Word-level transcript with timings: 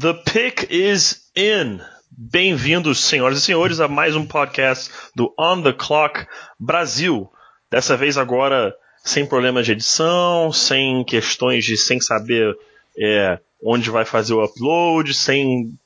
The 0.00 0.14
pick 0.14 0.68
is 0.70 1.28
in. 1.34 1.80
Bem-vindos, 2.08 3.00
senhoras 3.00 3.38
e 3.38 3.40
senhores, 3.40 3.80
a 3.80 3.88
mais 3.88 4.14
um 4.14 4.24
podcast 4.24 4.92
do 5.12 5.34
On 5.36 5.60
the 5.60 5.72
Clock 5.72 6.24
Brasil. 6.56 7.28
Dessa 7.68 7.96
vez 7.96 8.16
agora 8.16 8.72
sem 9.04 9.26
problemas 9.26 9.66
de 9.66 9.72
edição, 9.72 10.52
sem 10.52 11.02
questões 11.02 11.64
de 11.64 11.76
sem 11.76 12.00
saber 12.00 12.56
é, 12.96 13.40
onde 13.60 13.90
vai 13.90 14.04
fazer 14.04 14.34
o 14.34 14.44
upload, 14.44 15.12
sem 15.12 15.76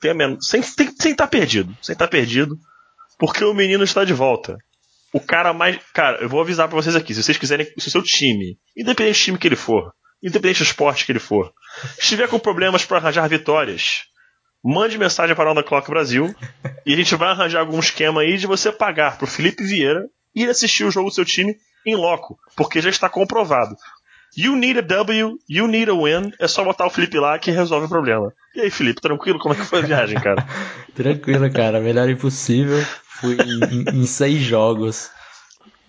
sem 0.43 0.63
sem 0.63 0.85
estar 1.13 1.15
tá 1.17 1.27
perdido, 1.27 1.75
sem 1.81 1.95
estar 1.95 2.05
tá 2.07 2.11
perdido, 2.11 2.59
porque 3.19 3.43
o 3.43 3.55
menino 3.55 3.83
está 3.83 4.05
de 4.05 4.13
volta. 4.13 4.59
O 5.11 5.21
cara 5.21 5.55
mais, 5.55 5.79
cara, 5.95 6.19
eu 6.21 6.29
vou 6.29 6.43
avisar 6.43 6.69
para 6.69 6.77
vocês 6.77 6.95
aqui, 6.95 7.15
se 7.15 7.23
vocês 7.23 7.39
quiserem, 7.39 7.67
se 7.79 7.89
o 7.89 7.91
seu 7.91 8.03
time, 8.03 8.59
independente 8.77 9.21
do 9.21 9.25
time 9.25 9.39
que 9.39 9.49
ele 9.49 9.57
for, 9.57 9.91
independente 10.23 10.59
do 10.59 10.67
esporte 10.67 11.05
que 11.05 11.13
ele 11.13 11.19
for, 11.19 11.53
estiver 11.99 12.29
com 12.29 12.39
problemas 12.39 12.85
para 12.85 12.99
arranjar 12.99 13.29
vitórias, 13.29 14.03
mande 14.63 14.99
mensagem 14.99 15.35
para 15.35 15.49
a 15.49 15.53
Onda 15.53 15.63
Clock 15.63 15.91
Brasil 15.91 16.35
e 16.87 16.93
a 16.93 16.97
gente 16.97 17.15
vai 17.17 17.31
arranjar 17.31 17.61
algum 17.61 17.79
esquema 17.79 18.21
aí 18.21 18.37
de 18.37 18.47
você 18.47 18.71
pagar 18.71 19.19
pro 19.19 19.27
Felipe 19.27 19.65
Vieira 19.65 20.05
ir 20.35 20.49
assistir 20.49 20.85
o 20.85 20.91
jogo 20.91 21.09
do 21.09 21.15
seu 21.15 21.25
time 21.25 21.57
em 21.87 21.97
loco, 21.97 22.39
porque 22.57 22.81
já 22.81 22.89
está 22.89 23.09
comprovado. 23.09 23.75
You 24.35 24.57
need 24.57 24.79
a 24.79 24.83
W, 24.83 25.39
you 25.47 25.67
need 25.67 25.91
a 25.91 25.95
win. 25.95 26.33
É 26.39 26.49
só 26.49 26.65
botar 26.65 26.87
o 26.87 26.91
Felipe 26.91 27.19
lá 27.19 27.39
que 27.39 27.51
resolve 27.51 27.85
o 27.85 27.89
problema. 27.89 28.33
E 28.55 28.63
aí, 28.63 28.71
Felipe, 28.71 29.01
tranquilo? 29.01 29.39
Como 29.39 29.53
é 29.53 29.59
que 29.59 29.65
foi 29.65 29.81
a 29.81 29.83
viagem, 29.83 30.19
cara? 30.19 30.47
tranquilo, 30.95 31.53
cara. 31.53 31.81
Melhor 31.81 32.09
impossível. 32.09 32.83
Fui 33.21 33.37
em, 33.37 34.01
em 34.01 34.07
seis 34.07 34.41
jogos, 34.41 35.11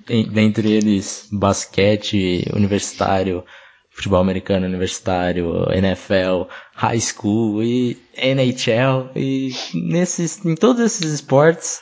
dentre 0.05 0.73
eles 0.73 1.27
basquete 1.31 2.45
universitário, 2.53 3.45
futebol 3.93 4.19
americano 4.19 4.65
universitário, 4.65 5.67
NFL, 5.71 6.49
high 6.75 6.99
school 6.99 7.63
e 7.63 7.97
NHL 8.17 9.11
e 9.15 9.51
nesses, 9.73 10.43
em 10.45 10.55
todos 10.55 10.81
esses 10.81 11.13
esportes 11.13 11.81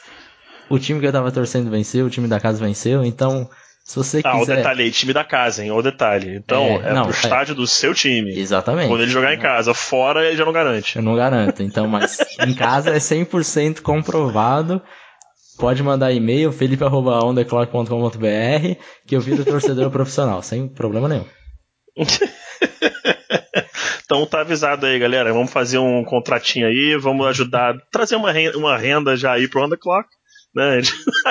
o 0.69 0.79
time 0.79 0.99
que 0.99 1.05
eu 1.05 1.11
tava 1.11 1.31
torcendo 1.31 1.69
venceu, 1.69 2.05
o 2.05 2.09
time 2.09 2.27
da 2.27 2.39
casa 2.39 2.63
venceu, 2.63 3.03
então 3.03 3.49
se 3.83 3.95
você 3.95 4.23
quiser... 4.23 4.33
Ah, 4.33 4.41
o 4.41 4.45
detalhe 4.45 4.83
aí, 4.83 4.91
time 4.91 5.11
da 5.11 5.25
casa, 5.25 5.63
hein? 5.63 5.71
O 5.71 5.81
detalhe. 5.81 6.37
Então, 6.37 6.63
é, 6.63 6.89
é 6.89 6.93
não, 6.93 7.03
pro 7.03 7.13
é. 7.13 7.19
estádio 7.19 7.55
do 7.55 7.67
seu 7.67 7.93
time. 7.93 8.39
Exatamente. 8.39 8.87
Quando 8.87 9.01
ele 9.01 9.11
jogar 9.11 9.33
em 9.33 9.39
casa. 9.39 9.73
Fora, 9.73 10.25
ele 10.25 10.37
já 10.37 10.45
não 10.45 10.53
garante. 10.53 10.95
Eu 10.95 11.01
não 11.01 11.13
garanto. 11.15 11.61
Então, 11.61 11.87
mas 11.87 12.19
em 12.47 12.53
casa 12.53 12.91
é 12.91 12.97
100% 12.97 13.81
comprovado. 13.81 14.81
Pode 15.57 15.83
mandar 15.83 16.13
e-mail, 16.13 16.53
felipe.ondeclock.com.br, 16.53 18.75
que 19.05 19.15
eu 19.15 19.19
viro 19.19 19.43
torcedor 19.43 19.91
profissional, 19.91 20.41
sem 20.41 20.69
problema 20.69 21.09
nenhum. 21.09 21.25
então 24.03 24.25
tá 24.25 24.41
avisado 24.41 24.85
aí, 24.85 24.99
galera. 24.99 25.33
Vamos 25.33 25.51
fazer 25.51 25.77
um 25.77 26.03
contratinho 26.03 26.67
aí, 26.67 26.97
vamos 26.99 27.27
ajudar, 27.27 27.75
trazer 27.91 28.15
uma 28.15 28.31
renda, 28.31 28.57
uma 28.57 28.77
renda 28.77 29.15
já 29.15 29.33
aí 29.33 29.47
pro 29.47 29.63
On 29.63 29.69
The 29.69 29.77
Clock. 29.77 30.07
Né? 30.53 30.81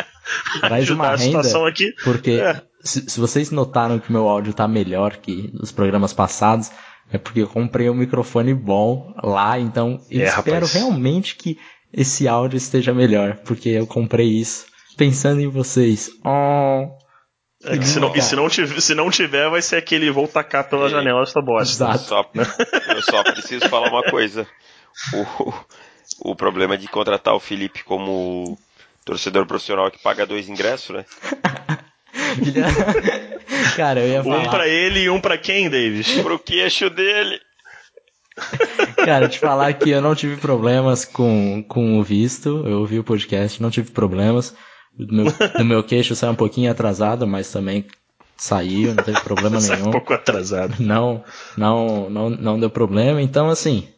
Traz 0.61 0.89
uma 0.91 1.15
renda, 1.15 1.69
aqui. 1.69 1.93
porque 2.03 2.33
é. 2.33 2.63
se, 2.83 3.11
se, 3.11 3.21
vocês 3.21 3.51
notaram 3.51 3.99
que 3.99 4.11
meu 4.11 4.27
áudio 4.27 4.55
tá 4.55 4.67
melhor 4.67 5.17
que 5.17 5.53
os 5.61 5.71
programas 5.71 6.15
passados, 6.15 6.71
é 7.13 7.19
porque 7.19 7.41
eu 7.41 7.49
comprei 7.49 7.91
um 7.91 7.95
microfone 7.95 8.55
bom 8.55 9.13
lá, 9.23 9.59
então 9.59 10.01
eu 10.11 10.23
é, 10.23 10.25
espero 10.25 10.67
rapaz. 10.67 10.73
realmente 10.73 11.37
que 11.37 11.59
esse 11.93 12.27
áudio 12.27 12.57
esteja 12.57 12.95
melhor, 12.95 13.37
porque 13.45 13.69
eu 13.69 13.87
comprei 13.87 14.29
isso 14.29 14.65
pensando 14.97 15.41
em 15.41 15.49
vocês. 15.49 16.11
Oh, 16.25 16.89
é 17.65 17.77
que 17.77 17.87
se 17.87 18.01
não, 18.01 18.17
e 18.17 18.23
se 18.23 18.35
não, 18.35 18.49
tiver, 18.49 18.81
se 18.81 18.95
não 18.95 19.11
tiver, 19.11 19.51
vai 19.51 19.61
ser 19.61 19.77
aquele 19.77 20.11
vou 20.11 20.27
tacar 20.27 20.69
pela 20.69 20.87
e, 20.87 20.91
janela 20.91 21.23
esta 21.23 21.43
bosta. 21.43 21.75
Exato. 21.75 22.05
Só, 22.05 22.31
eu 22.35 23.03
só 23.03 23.23
preciso 23.23 23.69
falar 23.69 23.91
uma 23.91 24.03
coisa. 24.11 24.47
O, 25.15 25.53
o 26.31 26.35
problema 26.35 26.77
de 26.77 26.89
contratar 26.89 27.35
o 27.35 27.41
Felipe 27.41 27.85
como 27.85 28.59
torcedor 29.05 29.47
profissional 29.47 29.91
que 29.91 30.03
paga 30.03 30.27
dois 30.27 30.49
ingressos, 30.49 30.97
né? 30.97 31.05
Cara, 33.77 34.01
eu 34.01 34.09
ia 34.09 34.23
falar. 34.23 34.39
Um 34.39 34.51
pra 34.51 34.67
ele 34.67 35.01
e 35.01 35.11
um 35.11 35.21
pra 35.21 35.37
quem, 35.37 35.69
Davis? 35.69 36.11
Pro 36.23 36.39
queixo 36.39 36.89
dele. 36.89 37.39
Cara, 39.05 39.29
te 39.29 39.39
falar 39.39 39.75
que 39.75 39.91
eu 39.91 40.01
não 40.01 40.15
tive 40.15 40.37
problemas 40.37 41.05
com, 41.05 41.63
com 41.69 41.99
o 41.99 42.03
visto. 42.03 42.67
Eu 42.67 42.81
ouvi 42.81 42.99
o 42.99 43.05
podcast, 43.05 43.61
não 43.61 43.71
tive 43.71 43.91
problemas. 43.91 44.55
Do 44.93 45.15
meu, 45.15 45.25
do 45.57 45.65
meu 45.65 45.83
queixo 45.83 46.15
saiu 46.15 46.33
um 46.33 46.37
pouquinho 46.37 46.71
atrasado, 46.71 47.27
mas 47.27 47.51
também 47.51 47.87
saiu, 48.37 48.95
não 48.95 49.05
teve 49.05 49.21
problema 49.21 49.61
nenhum. 49.61 49.89
um 49.89 49.93
pouco 49.93 50.13
atrasado. 50.13 50.77
Não, 50.81 51.23
não, 51.57 52.09
não, 52.11 52.31
não 52.31 52.61
deu 52.61 52.71
problema. 52.71 53.21
Então, 53.21 53.49
assim, 53.49 53.89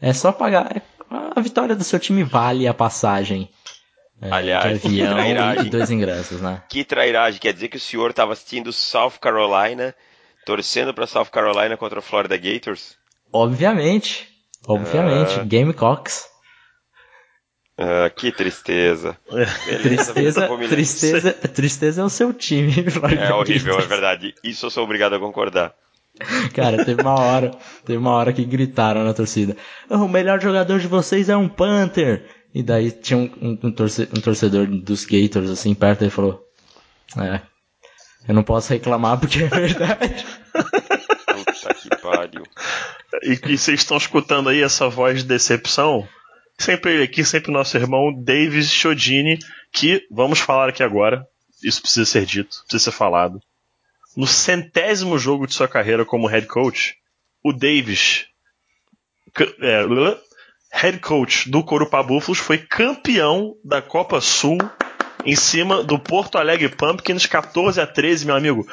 é 0.00 0.12
só 0.12 0.30
pagar. 0.30 0.82
A 1.10 1.40
vitória 1.40 1.74
do 1.74 1.84
seu 1.84 1.98
time 1.98 2.22
vale 2.22 2.68
a 2.68 2.74
passagem. 2.74 3.48
É, 4.20 4.30
Aliás, 4.32 4.82
de 4.82 5.02
avião 5.02 5.64
e 5.64 5.70
dois 5.70 5.90
ingressos, 5.90 6.40
né? 6.40 6.62
Que 6.68 6.84
trairagem. 6.84 7.40
Quer 7.40 7.52
dizer 7.52 7.68
que 7.68 7.76
o 7.76 7.80
senhor 7.80 8.10
estava 8.10 8.32
assistindo 8.32 8.72
South 8.72 9.12
Carolina, 9.20 9.94
torcendo 10.44 10.92
para 10.92 11.06
South 11.06 11.26
Carolina 11.26 11.76
contra 11.76 12.00
o 12.00 12.02
Florida 12.02 12.36
Gators? 12.36 12.96
Obviamente. 13.32 14.28
Obviamente. 14.66 15.38
Uh... 15.38 15.46
Gamecocks. 15.46 16.26
Ah, 17.78 18.10
que 18.10 18.32
tristeza. 18.32 19.16
Beleza, 19.30 20.12
tristeza, 20.12 20.48
tristeza, 20.68 21.32
tristeza 21.32 22.02
é 22.02 22.04
o 22.04 22.10
seu 22.10 22.34
time. 22.34 22.72
É 23.16 23.32
horrível, 23.32 23.78
é 23.78 23.86
verdade. 23.86 24.34
Isso 24.42 24.66
eu 24.66 24.70
sou 24.70 24.82
obrigado 24.82 25.14
a 25.14 25.20
concordar. 25.20 25.72
Cara, 26.52 26.84
teve 26.84 27.00
uma 27.00 27.14
hora, 27.14 27.52
teve 27.84 27.96
uma 27.96 28.10
hora 28.10 28.32
que 28.32 28.44
gritaram 28.44 29.04
na 29.04 29.14
torcida: 29.14 29.56
oh, 29.88 29.98
o 29.98 30.08
melhor 30.08 30.40
jogador 30.40 30.80
de 30.80 30.88
vocês 30.88 31.28
é 31.28 31.36
um 31.36 31.48
Panther. 31.48 32.26
E 32.52 32.62
daí 32.62 32.90
tinha 32.90 33.18
um, 33.18 33.30
um, 33.40 33.58
um, 33.62 33.72
torcedor 33.72 34.66
dos 34.66 35.04
Gators 35.04 35.48
assim 35.48 35.72
perto 35.74 36.04
e 36.04 36.10
falou: 36.10 36.42
É, 37.16 37.40
eu 38.26 38.34
não 38.34 38.42
posso 38.42 38.72
reclamar 38.72 39.20
porque 39.20 39.44
é 39.44 39.46
verdade. 39.46 40.26
Puta 40.52 41.74
que 41.74 41.88
pariu. 42.02 42.42
E, 43.22 43.38
e 43.52 43.56
vocês 43.56 43.80
estão 43.80 43.96
escutando 43.96 44.48
aí 44.48 44.62
essa 44.62 44.88
voz 44.88 45.22
de 45.22 45.28
decepção? 45.28 46.08
Sempre 46.58 46.94
ele 46.94 47.04
aqui, 47.04 47.24
sempre 47.24 47.52
nosso 47.52 47.76
irmão 47.76 48.12
Davis 48.12 48.70
Chodini, 48.70 49.38
que 49.72 50.04
vamos 50.10 50.40
falar 50.40 50.68
aqui 50.68 50.82
agora. 50.82 51.26
Isso 51.62 51.80
precisa 51.80 52.04
ser 52.04 52.26
dito, 52.26 52.62
precisa 52.62 52.90
ser 52.90 52.96
falado. 52.96 53.40
No 54.16 54.26
centésimo 54.26 55.18
jogo 55.18 55.46
de 55.46 55.54
sua 55.54 55.68
carreira 55.68 56.04
como 56.04 56.26
head 56.26 56.46
coach, 56.46 56.96
o 57.44 57.52
Davis, 57.52 58.26
é, 59.60 59.84
head 60.72 60.98
coach 60.98 61.48
do 61.48 61.62
Corupá 61.62 62.02
Búfalos, 62.02 62.38
foi 62.38 62.58
campeão 62.58 63.54
da 63.64 63.80
Copa 63.80 64.20
Sul 64.20 64.58
em 65.24 65.36
cima 65.36 65.84
do 65.84 65.98
Porto 65.98 66.38
Alegre 66.38 66.68
Pumpkins 66.68 67.26
14 67.26 67.80
a 67.80 67.86
13, 67.86 68.26
meu 68.26 68.34
amigo. 68.34 68.66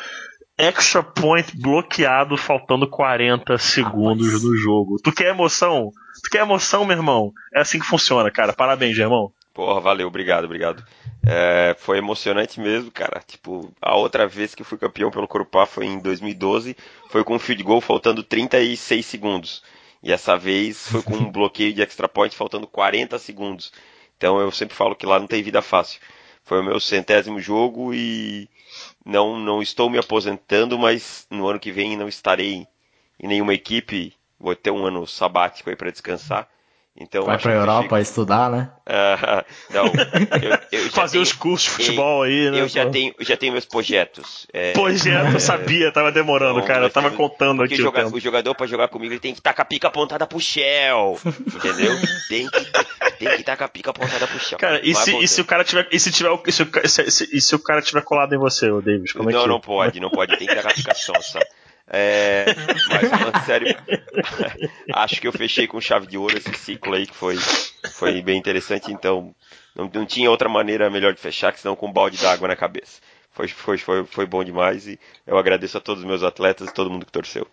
Extra 0.57 1.03
point 1.03 1.51
bloqueado, 1.57 2.37
faltando 2.37 2.89
40 2.89 3.57
segundos 3.57 4.43
no 4.43 4.55
jogo. 4.55 4.97
Tu 5.03 5.11
quer 5.11 5.27
emoção? 5.27 5.91
Tu 6.23 6.29
quer 6.29 6.43
emoção, 6.43 6.85
meu 6.85 6.95
irmão? 6.95 7.33
É 7.53 7.59
assim 7.59 7.77
que 7.77 7.85
funciona, 7.85 8.31
cara. 8.31 8.53
Parabéns, 8.53 8.97
irmão. 8.97 9.33
Porra, 9.53 9.79
valeu, 9.81 10.07
obrigado, 10.07 10.45
obrigado. 10.45 10.83
É, 11.25 11.75
foi 11.79 11.97
emocionante 11.97 12.59
mesmo, 12.59 12.89
cara. 12.89 13.21
Tipo, 13.25 13.73
a 13.81 13.95
outra 13.95 14.27
vez 14.27 14.55
que 14.55 14.61
eu 14.61 14.65
fui 14.65 14.77
campeão 14.77 15.11
pelo 15.11 15.27
Corupá 15.27 15.65
foi 15.65 15.85
em 15.85 15.99
2012. 15.99 16.75
Foi 17.09 17.23
com 17.23 17.35
um 17.35 17.39
field 17.39 17.63
goal 17.63 17.81
faltando 17.81 18.23
36 18.23 19.05
segundos. 19.05 19.63
E 20.03 20.11
essa 20.11 20.37
vez 20.37 20.89
foi 20.89 21.01
com 21.01 21.15
um 21.15 21.31
bloqueio 21.31 21.73
de 21.73 21.81
extra 21.81 22.07
point 22.07 22.35
faltando 22.35 22.67
40 22.67 23.17
segundos. 23.17 23.73
Então 24.17 24.39
eu 24.39 24.51
sempre 24.51 24.75
falo 24.75 24.95
que 24.95 25.05
lá 25.05 25.19
não 25.19 25.27
tem 25.27 25.43
vida 25.43 25.61
fácil. 25.61 25.99
Foi 26.45 26.59
o 26.59 26.63
meu 26.63 26.79
centésimo 26.79 27.39
jogo 27.39 27.93
e 27.93 28.47
não, 29.03 29.39
não 29.39 29.61
estou 29.61 29.89
me 29.89 29.97
aposentando, 29.97 30.77
mas 30.77 31.25
no 31.29 31.47
ano 31.47 31.59
que 31.59 31.71
vem 31.71 31.97
não 31.97 32.07
estarei 32.07 32.67
em 33.19 33.27
nenhuma 33.27 33.53
equipe. 33.53 34.13
Vou 34.39 34.55
ter 34.55 34.71
um 34.71 34.85
ano 34.85 35.07
sabático 35.07 35.69
aí 35.69 35.75
para 35.75 35.91
descansar. 35.91 36.47
Então, 36.97 37.25
Vai 37.25 37.37
pra 37.37 37.51
Europa 37.51 37.99
estudar, 37.99 38.49
né? 38.49 38.69
Uh, 38.87 39.43
não, 39.73 39.85
eu, 39.87 40.79
eu 40.79 40.89
Fazer 40.91 41.13
tenho, 41.13 41.23
os 41.23 41.33
cursos 41.33 41.63
de 41.63 41.69
futebol 41.71 42.23
aí, 42.23 42.49
né? 42.49 42.61
Eu 42.61 42.69
já 42.69 42.89
tenho, 42.89 43.13
já 43.19 43.35
tenho 43.35 43.51
meus 43.51 43.65
projetos. 43.65 44.47
É, 44.53 44.71
projeto, 44.71 45.33
eu 45.33 45.39
sabia, 45.41 45.91
tava 45.91 46.09
demorando, 46.09 46.59
não, 46.59 46.65
cara. 46.65 46.85
Eu 46.85 46.89
tava 46.89 47.11
contando 47.11 47.61
aqui. 47.61 47.75
Joga, 47.75 48.07
o, 48.07 48.13
o, 48.15 48.19
jogador 48.19 48.55
pra 48.55 48.65
jogar 48.65 48.87
comigo 48.87 49.11
ele 49.11 49.19
tem 49.19 49.33
que 49.33 49.41
estar 49.41 49.51
tá 49.51 49.55
com 49.57 49.61
a 49.63 49.65
pica 49.65 49.89
apontada 49.89 50.25
pro 50.25 50.39
Shell. 50.39 51.19
entendeu? 51.53 51.91
Tem 52.29 52.47
que 52.47 52.65
tem 53.17 53.27
que 53.27 53.41
estar 53.41 53.43
tá 53.43 53.57
com 53.57 53.63
a 53.65 53.67
pica 53.67 53.89
apontada 53.89 54.25
pro 54.25 54.39
Shell. 54.39 54.57
Cara, 54.57 54.79
e 54.81 54.95
se, 54.95 55.17
e 55.17 55.27
se, 55.27 55.41
o 55.41 55.45
cara 55.45 55.65
tiver. 55.65 55.89
E 55.91 55.99
se 55.99 56.11
tiver. 56.13 56.31
E 56.47 56.51
se, 56.87 57.11
se, 57.11 57.29
e 57.37 57.41
se 57.41 57.55
o 57.55 57.59
cara 57.59 57.81
tiver 57.81 58.03
colado 58.03 58.33
em 58.33 58.37
você, 58.37 58.71
o 58.71 58.81
Davis? 58.81 59.11
Como 59.11 59.29
não, 59.29 59.39
é 59.39 59.43
que... 59.43 59.49
não 59.49 59.59
pode, 59.59 59.99
não 59.99 60.09
pode, 60.09 60.37
tem 60.37 60.47
que 60.47 60.53
estar 60.53 60.63
com 60.63 60.69
a 60.69 60.73
pica 60.73 60.95
sonsa. 60.95 61.39
É, 61.87 62.45
mas 62.89 63.09
falando 63.09 63.45
sério, 63.45 63.77
acho 64.93 65.21
que 65.21 65.27
eu 65.27 65.31
fechei 65.31 65.67
com 65.67 65.79
chave 65.79 66.07
de 66.07 66.17
ouro 66.17 66.35
esse 66.35 66.53
ciclo 66.55 66.95
aí 66.95 67.05
que 67.05 67.13
foi, 67.13 67.37
foi 67.91 68.21
bem 68.21 68.37
interessante. 68.37 68.91
Então, 68.91 69.35
não, 69.75 69.89
não 69.93 70.05
tinha 70.05 70.31
outra 70.31 70.49
maneira 70.49 70.89
melhor 70.89 71.13
de 71.13 71.19
fechar 71.19 71.53
que 71.53 71.59
senão 71.59 71.75
com 71.75 71.87
um 71.87 71.93
balde 71.93 72.17
d'água 72.17 72.47
na 72.47 72.55
cabeça. 72.55 73.01
Foi, 73.31 73.47
foi, 73.47 73.77
foi, 73.77 74.05
foi 74.05 74.25
bom 74.25 74.43
demais 74.43 74.87
e 74.87 74.97
eu 75.27 75.37
agradeço 75.37 75.77
a 75.77 75.81
todos 75.81 76.01
os 76.01 76.07
meus 76.07 76.23
atletas 76.23 76.69
e 76.69 76.73
todo 76.73 76.89
mundo 76.89 77.05
que 77.05 77.11
torceu. 77.11 77.47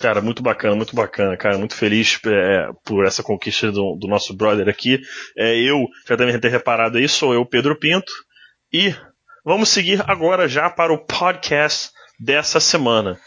Cara, 0.00 0.20
muito 0.20 0.42
bacana, 0.42 0.76
muito 0.76 0.94
bacana, 0.94 1.36
cara. 1.36 1.58
Muito 1.58 1.74
feliz 1.74 2.18
é, 2.26 2.68
por 2.84 3.04
essa 3.04 3.22
conquista 3.22 3.70
do, 3.72 3.96
do, 3.96 4.06
nosso 4.06 4.34
brother 4.34 4.68
aqui. 4.68 5.00
É, 5.36 5.56
eu, 5.58 5.86
já 6.08 6.14
devem 6.14 6.38
ter 6.38 6.50
reparado 6.50 6.98
aí, 6.98 7.08
sou 7.08 7.34
eu, 7.34 7.44
Pedro 7.44 7.76
Pinto. 7.76 8.12
E 8.72 8.94
vamos 9.44 9.68
seguir 9.68 10.02
agora 10.08 10.48
já 10.48 10.70
para 10.70 10.92
o 10.92 11.04
podcast 11.04 11.90
dessa 12.18 12.60
semana. 12.60 13.18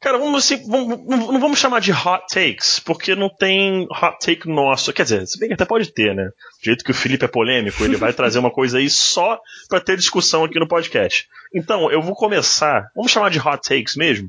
Cara, 0.00 0.18
vamos 0.18 0.44
assim, 0.44 0.68
vamos, 0.68 1.04
não 1.06 1.40
vamos 1.40 1.58
chamar 1.58 1.80
de 1.80 1.90
hot 1.90 2.26
takes, 2.30 2.78
porque 2.78 3.14
não 3.14 3.30
tem 3.30 3.86
hot 3.90 4.18
take 4.20 4.46
nosso. 4.46 4.92
Quer 4.92 5.04
dizer, 5.04 5.26
se 5.26 5.38
bem 5.38 5.48
que 5.48 5.54
até 5.54 5.64
pode 5.64 5.92
ter, 5.92 6.14
né? 6.14 6.24
Do 6.24 6.64
jeito 6.64 6.84
que 6.84 6.90
o 6.90 6.94
Felipe 6.94 7.24
é 7.24 7.28
polêmico, 7.28 7.82
ele 7.82 7.96
vai 7.96 8.12
trazer 8.12 8.38
uma 8.38 8.50
coisa 8.50 8.78
aí 8.78 8.90
só 8.90 9.40
para 9.68 9.80
ter 9.80 9.96
discussão 9.96 10.44
aqui 10.44 10.58
no 10.58 10.68
podcast. 10.68 11.26
Então, 11.54 11.90
eu 11.90 12.02
vou 12.02 12.14
começar, 12.14 12.90
vamos 12.94 13.10
chamar 13.10 13.30
de 13.30 13.38
hot 13.38 13.60
takes 13.66 13.96
mesmo? 13.96 14.28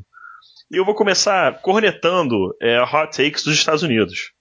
E 0.71 0.77
eu 0.77 0.86
vou 0.86 0.95
começar 0.95 1.62
cornetando 1.62 2.56
é, 2.62 2.81
hot 2.81 3.15
takes 3.15 3.44
dos 3.44 3.56
Estados 3.56 3.83
Unidos. 3.83 4.31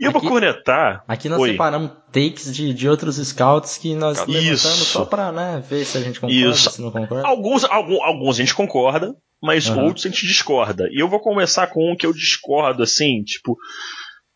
E 0.00 0.04
eu 0.04 0.12
vou 0.12 0.20
cornetar. 0.20 1.04
Aqui 1.06 1.28
nós 1.28 1.40
Oi. 1.40 1.52
separamos 1.52 1.92
takes 2.10 2.52
de, 2.54 2.74
de 2.74 2.88
outros 2.88 3.16
scouts 3.16 3.78
que 3.78 3.94
nós 3.94 4.18
Isso. 4.18 4.30
levantamos 4.30 4.88
só 4.88 5.04
pra 5.04 5.30
né, 5.30 5.62
ver 5.68 5.84
se 5.84 5.98
a 5.98 6.00
gente 6.00 6.20
concorda, 6.20 6.50
Isso. 6.50 6.70
se 6.70 6.82
não 6.82 6.90
concorda. 6.90 7.26
Alguns, 7.26 7.64
alguns, 7.64 8.00
alguns 8.00 8.36
a 8.36 8.38
gente 8.42 8.54
concorda, 8.54 9.14
mas 9.42 9.68
uhum. 9.68 9.84
outros 9.84 10.06
a 10.06 10.08
gente 10.08 10.26
discorda. 10.26 10.88
E 10.90 11.00
eu 11.00 11.08
vou 11.08 11.20
começar 11.20 11.66
com 11.68 11.92
um 11.92 11.96
que 11.96 12.06
eu 12.06 12.12
discordo, 12.12 12.82
assim, 12.82 13.22
tipo. 13.22 13.56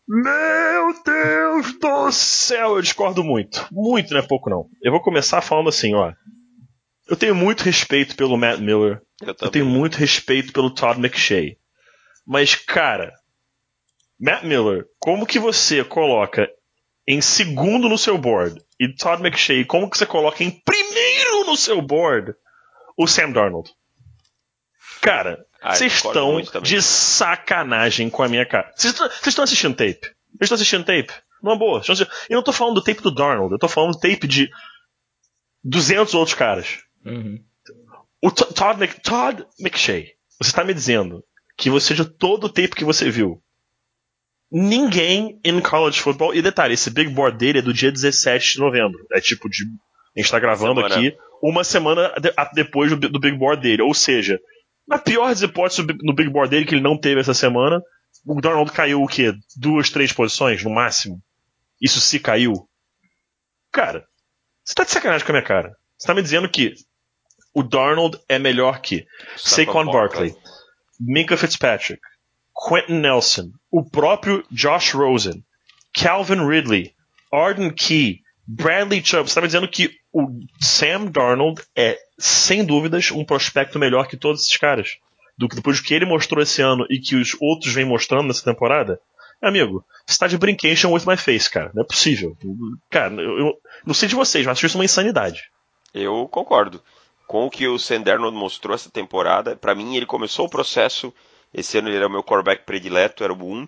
Meu 0.07 0.93
Deus 1.05 1.77
do 1.79 2.11
céu, 2.11 2.75
eu 2.75 2.81
discordo 2.81 3.23
muito. 3.23 3.67
Muito, 3.71 4.13
não 4.13 4.21
é 4.21 4.25
pouco 4.25 4.49
não. 4.49 4.67
Eu 4.81 4.91
vou 4.91 5.01
começar 5.01 5.41
falando 5.41 5.69
assim, 5.69 5.93
ó. 5.93 6.13
Eu 7.09 7.15
tenho 7.15 7.35
muito 7.35 7.61
respeito 7.61 8.15
pelo 8.15 8.37
Matt 8.37 8.59
Miller. 8.59 9.01
Eu, 9.21 9.35
eu 9.41 9.49
tenho 9.49 9.65
muito 9.65 9.95
respeito 9.95 10.53
pelo 10.53 10.73
Todd 10.73 10.99
McShay. 10.99 11.57
Mas, 12.25 12.55
cara, 12.55 13.13
Matt 14.19 14.43
Miller, 14.43 14.85
como 14.99 15.25
que 15.25 15.39
você 15.39 15.83
coloca 15.83 16.49
em 17.07 17.21
segundo 17.21 17.87
no 17.87 17.97
seu 17.97 18.17
board 18.17 18.61
e 18.79 18.93
Todd 18.93 19.21
McShay, 19.21 19.63
como 19.63 19.89
que 19.89 19.97
você 19.97 20.05
coloca 20.05 20.43
em 20.43 20.51
primeiro 20.51 21.45
no 21.45 21.55
seu 21.55 21.81
board 21.81 22.33
o 22.97 23.07
Sam 23.07 23.31
Darnold? 23.31 23.69
Cara, 25.01 25.45
ah, 25.61 25.75
vocês 25.75 25.93
estão 25.93 26.41
de 26.61 26.81
sacanagem 26.81 28.09
com 28.09 28.23
a 28.23 28.27
minha 28.27 28.45
cara. 28.45 28.71
Vocês 28.75 28.95
estão 29.25 29.43
assistindo 29.43 29.75
tape? 29.75 30.01
Vocês 30.01 30.41
estão 30.41 30.55
assistindo 30.55 30.85
tape? 30.85 31.13
Numa 31.41 31.57
boa. 31.57 31.81
Eu 32.29 32.35
não 32.35 32.43
tô 32.43 32.51
falando 32.51 32.75
do 32.75 32.83
tape 32.83 33.01
do 33.01 33.13
Darnold, 33.13 33.53
eu 33.53 33.59
tô 33.59 33.67
falando 33.67 33.93
do 33.93 33.99
tape 33.99 34.27
de 34.27 34.49
200 35.63 36.13
outros 36.15 36.35
caras. 36.35 36.79
Uhum. 37.05 37.43
O 38.21 38.31
Todd, 38.31 38.79
Mc, 38.79 39.01
Todd 39.01 39.45
McShay, 39.59 40.13
você 40.39 40.49
está 40.49 40.63
me 40.63 40.73
dizendo 40.73 41.23
que 41.55 41.69
você, 41.69 41.93
de 41.93 42.05
todo 42.05 42.45
o 42.45 42.49
tape 42.49 42.75
que 42.75 42.83
você 42.83 43.09
viu, 43.09 43.41
ninguém 44.51 45.39
em 45.43 45.59
college 45.61 45.99
football. 45.99 46.33
E 46.33 46.41
detalhe, 46.41 46.73
esse 46.73 46.89
big 46.89 47.09
board 47.09 47.37
dele 47.37 47.59
é 47.59 47.61
do 47.61 47.73
dia 47.73 47.91
17 47.91 48.53
de 48.53 48.59
novembro. 48.59 49.05
É 49.11 49.19
tipo 49.19 49.49
de. 49.49 49.63
A 50.15 50.19
gente 50.19 50.31
tá 50.31 50.39
gravando 50.39 50.81
semana. 50.81 50.95
aqui 50.95 51.17
uma 51.41 51.63
semana 51.63 52.13
de, 52.19 52.33
depois 52.53 52.89
do, 52.89 53.09
do, 53.09 53.19
big 53.19 53.37
board 53.37 53.61
dele. 53.61 53.81
Ou 53.81 53.93
seja, 53.93 54.39
na 54.87 54.97
pior 54.97 55.29
das 55.29 55.41
hipóteses 55.41 55.85
no 56.01 56.13
big 56.13 56.29
board 56.29 56.49
dele, 56.49 56.65
que 56.65 56.75
ele 56.75 56.81
não 56.81 56.97
teve 56.97 57.19
essa 57.19 57.33
semana, 57.33 57.81
o 58.25 58.41
Donald 58.41 58.71
caiu 58.71 59.01
o 59.01 59.07
quê? 59.07 59.33
Duas, 59.55 59.89
três 59.89 60.11
posições 60.11 60.63
no 60.63 60.69
máximo? 60.69 61.21
Isso 61.81 61.99
se 61.99 62.19
caiu? 62.19 62.67
Cara, 63.71 64.05
você 64.63 64.73
tá 64.73 64.83
de 64.83 64.91
sacanagem 64.91 65.25
com 65.25 65.31
a 65.31 65.35
minha 65.35 65.45
cara. 65.45 65.75
Você 65.97 66.07
tá 66.07 66.13
me 66.13 66.21
dizendo 66.21 66.49
que 66.49 66.73
o 67.53 67.63
Darnold 67.63 68.19
é 68.27 68.37
melhor 68.39 68.81
que 68.81 69.05
Saquon 69.35 69.85
Barkley, 69.85 70.35
Minka 70.99 71.37
Fitzpatrick, 71.37 72.01
Quentin 72.57 72.99
Nelson, 72.99 73.51
o 73.71 73.87
próprio 73.87 74.43
Josh 74.51 74.93
Rosen, 74.93 75.43
Calvin 75.93 76.45
Ridley, 76.45 76.93
Arden 77.31 77.71
Key, 77.71 78.21
Bradley 78.47 79.03
Chubb. 79.03 79.23
Você 79.23 79.31
está 79.31 79.41
me 79.41 79.47
dizendo 79.47 79.67
que 79.67 79.91
o 80.11 80.27
Sam 80.59 81.05
Darnold 81.05 81.61
é, 81.75 81.99
sem 82.17 82.65
dúvidas, 82.65 83.11
um 83.11 83.25
prospecto 83.25 83.77
melhor 83.77 84.07
que 84.07 84.17
todos 84.17 84.41
esses 84.41 84.57
caras? 84.57 84.97
Do 85.37 85.47
que 85.47 85.55
depois 85.55 85.79
do 85.79 85.83
que 85.83 85.93
ele 85.93 86.05
mostrou 86.05 86.41
esse 86.41 86.61
ano 86.61 86.85
e 86.89 86.99
que 86.99 87.15
os 87.15 87.35
outros 87.39 87.73
vêm 87.73 87.85
mostrando 87.85 88.27
nessa 88.27 88.43
temporada? 88.43 88.99
Amigo, 89.39 89.85
você 90.05 90.13
está 90.13 90.27
de 90.27 90.37
brincation 90.37 90.91
with 90.91 91.03
my 91.05 91.15
face, 91.15 91.49
cara. 91.49 91.71
Não 91.75 91.83
é 91.83 91.85
possível. 91.85 92.35
Cara, 92.89 93.13
eu, 93.13 93.37
eu 93.37 93.53
não 93.85 93.93
sei 93.93 94.09
de 94.09 94.15
vocês, 94.15 94.45
mas 94.45 94.57
acho 94.57 94.65
isso 94.65 94.77
uma 94.77 94.85
insanidade. 94.85 95.43
Eu 95.93 96.27
concordo. 96.27 96.81
Com 97.27 97.45
o 97.45 97.49
que 97.49 97.67
o 97.67 97.77
Sam 97.77 98.01
Darnold 98.01 98.35
mostrou 98.35 98.73
essa 98.73 98.89
temporada, 98.89 99.55
para 99.55 99.75
mim 99.75 99.95
ele 99.95 100.05
começou 100.05 100.45
o 100.45 100.49
processo 100.49 101.13
esse 101.53 101.77
ano 101.77 101.89
ele 101.89 101.97
era 101.97 102.07
o 102.07 102.11
meu 102.11 102.23
quarterback 102.23 102.63
predileto, 102.65 103.23
era 103.23 103.33
o 103.33 103.35
1. 103.35 103.67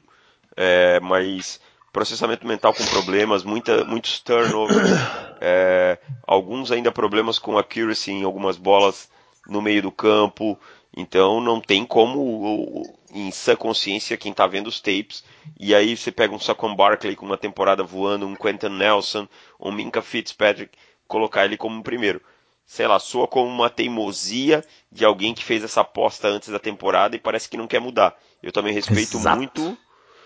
É, 0.55 0.99
mas 0.99 1.59
processamento 1.91 2.45
mental 2.45 2.73
com 2.73 2.85
problemas, 2.85 3.43
muita, 3.43 3.83
muitos 3.85 4.19
turnovers, 4.19 4.89
é, 5.41 5.97
alguns 6.27 6.71
ainda 6.71 6.91
problemas 6.91 7.39
com 7.39 7.57
accuracy 7.57 8.11
em 8.11 8.23
algumas 8.23 8.57
bolas 8.57 9.09
no 9.47 9.61
meio 9.61 9.81
do 9.81 9.91
campo. 9.91 10.59
Então 10.95 11.39
não 11.39 11.61
tem 11.61 11.85
como, 11.85 12.83
em 13.13 13.31
sã 13.31 13.55
consciência, 13.55 14.17
quem 14.17 14.31
está 14.31 14.47
vendo 14.47 14.67
os 14.67 14.81
tapes, 14.81 15.23
e 15.59 15.73
aí 15.73 15.95
você 15.95 16.11
pega 16.11 16.33
um 16.33 16.39
Saquon 16.39 16.75
Barkley 16.75 17.15
com 17.15 17.25
uma 17.25 17.37
temporada 17.37 17.83
voando, 17.83 18.25
um 18.25 18.35
Quentin 18.35 18.69
Nelson, 18.69 19.27
um 19.59 19.71
Minka 19.71 20.01
Fitzpatrick, 20.01 20.77
colocar 21.07 21.45
ele 21.45 21.57
como 21.57 21.75
um 21.75 21.83
primeiro 21.83 22.21
sei 22.69 22.85
lá, 22.85 22.99
soa 22.99 23.27
como 23.27 23.49
uma 23.49 23.67
teimosia 23.67 24.63
de 24.91 25.03
alguém 25.03 25.33
que 25.33 25.43
fez 25.43 25.63
essa 25.63 25.81
aposta 25.81 26.27
antes 26.27 26.49
da 26.49 26.59
temporada 26.59 27.15
e 27.15 27.19
parece 27.19 27.49
que 27.49 27.57
não 27.57 27.65
quer 27.65 27.81
mudar. 27.81 28.15
Eu 28.43 28.51
também 28.51 28.71
respeito 28.71 29.17
Exato. 29.17 29.37
muito, 29.37 29.77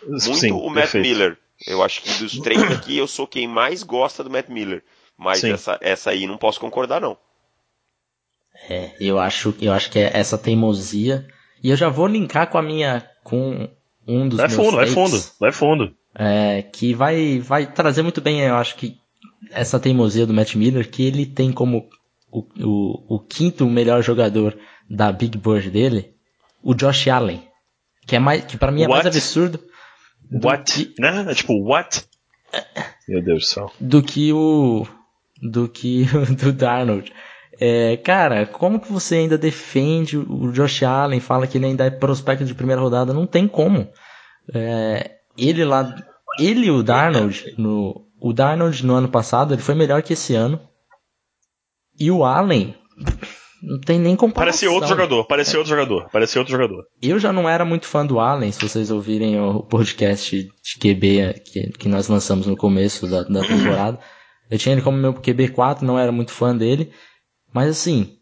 muito 0.05 0.35
Sim, 0.35 0.51
o 0.51 0.67
Matt 0.67 0.91
perfeito. 0.91 1.07
Miller. 1.07 1.37
Eu 1.65 1.81
acho 1.81 2.01
que 2.01 2.19
dos 2.19 2.37
três 2.39 2.61
aqui 2.63 2.97
eu 2.97 3.07
sou 3.07 3.25
quem 3.25 3.47
mais 3.47 3.81
gosta 3.81 4.25
do 4.25 4.29
Matt 4.29 4.49
Miller. 4.49 4.83
Mas 5.17 5.41
essa, 5.41 5.79
essa 5.79 6.09
aí 6.09 6.27
não 6.27 6.37
posso 6.37 6.59
concordar, 6.59 6.99
não. 6.99 7.17
É, 8.69 8.93
eu 8.99 9.17
acho, 9.19 9.55
eu 9.61 9.71
acho 9.71 9.89
que 9.89 9.99
é 9.99 10.11
essa 10.13 10.37
teimosia. 10.37 11.25
E 11.63 11.69
eu 11.69 11.77
já 11.77 11.87
vou 11.87 12.07
linkar 12.07 12.49
com 12.49 12.57
a 12.57 12.61
minha. 12.61 13.09
com 13.23 13.69
um 14.05 14.27
dos 14.27 14.35
vai 14.35 14.49
meus 14.49 14.57
fundo, 14.57 14.77
takes, 14.77 14.93
vai 14.93 15.09
fundo, 15.09 15.23
vai 15.39 15.51
fundo. 15.53 15.95
É, 16.13 16.61
que 16.61 16.93
vai, 16.93 17.39
vai 17.39 17.71
trazer 17.71 18.01
muito 18.01 18.19
bem, 18.19 18.41
eu 18.41 18.55
acho 18.55 18.75
que 18.75 18.97
essa 19.49 19.79
teimosia 19.79 20.27
do 20.27 20.33
Matt 20.33 20.55
Miller, 20.55 20.91
que 20.91 21.07
ele 21.07 21.25
tem 21.25 21.53
como 21.53 21.89
o, 22.33 22.47
o, 22.59 23.15
o 23.15 23.19
quinto 23.19 23.65
melhor 23.67 24.01
jogador 24.01 24.57
da 24.89 25.11
Big 25.11 25.37
Board 25.37 25.69
dele, 25.69 26.15
o 26.63 26.73
Josh 26.73 27.07
Allen. 27.07 27.47
Que, 28.07 28.15
é 28.15 28.19
mais, 28.19 28.43
que 28.43 28.57
pra 28.57 28.71
mim 28.71 28.81
é 28.81 28.87
what? 28.87 29.03
mais 29.03 29.15
absurdo. 29.15 29.59
What? 30.43 30.85
Que, 30.85 31.01
né? 31.01 31.25
É 31.29 31.35
tipo, 31.35 31.53
what? 31.63 32.03
Meu 33.07 33.23
Deus 33.23 33.43
do 33.43 33.45
céu. 33.45 33.71
Do 33.79 34.01
que 34.01 34.33
o. 34.33 34.85
Do 35.41 35.69
que 35.69 36.07
o 36.15 36.35
do 36.35 36.51
Darnold. 36.51 37.13
É, 37.59 37.95
cara, 37.97 38.47
como 38.47 38.79
que 38.79 38.91
você 38.91 39.15
ainda 39.15 39.37
defende 39.37 40.17
o 40.17 40.51
Josh 40.51 40.83
Allen? 40.83 41.19
Fala 41.19 41.45
que 41.45 41.57
ele 41.57 41.67
ainda 41.67 41.85
é 41.85 41.91
prospecto 41.91 42.43
de 42.43 42.55
primeira 42.55 42.81
rodada? 42.81 43.13
Não 43.13 43.27
tem 43.27 43.47
como. 43.47 43.87
É, 44.53 45.11
ele 45.37 45.63
lá. 45.63 45.95
Ele 46.39 46.65
e 46.65 46.71
o 46.71 46.81
Darnold. 46.81 47.53
No, 47.57 48.07
o 48.19 48.33
Darnold 48.33 48.83
no 48.85 48.95
ano 48.95 49.07
passado 49.07 49.53
ele 49.53 49.61
foi 49.61 49.75
melhor 49.75 50.01
que 50.01 50.13
esse 50.13 50.33
ano. 50.33 50.59
E 51.99 52.09
o 52.09 52.23
Allen, 52.25 52.75
não 53.63 53.79
tem 53.79 53.97
nem 53.97 54.15
comparação. 54.15 54.45
Parecia 54.45 54.71
outro 54.71 54.89
jogador, 54.89 55.25
parecia 55.25 55.59
outro 55.59 55.69
jogador, 55.69 56.09
parecia 56.09 56.41
outro 56.41 56.51
jogador. 56.51 56.83
Eu 57.01 57.17
já 57.17 57.31
não 57.31 57.47
era 57.47 57.63
muito 57.63 57.87
fã 57.87 58.05
do 58.05 58.19
Allen, 58.19 58.51
se 58.51 58.61
vocês 58.61 58.91
ouvirem 58.91 59.39
o 59.39 59.61
podcast 59.61 60.37
de 60.37 60.79
QB 60.79 61.41
que, 61.45 61.71
que 61.71 61.87
nós 61.87 62.09
lançamos 62.09 62.45
no 62.45 62.57
começo 62.57 63.07
da, 63.07 63.23
da 63.23 63.41
temporada. 63.41 63.99
Eu 64.51 64.57
tinha 64.57 64.73
ele 64.73 64.81
como 64.81 64.97
meu 64.97 65.13
QB4, 65.13 65.81
não 65.81 65.97
era 65.97 66.11
muito 66.11 66.31
fã 66.31 66.55
dele. 66.55 66.91
Mas 67.51 67.69
assim, 67.69 68.17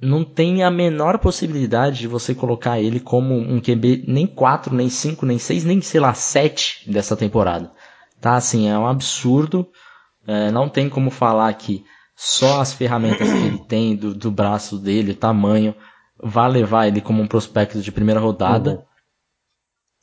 não 0.00 0.24
tem 0.24 0.62
a 0.62 0.70
menor 0.70 1.18
possibilidade 1.18 1.98
de 1.98 2.08
você 2.08 2.34
colocar 2.34 2.80
ele 2.80 3.00
como 3.00 3.34
um 3.34 3.60
QB 3.60 4.04
nem 4.06 4.26
4, 4.26 4.74
nem 4.74 4.88
5, 4.88 5.26
nem 5.26 5.38
6, 5.38 5.64
nem 5.64 5.80
sei 5.80 6.00
lá, 6.00 6.14
7 6.14 6.90
dessa 6.90 7.16
temporada. 7.16 7.72
Tá 8.20 8.36
assim, 8.36 8.68
é 8.68 8.78
um 8.78 8.86
absurdo. 8.86 9.66
É, 10.26 10.50
não 10.52 10.68
tem 10.68 10.88
como 10.88 11.10
falar 11.10 11.52
que 11.54 11.84
só 12.14 12.60
as 12.60 12.72
ferramentas 12.72 13.28
que 13.28 13.36
ele 13.36 13.58
tem 13.58 13.96
do, 13.96 14.14
do 14.14 14.30
braço 14.30 14.78
dele, 14.78 15.12
o 15.12 15.16
tamanho, 15.16 15.74
vai 16.22 16.50
levar 16.50 16.86
ele 16.86 17.00
como 17.00 17.22
um 17.22 17.26
prospecto 17.26 17.80
de 17.80 17.92
primeira 17.92 18.20
rodada. 18.20 18.86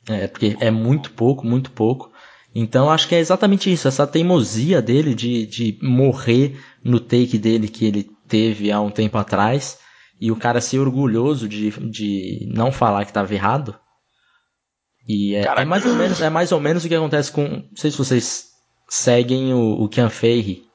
Uhum. 0.08 0.14
É, 0.14 0.26
porque 0.26 0.56
é 0.60 0.70
muito 0.70 1.12
pouco, 1.12 1.46
muito 1.46 1.70
pouco. 1.70 2.10
Então 2.54 2.90
acho 2.90 3.06
que 3.06 3.14
é 3.14 3.18
exatamente 3.18 3.72
isso, 3.72 3.86
essa 3.86 4.06
teimosia 4.06 4.82
dele 4.82 5.14
de, 5.14 5.46
de 5.46 5.78
morrer 5.82 6.60
no 6.82 6.98
take 6.98 7.38
dele 7.38 7.68
que 7.68 7.84
ele 7.84 8.10
teve 8.26 8.72
há 8.72 8.80
um 8.80 8.90
tempo 8.90 9.16
atrás 9.18 9.78
e 10.20 10.32
o 10.32 10.36
cara 10.36 10.60
ser 10.60 10.80
orgulhoso 10.80 11.48
de, 11.48 11.70
de 11.90 12.48
não 12.52 12.72
falar 12.72 13.04
que 13.04 13.10
estava 13.10 13.32
errado. 13.32 13.78
E 15.06 15.34
é, 15.34 15.42
é, 15.42 15.64
mais 15.64 15.86
ou 15.86 15.94
menos, 15.94 16.20
é 16.20 16.28
mais 16.28 16.52
ou 16.52 16.60
menos 16.60 16.84
o 16.84 16.88
que 16.88 16.94
acontece 16.94 17.32
com. 17.32 17.42
Não 17.44 17.76
sei 17.76 17.90
se 17.90 17.98
vocês 17.98 18.48
seguem 18.88 19.54
o, 19.54 19.82
o 19.82 19.88
Kian 19.88 20.10
Feige 20.10 20.69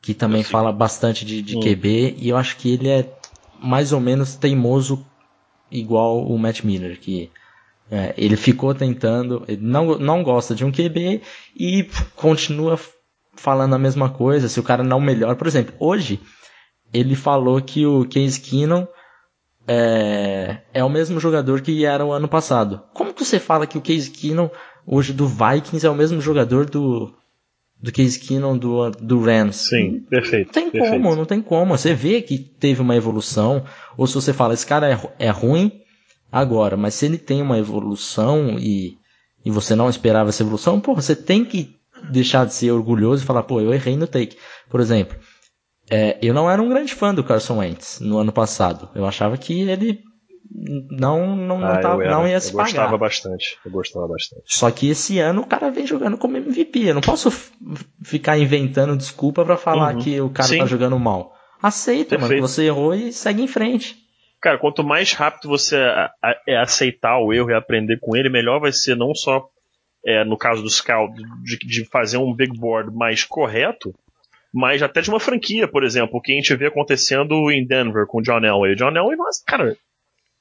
que 0.00 0.14
também 0.14 0.42
fala 0.42 0.72
bastante 0.72 1.24
de, 1.24 1.42
de. 1.42 1.58
QB, 1.60 2.16
e 2.18 2.28
eu 2.28 2.36
acho 2.36 2.56
que 2.56 2.72
ele 2.72 2.88
é 2.88 3.12
mais 3.60 3.92
ou 3.92 4.00
menos 4.00 4.36
teimoso 4.36 5.04
igual 5.70 6.24
o 6.24 6.38
Matt 6.38 6.62
Miller, 6.62 6.98
que 6.98 7.30
É, 7.90 8.12
ele 8.18 8.36
ficou 8.36 8.74
tentando, 8.74 9.44
ele 9.48 9.62
não, 9.62 9.98
não 9.98 10.22
gosta 10.22 10.54
de 10.54 10.62
um 10.62 10.70
QB 10.70 11.22
e 11.58 11.88
continua 12.14 12.78
falando 13.34 13.74
a 13.74 13.78
mesma 13.78 14.10
coisa. 14.10 14.46
Se 14.46 14.60
o 14.60 14.62
cara 14.62 14.82
não 14.82 15.00
melhora, 15.00 15.34
por 15.34 15.46
exemplo, 15.46 15.74
hoje 15.78 16.20
ele 16.92 17.16
falou 17.16 17.60
que 17.62 17.86
o 17.86 18.04
Case 18.04 18.38
Keenum 18.38 18.86
é, 19.66 20.62
é 20.74 20.84
o 20.84 20.90
mesmo 20.90 21.18
jogador 21.18 21.62
que 21.62 21.84
era 21.84 22.04
o 22.04 22.12
ano 22.12 22.28
passado. 22.28 22.82
Como 22.92 23.14
que 23.14 23.24
você 23.24 23.38
fala 23.38 23.66
que 23.66 23.78
o 23.78 23.82
Case 23.82 24.10
Keenum 24.10 24.50
hoje 24.86 25.12
do 25.14 25.26
Vikings 25.26 25.86
é 25.86 25.90
o 25.90 25.94
mesmo 25.94 26.20
jogador 26.20 26.68
do 26.68 27.14
do 27.80 27.92
Case 27.92 28.18
Keenum 28.18 28.58
do, 28.58 28.90
do 28.90 29.20
Rams. 29.20 29.56
Sim, 29.56 30.00
perfeito. 30.10 30.48
Não 30.48 30.52
tem 30.52 30.70
perfeito. 30.70 31.02
como, 31.02 31.16
não 31.16 31.24
tem 31.24 31.40
como. 31.40 31.76
Você 31.76 31.94
vê 31.94 32.20
que 32.20 32.38
teve 32.38 32.80
uma 32.80 32.96
evolução, 32.96 33.64
ou 33.96 34.06
se 34.06 34.14
você 34.14 34.32
fala, 34.32 34.54
esse 34.54 34.66
cara 34.66 34.90
é, 34.90 35.26
é 35.26 35.30
ruim 35.30 35.80
agora, 36.30 36.76
mas 36.76 36.94
se 36.94 37.06
ele 37.06 37.18
tem 37.18 37.40
uma 37.40 37.58
evolução 37.58 38.58
e, 38.58 38.96
e 39.44 39.50
você 39.50 39.74
não 39.74 39.88
esperava 39.88 40.28
essa 40.28 40.42
evolução, 40.42 40.80
pô, 40.80 40.94
você 40.94 41.14
tem 41.14 41.44
que 41.44 41.76
deixar 42.10 42.46
de 42.46 42.54
ser 42.54 42.70
orgulhoso 42.70 43.22
e 43.22 43.26
falar, 43.26 43.44
pô, 43.44 43.60
eu 43.60 43.72
errei 43.72 43.96
no 43.96 44.06
take. 44.06 44.36
Por 44.68 44.80
exemplo, 44.80 45.16
é, 45.90 46.18
eu 46.20 46.34
não 46.34 46.50
era 46.50 46.60
um 46.60 46.68
grande 46.68 46.94
fã 46.94 47.14
do 47.14 47.24
Carson 47.24 47.58
Wentz 47.58 48.00
no 48.00 48.18
ano 48.18 48.32
passado. 48.32 48.90
Eu 48.94 49.06
achava 49.06 49.38
que 49.38 49.60
ele 49.60 50.00
não 50.90 51.36
não, 51.36 51.64
Ah, 51.64 51.74
não, 51.74 51.80
tava- 51.80 52.04
eu 52.04 52.10
não 52.10 52.26
ia 52.28 52.40
se 52.40 52.52
Eu 52.52 52.58
gostava 52.58 52.86
pagar. 52.86 52.98
bastante. 52.98 53.58
Eu 53.64 53.70
gostava 53.70 54.06
bastante. 54.08 54.42
Só 54.46 54.70
que 54.70 54.88
esse 54.90 55.18
ano 55.18 55.42
o 55.42 55.46
cara 55.46 55.70
vem 55.70 55.86
jogando 55.86 56.16
como 56.18 56.36
MVP. 56.36 56.80
Eu 56.88 56.94
não 56.94 57.00
posso 57.00 57.30
ficar 58.02 58.38
inventando 58.38 58.96
desculpa 58.96 59.44
pra 59.44 59.56
falar 59.56 59.94
Uhum. 59.94 60.00
que 60.00 60.20
o 60.20 60.30
cara 60.30 60.48
Sim. 60.48 60.58
tá 60.58 60.66
jogando 60.66 60.98
mal. 60.98 61.32
Aceita, 61.62 62.14
mano, 62.16 62.26
que 62.28 62.34
Perfeito. 62.34 62.48
você 62.48 62.64
errou 62.66 62.94
e 62.94 63.12
segue 63.12 63.42
em 63.42 63.48
frente. 63.48 63.96
Cara, 64.40 64.58
quanto 64.58 64.84
mais 64.84 65.12
rápido 65.12 65.48
você 65.48 65.76
é 66.46 66.56
aceitar 66.58 67.18
o 67.18 67.32
erro 67.32 67.50
e 67.50 67.54
aprender 67.54 67.98
com 68.00 68.16
ele, 68.16 68.28
melhor 68.30 68.60
vai 68.60 68.70
ser 68.72 68.94
não 68.96 69.12
só 69.14 69.44
é, 70.06 70.24
no 70.24 70.38
caso 70.38 70.62
do 70.62 70.70
scout 70.70 71.12
de, 71.42 71.58
de 71.58 71.84
fazer 71.86 72.18
um 72.18 72.32
big 72.32 72.56
board 72.56 72.94
mais 72.94 73.24
correto, 73.24 73.92
mas 74.54 74.80
até 74.80 75.00
de 75.00 75.10
uma 75.10 75.18
franquia, 75.18 75.66
por 75.66 75.82
exemplo, 75.82 76.20
que 76.22 76.32
a 76.32 76.36
gente 76.36 76.54
vê 76.54 76.66
acontecendo 76.66 77.50
em 77.50 77.66
Denver 77.66 78.06
com 78.06 78.18
o 78.18 78.22
John 78.22 78.38
Elway. 78.44 78.76
John 78.76 78.96
Elway, 78.96 79.16
cara, 79.44 79.76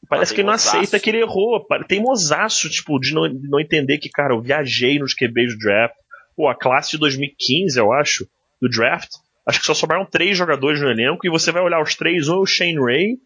parece 0.10 0.34
que 0.34 0.42
ele 0.42 0.48
não 0.48 0.54
aceita 0.54 1.00
que 1.00 1.10
ele 1.10 1.22
errou. 1.22 1.66
Tem 1.88 2.01
mosaço, 2.01 2.70
tipo, 2.70 3.00
de 3.00 3.13
não, 3.13 3.27
de 3.27 3.48
não 3.50 3.60
entender 3.60 3.98
que, 3.98 4.10
cara, 4.10 4.34
eu 4.34 4.42
viajei 4.42 5.00
nos 5.00 5.13
QBs 5.13 5.54
do 5.54 5.60
draft. 5.60 5.96
Pô, 6.36 6.48
a 6.48 6.56
classe 6.56 6.92
de 6.92 6.98
2015, 7.00 7.80
eu 7.80 7.92
acho, 7.92 8.27
do 8.62 8.70
draft, 8.70 9.10
acho 9.46 9.60
que 9.60 9.66
só 9.66 9.74
sobraram 9.74 10.06
três 10.06 10.38
jogadores 10.38 10.80
no 10.82 10.89
elenco 10.89 11.25
e 11.25 11.30
você 11.30 11.51
vai 11.51 11.63
olhar 11.63 11.82
os 11.82 11.96
três, 11.96 12.27
ou 12.30 12.38
é 12.38 12.42
o 12.42 12.46
Shane 12.46 12.80
Ray, 12.80 13.18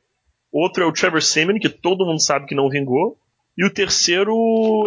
outro 0.51 0.83
é 0.83 0.87
o 0.87 0.93
Trevor 0.93 1.21
Simeon, 1.21 1.59
que 1.59 1.69
todo 1.69 2.05
mundo 2.05 2.21
sabe 2.21 2.45
que 2.45 2.55
não 2.55 2.69
vingou, 2.69 3.17
e 3.57 3.65
o 3.65 3.69
terceiro, 3.73 4.33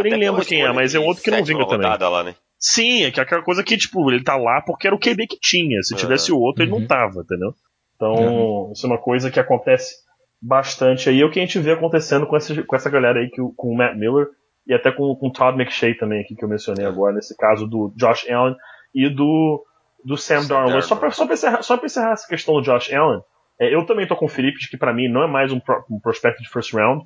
Até 0.01 0.11
nem 0.11 0.21
lembro 0.21 0.45
quem 0.45 0.63
é, 0.63 0.73
mas 0.73 0.95
é 0.95 0.99
de 0.99 1.05
outro 1.05 1.23
que 1.23 1.31
não 1.31 1.45
vinga 1.45 1.67
também. 1.69 1.87
lá, 1.87 2.25
né? 2.25 2.35
Sim, 2.59 3.05
é 3.05 3.11
que 3.11 3.21
é 3.21 3.23
aquela 3.23 3.43
coisa 3.43 3.63
que, 3.63 3.77
tipo, 3.77 4.11
ele 4.11 4.25
tá 4.25 4.37
lá 4.39 4.63
porque 4.65 4.87
era 4.87 4.97
o 4.97 4.99
QB 4.99 5.27
que 5.27 5.39
tinha. 5.39 5.83
Se 5.83 5.95
É. 5.95 5.99
tivesse 5.99 6.33
o 6.33 6.39
outro, 6.39 6.63
ele 6.65 6.71
não 6.71 6.79
Uhum. 6.79 6.87
tava, 6.87 7.21
entendeu? 7.21 7.53
Então, 7.95 8.73
isso 8.73 8.87
é 8.87 8.89
uma 8.89 8.99
coisa 8.99 9.31
que 9.31 9.39
acontece 9.39 9.97
bastante 10.47 11.09
aí. 11.09 11.21
É 11.21 11.25
o 11.25 11.31
que 11.31 11.39
a 11.41 11.43
gente 11.43 11.59
vê 11.59 11.73
acontecendo 11.73 12.27
com 12.27 12.37
essa, 12.37 12.63
com 12.63 12.77
essa 12.77 12.91
galera 12.91 13.21
aí, 13.21 13.31
que, 13.31 13.41
com 13.57 13.69
o 13.69 13.77
Matt 13.77 13.97
Miller 13.97 14.27
e 14.67 14.75
até 14.75 14.91
com, 14.93 15.15
com 15.17 15.29
o 15.29 15.33
Todd 15.33 15.57
McShay 15.61 15.95
também, 15.95 16.21
aqui, 16.21 16.35
que 16.35 16.45
eu 16.45 16.49
mencionei 16.49 16.85
agora, 16.87 17.15
nesse 17.15 17.37
caso 17.37 17.67
do 17.67 17.93
Josh 17.97 18.29
Allen 18.31 18.55
e 18.95 19.09
do, 19.09 19.65
do 20.05 20.17
Sam, 20.17 20.43
Sam 20.43 20.49
Darnold. 20.49 20.75
Mas 20.75 20.85
Só 20.87 20.95
Darnold. 20.95 21.17
só, 21.17 21.25
pra 21.27 21.35
encerrar, 21.35 21.63
só 21.63 21.77
pra 21.77 21.87
encerrar 21.87 22.13
essa 22.13 22.29
questão 22.29 22.55
do 22.55 22.63
Josh 22.63 22.93
Allen, 22.93 23.21
é, 23.61 23.75
eu 23.75 23.85
também 23.87 24.07
tô 24.07 24.17
com 24.17 24.25
o 24.27 24.29
Felipe, 24.29 24.59
de 24.59 24.69
que 24.69 24.77
pra 24.77 24.93
mim 24.93 25.09
não 25.09 25.23
é 25.23 25.27
mais 25.27 25.53
um, 25.53 25.61
pro, 25.61 25.85
um 25.91 26.01
prospect 26.01 26.43
de 26.43 26.49
first 26.49 26.73
round, 26.75 27.05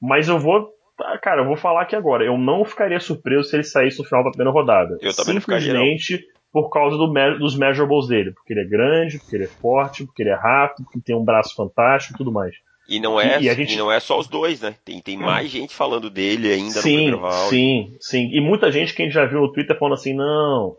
mas 0.00 0.28
eu 0.28 0.38
vou. 0.38 0.68
ah, 1.00 1.18
Cara, 1.18 1.42
eu 1.42 1.46
vou 1.46 1.56
falar 1.56 1.82
aqui 1.82 1.96
agora. 1.96 2.24
Eu 2.24 2.36
não 2.36 2.64
ficaria 2.64 3.00
surpreso 3.00 3.44
se 3.48 3.56
ele 3.56 3.64
saísse 3.64 3.98
no 3.98 4.04
final 4.04 4.22
da 4.24 4.30
primeira 4.30 4.50
rodada. 4.52 4.96
Eu 5.00 5.14
também 5.14 5.34
não 5.34 5.40
ficaria, 5.40 5.72
não. 5.72 5.80
Simplesmente 5.80 6.24
por 6.52 6.70
causa 6.70 6.96
do 6.96 7.12
me- 7.12 7.38
dos 7.38 7.56
measurables 7.56 8.08
dele. 8.08 8.32
Porque 8.32 8.52
ele 8.52 8.60
é 8.60 8.68
grande, 8.68 9.18
porque 9.18 9.36
ele 9.36 9.44
é 9.44 9.48
forte, 9.48 10.04
porque 10.06 10.22
ele 10.22 10.30
é 10.30 10.34
rápido, 10.34 10.84
porque 10.84 11.00
tem 11.00 11.14
um 11.16 11.24
braço 11.24 11.54
fantástico 11.54 12.14
e 12.14 12.18
tudo 12.18 12.32
mais. 12.32 12.54
E 12.88 13.00
não 13.00 13.20
é, 13.20 13.40
E- 13.40 13.44
e 13.44 13.48
a 13.50 13.52
e 13.52 13.56
gente- 13.56 13.76
não 13.76 13.90
é 13.90 13.98
só 13.98 14.18
os 14.18 14.28
dois, 14.28 14.60
né? 14.60 14.74
Tem, 14.84 15.00
tem 15.00 15.16
mais 15.16 15.50
gente 15.50 15.74
falando 15.74 16.08
dele 16.08 16.52
ainda 16.52 16.76
no 16.76 16.82
sim, 16.82 16.94
primeiro 16.94 17.20
round. 17.20 17.48
sim, 17.48 17.96
sim. 18.00 18.28
E 18.32 18.40
muita 18.40 18.70
gente 18.70 18.94
que 18.94 19.02
a 19.02 19.04
gente 19.04 19.14
já 19.14 19.24
viu 19.26 19.40
no 19.40 19.52
Twitter 19.52 19.76
falando 19.78 19.94
assim, 19.94 20.14
não. 20.14 20.76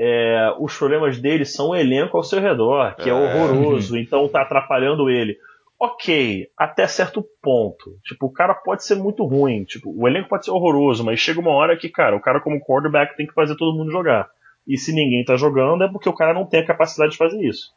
é, 0.00 0.54
os 0.60 0.76
problemas 0.78 1.18
dele 1.18 1.44
são 1.44 1.70
o 1.70 1.74
elenco 1.76 2.16
ao 2.16 2.22
seu 2.22 2.40
redor, 2.40 2.94
que 2.94 3.08
é, 3.10 3.12
É. 3.12 3.12
horroroso, 3.12 3.96
então 3.98 4.28
tá 4.28 4.42
atrapalhando 4.42 5.10
ele. 5.10 5.36
Ok, 5.80 6.46
até 6.56 6.86
certo 6.86 7.24
ponto. 7.42 7.96
Tipo, 8.04 8.26
o 8.26 8.32
cara 8.32 8.54
pode 8.54 8.84
ser 8.84 8.94
muito 8.94 9.24
ruim. 9.24 9.64
Tipo, 9.64 9.92
o 9.96 10.06
elenco 10.08 10.28
pode 10.28 10.44
ser 10.44 10.50
horroroso, 10.52 11.04
mas 11.04 11.18
chega 11.18 11.40
uma 11.40 11.50
hora 11.52 11.76
que, 11.76 11.88
cara, 11.88 12.14
o 12.16 12.20
cara 12.20 12.40
como 12.40 12.60
quarterback 12.60 13.16
tem 13.16 13.26
que 13.26 13.32
fazer 13.34 13.56
todo 13.56 13.76
mundo 13.76 13.90
jogar. 13.90 14.28
E 14.68 14.76
se 14.76 14.92
ninguém 14.92 15.24
tá 15.24 15.36
jogando, 15.36 15.82
é 15.82 15.88
porque 15.88 16.08
o 16.08 16.14
cara 16.14 16.32
não 16.34 16.46
tem 16.46 16.60
a 16.60 16.66
capacidade 16.66 17.12
de 17.12 17.18
fazer 17.18 17.40
isso. 17.44 17.68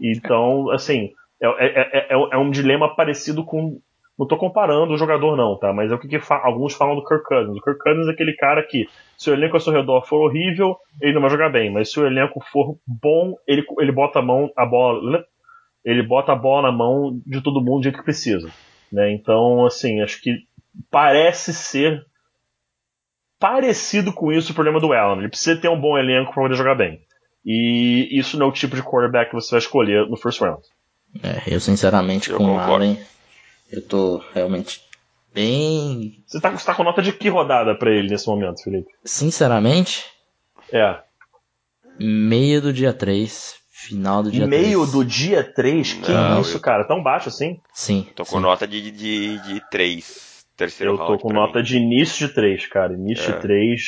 Então, 0.00 0.70
assim, 0.70 1.10
é, 1.40 1.46
é, 1.46 1.80
é, 1.80 2.14
é- 2.14 2.28
é 2.32 2.36
um 2.38 2.50
dilema 2.50 2.94
parecido 2.94 3.44
com. 3.44 3.80
Não 4.18 4.26
tô 4.26 4.38
comparando 4.38 4.94
o 4.94 4.96
jogador, 4.96 5.36
não, 5.36 5.58
tá? 5.58 5.74
Mas 5.74 5.92
é 5.92 5.94
o 5.94 5.98
que, 5.98 6.08
que 6.08 6.18
fa- 6.18 6.40
alguns 6.42 6.74
falam 6.74 6.96
do 6.96 7.04
Kirk 7.04 7.22
Cousins. 7.24 7.54
O 7.58 7.60
Kirk 7.60 7.78
Cousins 7.78 8.08
é 8.08 8.12
aquele 8.12 8.34
cara 8.34 8.62
que, 8.62 8.88
se 9.18 9.30
o 9.30 9.34
elenco 9.34 9.56
ao 9.56 9.60
seu 9.60 9.74
redor 9.74 10.06
for 10.06 10.20
horrível, 10.22 10.74
ele 11.02 11.12
não 11.12 11.20
vai 11.20 11.28
jogar 11.28 11.50
bem. 11.50 11.70
Mas 11.70 11.92
se 11.92 12.00
o 12.00 12.06
elenco 12.06 12.40
for 12.50 12.78
bom, 12.86 13.34
ele, 13.46 13.62
ele 13.78 13.92
bota 13.92 14.20
a 14.20 14.22
mão, 14.22 14.50
a 14.56 14.64
bola. 14.64 15.22
Ele 15.84 16.02
bota 16.02 16.32
a 16.32 16.36
bola 16.36 16.70
na 16.70 16.72
mão 16.76 17.20
de 17.26 17.42
todo 17.42 17.60
mundo 17.62 17.80
do 17.80 17.82
jeito 17.82 17.98
que 17.98 18.04
precisa. 18.04 18.48
Né? 18.90 19.12
Então, 19.12 19.66
assim, 19.66 20.00
acho 20.00 20.20
que 20.22 20.38
parece 20.90 21.52
ser 21.52 22.02
parecido 23.38 24.12
com 24.12 24.32
isso 24.32 24.52
o 24.52 24.54
problema 24.54 24.80
do 24.80 24.92
Allen. 24.92 25.18
Ele 25.20 25.28
precisa 25.28 25.60
ter 25.60 25.68
um 25.68 25.80
bom 25.80 25.98
elenco 25.98 26.32
para 26.32 26.42
poder 26.42 26.54
jogar 26.54 26.74
bem. 26.74 27.00
E 27.44 28.08
isso 28.18 28.38
não 28.38 28.46
é 28.46 28.48
o 28.48 28.52
tipo 28.52 28.74
de 28.74 28.82
quarterback 28.82 29.28
que 29.30 29.36
você 29.36 29.50
vai 29.52 29.58
escolher 29.58 30.08
no 30.08 30.16
first 30.16 30.40
round. 30.40 30.62
É, 31.22 31.54
eu 31.54 31.60
sinceramente 31.60 32.30
Eu 32.30 32.38
com 32.38 32.44
o 32.44 32.48
concordo. 32.48 32.72
Allen, 32.72 33.00
eu 33.70 33.82
tô 33.82 34.22
realmente 34.34 34.80
bem. 35.34 36.22
Você 36.26 36.40
tá, 36.40 36.50
você 36.50 36.64
tá 36.66 36.74
com 36.74 36.82
nota 36.82 37.02
de 37.02 37.12
que 37.12 37.28
rodada 37.28 37.74
pra 37.74 37.90
ele 37.90 38.08
nesse 38.08 38.26
momento, 38.26 38.62
Felipe? 38.62 38.88
Sinceramente, 39.04 40.04
É. 40.72 40.98
meio 41.98 42.60
do 42.60 42.72
dia 42.72 42.92
3, 42.92 43.54
final 43.70 44.22
do 44.22 44.30
dia 44.30 44.46
3. 44.46 44.62
Meio 44.62 44.86
do 44.86 45.04
dia 45.04 45.42
3? 45.44 45.92
Que 45.94 46.10
Não, 46.12 46.40
isso, 46.40 46.56
eu- 46.56 46.60
cara? 46.60 46.84
Tão 46.86 47.02
baixo 47.02 47.28
assim? 47.28 47.60
Sim. 47.72 48.06
Tô 48.14 48.24
com 48.24 48.36
sim. 48.36 48.42
nota 48.42 48.66
de, 48.66 48.90
de, 48.90 49.38
de 49.40 49.62
3. 49.70 50.44
Terceiro 50.56 50.94
Eu 50.94 50.96
tô 50.98 51.04
round 51.06 51.22
com 51.22 51.32
nota 51.32 51.58
mim. 51.58 51.64
de 51.64 51.76
início 51.76 52.26
de 52.28 52.34
3, 52.34 52.66
cara. 52.66 52.94
Início 52.94 53.30
É. 53.30 53.36
de 53.36 53.42
3. 53.42 53.80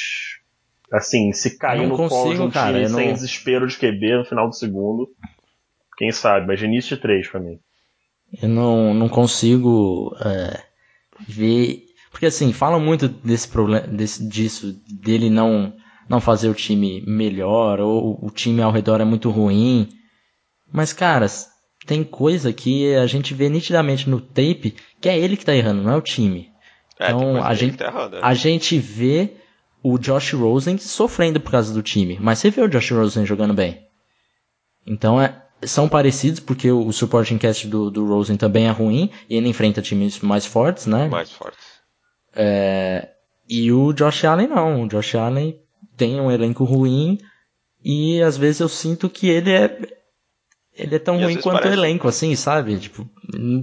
Assim, 0.92 1.32
se 1.32 1.58
cair 1.58 1.82
Eu 1.82 1.88
no 1.88 1.96
não 1.98 2.08
colo 2.08 2.08
de 2.08 2.38
consigo, 2.38 2.44
um 2.44 2.50
cara, 2.50 2.72
time 2.78 2.88
sem 2.94 3.06
não- 3.08 3.12
desespero 3.14 3.66
de 3.66 3.76
QB 3.76 4.18
no 4.18 4.24
final 4.24 4.48
do 4.48 4.54
segundo. 4.54 5.08
Quem 5.98 6.12
sabe, 6.12 6.46
mas 6.46 6.58
de 6.58 6.64
início 6.64 6.96
de 6.96 7.02
3 7.02 7.28
pra 7.28 7.40
mim. 7.40 7.58
Eu 8.40 8.48
não, 8.48 8.94
não 8.94 9.08
consigo 9.08 10.14
é, 10.20 10.62
ver. 11.26 11.84
Porque 12.10 12.26
assim, 12.26 12.52
fala 12.52 12.78
muito 12.78 13.08
desse 13.08 13.48
problema, 13.48 13.86
desse, 13.86 14.26
disso, 14.26 14.80
dele 14.88 15.28
não, 15.28 15.74
não 16.08 16.20
fazer 16.20 16.48
o 16.48 16.54
time 16.54 17.02
melhor, 17.06 17.80
ou 17.80 18.18
o 18.22 18.30
time 18.30 18.62
ao 18.62 18.70
redor 18.70 19.00
é 19.00 19.04
muito 19.04 19.28
ruim. 19.30 19.88
Mas, 20.72 20.92
cara, 20.92 21.26
tem 21.86 22.04
coisa 22.04 22.52
que 22.52 22.94
a 22.94 23.06
gente 23.06 23.34
vê 23.34 23.48
nitidamente 23.48 24.08
no 24.08 24.20
tape 24.20 24.76
que 25.00 25.08
é 25.08 25.18
ele 25.18 25.36
que 25.36 25.44
tá 25.44 25.54
errando, 25.54 25.82
não 25.82 25.92
é 25.92 25.96
o 25.96 26.02
time. 26.02 26.50
É, 27.00 27.10
então, 27.10 27.42
a 27.42 27.54
gente- 27.54 27.76
tá 27.76 27.86
errado, 27.86 28.16
é. 28.16 28.20
A 28.22 28.34
gente 28.34 28.78
vê 28.78 29.32
o 29.82 29.98
Josh 29.98 30.32
Rosen 30.32 30.76
sofrendo 30.78 31.40
por 31.40 31.50
causa 31.52 31.72
do 31.72 31.82
time, 31.82 32.18
mas 32.20 32.38
você 32.38 32.50
vê 32.50 32.60
o 32.60 32.68
Josh 32.68 32.90
Rosen 32.90 33.24
jogando 33.24 33.54
bem. 33.54 33.86
Então 34.86 35.20
é, 35.20 35.42
são 35.62 35.88
parecidos 35.88 36.40
porque 36.40 36.70
o, 36.70 36.86
o 36.86 36.92
supporting 36.92 37.38
cast 37.38 37.66
do, 37.66 37.90
do 37.90 38.06
Rosen 38.06 38.36
também 38.36 38.66
é 38.66 38.70
ruim 38.70 39.10
e 39.28 39.36
ele 39.36 39.48
enfrenta 39.48 39.82
times 39.82 40.20
mais 40.20 40.46
fortes, 40.46 40.86
né? 40.86 41.08
Mais 41.08 41.30
forte. 41.32 41.58
É, 42.34 43.10
e 43.48 43.72
o 43.72 43.92
Josh 43.92 44.24
Allen 44.24 44.48
não. 44.48 44.82
O 44.84 44.88
Josh 44.88 45.14
Allen 45.14 45.58
tem 45.96 46.20
um 46.20 46.30
elenco 46.30 46.64
ruim 46.64 47.18
e 47.84 48.20
às 48.22 48.36
vezes 48.36 48.60
eu 48.60 48.68
sinto 48.68 49.08
que 49.08 49.28
ele 49.28 49.50
é 49.52 49.78
ele 50.74 50.94
é 50.94 50.98
tão 51.00 51.18
E 51.18 51.24
ruim 51.24 51.40
quanto 51.40 51.56
o 51.56 51.60
parece- 51.62 51.76
elenco, 51.76 52.06
assim, 52.06 52.36
sabe? 52.36 52.78
Tipo, 52.78 53.08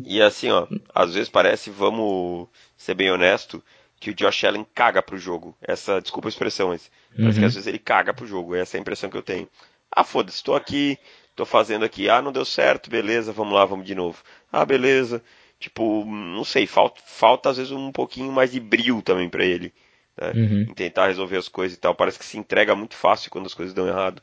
E 0.05 0.21
assim, 0.21 0.49
ó, 0.51 0.67
às 0.93 1.13
vezes 1.13 1.29
parece, 1.29 1.69
vamos 1.69 2.49
ser 2.75 2.93
bem 2.93 3.09
honesto, 3.09 3.63
que 4.01 4.09
o 4.09 4.13
Josh 4.13 4.43
Allen 4.43 4.65
caga 4.75 5.01
pro 5.01 5.17
jogo. 5.17 5.55
Essa, 5.61 6.01
desculpa 6.01 6.27
a 6.27 6.29
expressão, 6.29 6.67
mas 6.69 6.91
parece 7.15 7.35
Uhum. 7.35 7.39
que 7.39 7.45
às 7.45 7.53
vezes 7.53 7.67
ele 7.67 7.79
caga 7.79 8.13
pro 8.13 8.27
jogo. 8.27 8.53
Essa 8.53 8.75
é 8.75 8.79
a 8.79 8.81
impressão 8.81 9.09
que 9.09 9.15
eu 9.15 9.21
tenho. 9.23 9.47
Ah, 9.89 10.03
foda-se, 10.03 10.43
tô 10.43 10.53
aqui, 10.55 10.97
tô 11.35 11.45
fazendo 11.45 11.85
aqui. 11.85 12.09
Ah, 12.09 12.21
não 12.21 12.31
deu 12.31 12.45
certo, 12.45 12.89
beleza, 12.89 13.31
vamos 13.31 13.53
lá, 13.53 13.65
vamos 13.65 13.85
de 13.85 13.95
novo. 13.95 14.21
Ah, 14.51 14.65
beleza. 14.65 15.23
Tipo, 15.59 16.05
não 16.05 16.43
sei, 16.43 16.67
falta, 16.67 17.01
falta 17.05 17.49
às 17.49 17.57
vezes 17.57 17.71
um 17.71 17.91
pouquinho 17.91 18.31
mais 18.31 18.51
de 18.51 18.59
brilho 18.59 19.01
também 19.01 19.29
pra 19.29 19.43
ele. 19.45 19.73
Né? 20.17 20.31
Uhum. 20.35 20.61
Em 20.69 20.73
tentar 20.73 21.07
resolver 21.07 21.37
as 21.37 21.47
coisas 21.47 21.77
e 21.77 21.79
tal. 21.79 21.95
Parece 21.95 22.19
que 22.19 22.25
se 22.25 22.37
entrega 22.37 22.75
muito 22.75 22.95
fácil 22.95 23.31
quando 23.31 23.45
as 23.45 23.53
coisas 23.53 23.73
dão 23.73 23.87
errado. 23.87 24.21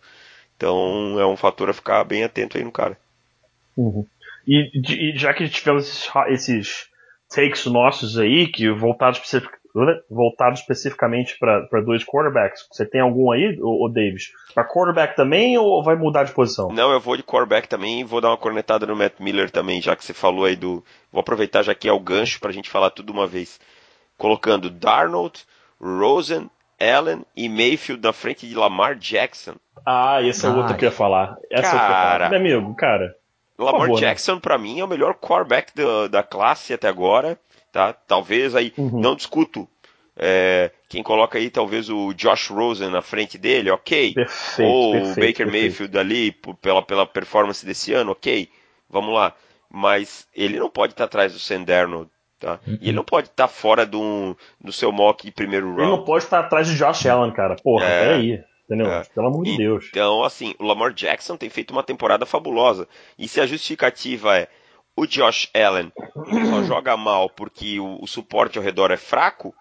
Então 0.57 1.19
é 1.19 1.27
um 1.27 1.37
fator 1.37 1.71
a 1.71 1.75
ficar 1.75 2.05
bem 2.05 2.25
atento 2.25 2.57
aí 2.57 2.65
no 2.65 2.73
cara. 2.73 2.99
E, 4.47 4.81
de- 4.81 5.11
e 5.11 5.17
já 5.17 5.33
que 5.33 5.49
tivemos 5.49 5.89
esses, 5.89 6.11
esses 6.29 6.87
takes 7.35 7.65
nossos 7.67 8.19
aí, 8.19 8.47
que 8.47 8.71
voltados 8.71 9.19
voltado 10.11 10.55
especificamente 10.55 11.39
para 11.39 11.81
dois 11.81 12.05
quarterbacks. 12.05 12.67
Você 12.71 12.85
tem 12.85 13.01
algum 13.01 13.31
aí, 13.31 13.59
o 13.61 13.89
Davis? 13.89 14.31
Para 14.55 14.65
quarterback 14.65 15.17
também 15.17 15.57
ou 15.57 15.83
vai 15.83 15.97
mudar 15.97 16.25
de 16.25 16.33
posição? 16.33 16.69
Não, 16.69 16.93
eu 16.93 17.01
vou 17.01 17.17
de 17.17 17.23
quarterback 17.23 17.69
também 17.69 18.01
e 18.01 18.05
vou 18.05 18.21
dar 18.21 18.29
uma 18.29 18.37
cornetada 18.37 18.87
no 18.87 18.95
Matt 18.95 19.15
Miller 19.19 19.51
também, 19.51 19.81
já 19.81 19.97
que 19.97 20.05
você 20.05 20.13
falou 20.13 20.45
aí 20.45 20.57
do. 20.57 20.85
Vou 21.11 21.21
aproveitar 21.21 21.63
já 21.63 21.75
que 21.75 21.89
é 21.89 21.93
o 21.93 22.01
gancho 22.01 22.39
para 22.41 22.51
a 22.51 22.53
gente 22.53 22.71
falar 22.71 22.91
tudo 22.91 23.13
uma 23.13 23.27
vez. 23.27 23.59
Colocando 24.19 24.69
Darnold, 24.69 25.41
Rosen, 25.81 26.51
Allen 26.79 27.25
e 27.37 27.49
Mayfield 27.49 28.03
na 28.03 28.13
frente 28.13 28.47
de 28.47 28.55
Lamar 28.55 28.97
Jackson. 28.97 29.55
Ah, 29.87 30.21
esse 30.23 30.45
é 30.45 30.49
o 30.49 30.57
outro 30.57 30.77
que 30.77 30.85
eu 30.85 30.91
ia 30.91 30.95
falar. 30.95 31.37
Essa 31.51 31.71
cara, 31.71 32.27
é 32.27 32.29
Meu 32.29 32.39
amigo, 32.39 32.75
cara. 32.75 33.17
Lamar 33.59 33.83
favor, 33.83 33.95
né? 33.95 34.01
Jackson, 34.01 34.35
né? 34.35 34.41
para 34.41 34.59
mim, 34.59 34.81
é 34.81 34.85
o 34.85 34.89
melhor 34.89 35.15
quarterback 35.15 35.75
da, 35.75 36.09
da 36.09 36.23
classe 36.23 36.75
até 36.75 36.89
agora. 36.89 37.39
Tá? 37.73 37.93
Talvez 37.93 38.55
aí, 38.55 38.73
uhum. 38.77 39.01
não 39.01 39.17
discuto. 39.17 39.67
É, 40.15 40.71
quem 40.91 41.03
coloca 41.03 41.39
aí 41.39 41.49
talvez 41.49 41.89
o 41.89 42.13
Josh 42.13 42.49
Rosen 42.49 42.91
na 42.91 43.01
frente 43.01 43.39
dele, 43.39 43.71
ok. 43.71 44.13
Perfeito, 44.13 44.71
Ou 44.71 44.93
perfeito, 44.93 45.13
o 45.13 45.15
Baker 45.15 45.47
perfeito. 45.47 45.53
Mayfield 45.53 45.99
ali 45.99 46.33
pela, 46.61 46.83
pela 46.83 47.07
performance 47.07 47.65
desse 47.65 47.95
ano, 47.95 48.13
ok. 48.13 48.49
Vamos 48.91 49.15
lá. 49.15 49.35
Mas 49.71 50.29
ele 50.37 50.59
não 50.59 50.69
pode 50.69 50.93
estar 50.93 51.05
atrás 51.05 51.33
do 51.33 51.39
Sanderno, 51.39 52.11
tá? 52.39 52.61
Uhum. 52.67 52.79
E 52.79 52.89
ele 52.89 52.97
não 52.97 53.05
pode 53.05 53.29
estar 53.29 53.49
fora 53.49 53.87
do, 53.87 54.37
do 54.61 54.71
seu 54.71 54.93
mock 54.93 55.31
primeiro 55.31 55.69
round. 55.69 55.81
Ele 55.81 55.91
não 55.91 56.05
pode 56.05 56.25
estar 56.25 56.41
atrás 56.41 56.69
de 56.69 56.77
Josh 56.77 57.07
Allen, 57.07 57.33
cara. 57.33 57.57
Porra, 57.57 57.87
é, 57.87 58.01
peraí. 58.03 58.45
Entendeu? 58.67 58.93
É. 58.93 59.03
Pelo 59.15 59.29
amor 59.29 59.45
de 59.45 59.57
Deus. 59.57 59.87
Então, 59.91 60.23
assim, 60.23 60.55
o 60.59 60.65
Lamar 60.65 60.93
Jackson 60.93 61.39
tem 61.39 61.49
feito 61.49 61.71
uma 61.71 61.83
temporada 61.83 62.27
fabulosa. 62.27 62.87
E 63.19 63.27
se 63.27 63.41
a 63.41 63.47
justificativa 63.47 64.37
é 64.37 64.49
o 65.03 65.07
Josh 65.07 65.49
Allen 65.55 65.93
só 66.49 66.63
joga 66.63 66.97
mal 66.97 67.29
porque 67.29 67.81
o, 67.81 67.99
o, 68.01 68.07
suporte 68.07 68.57
ao 68.57 68.65
redor 68.65 68.91
é 68.91 68.97
fraco, 68.97 69.55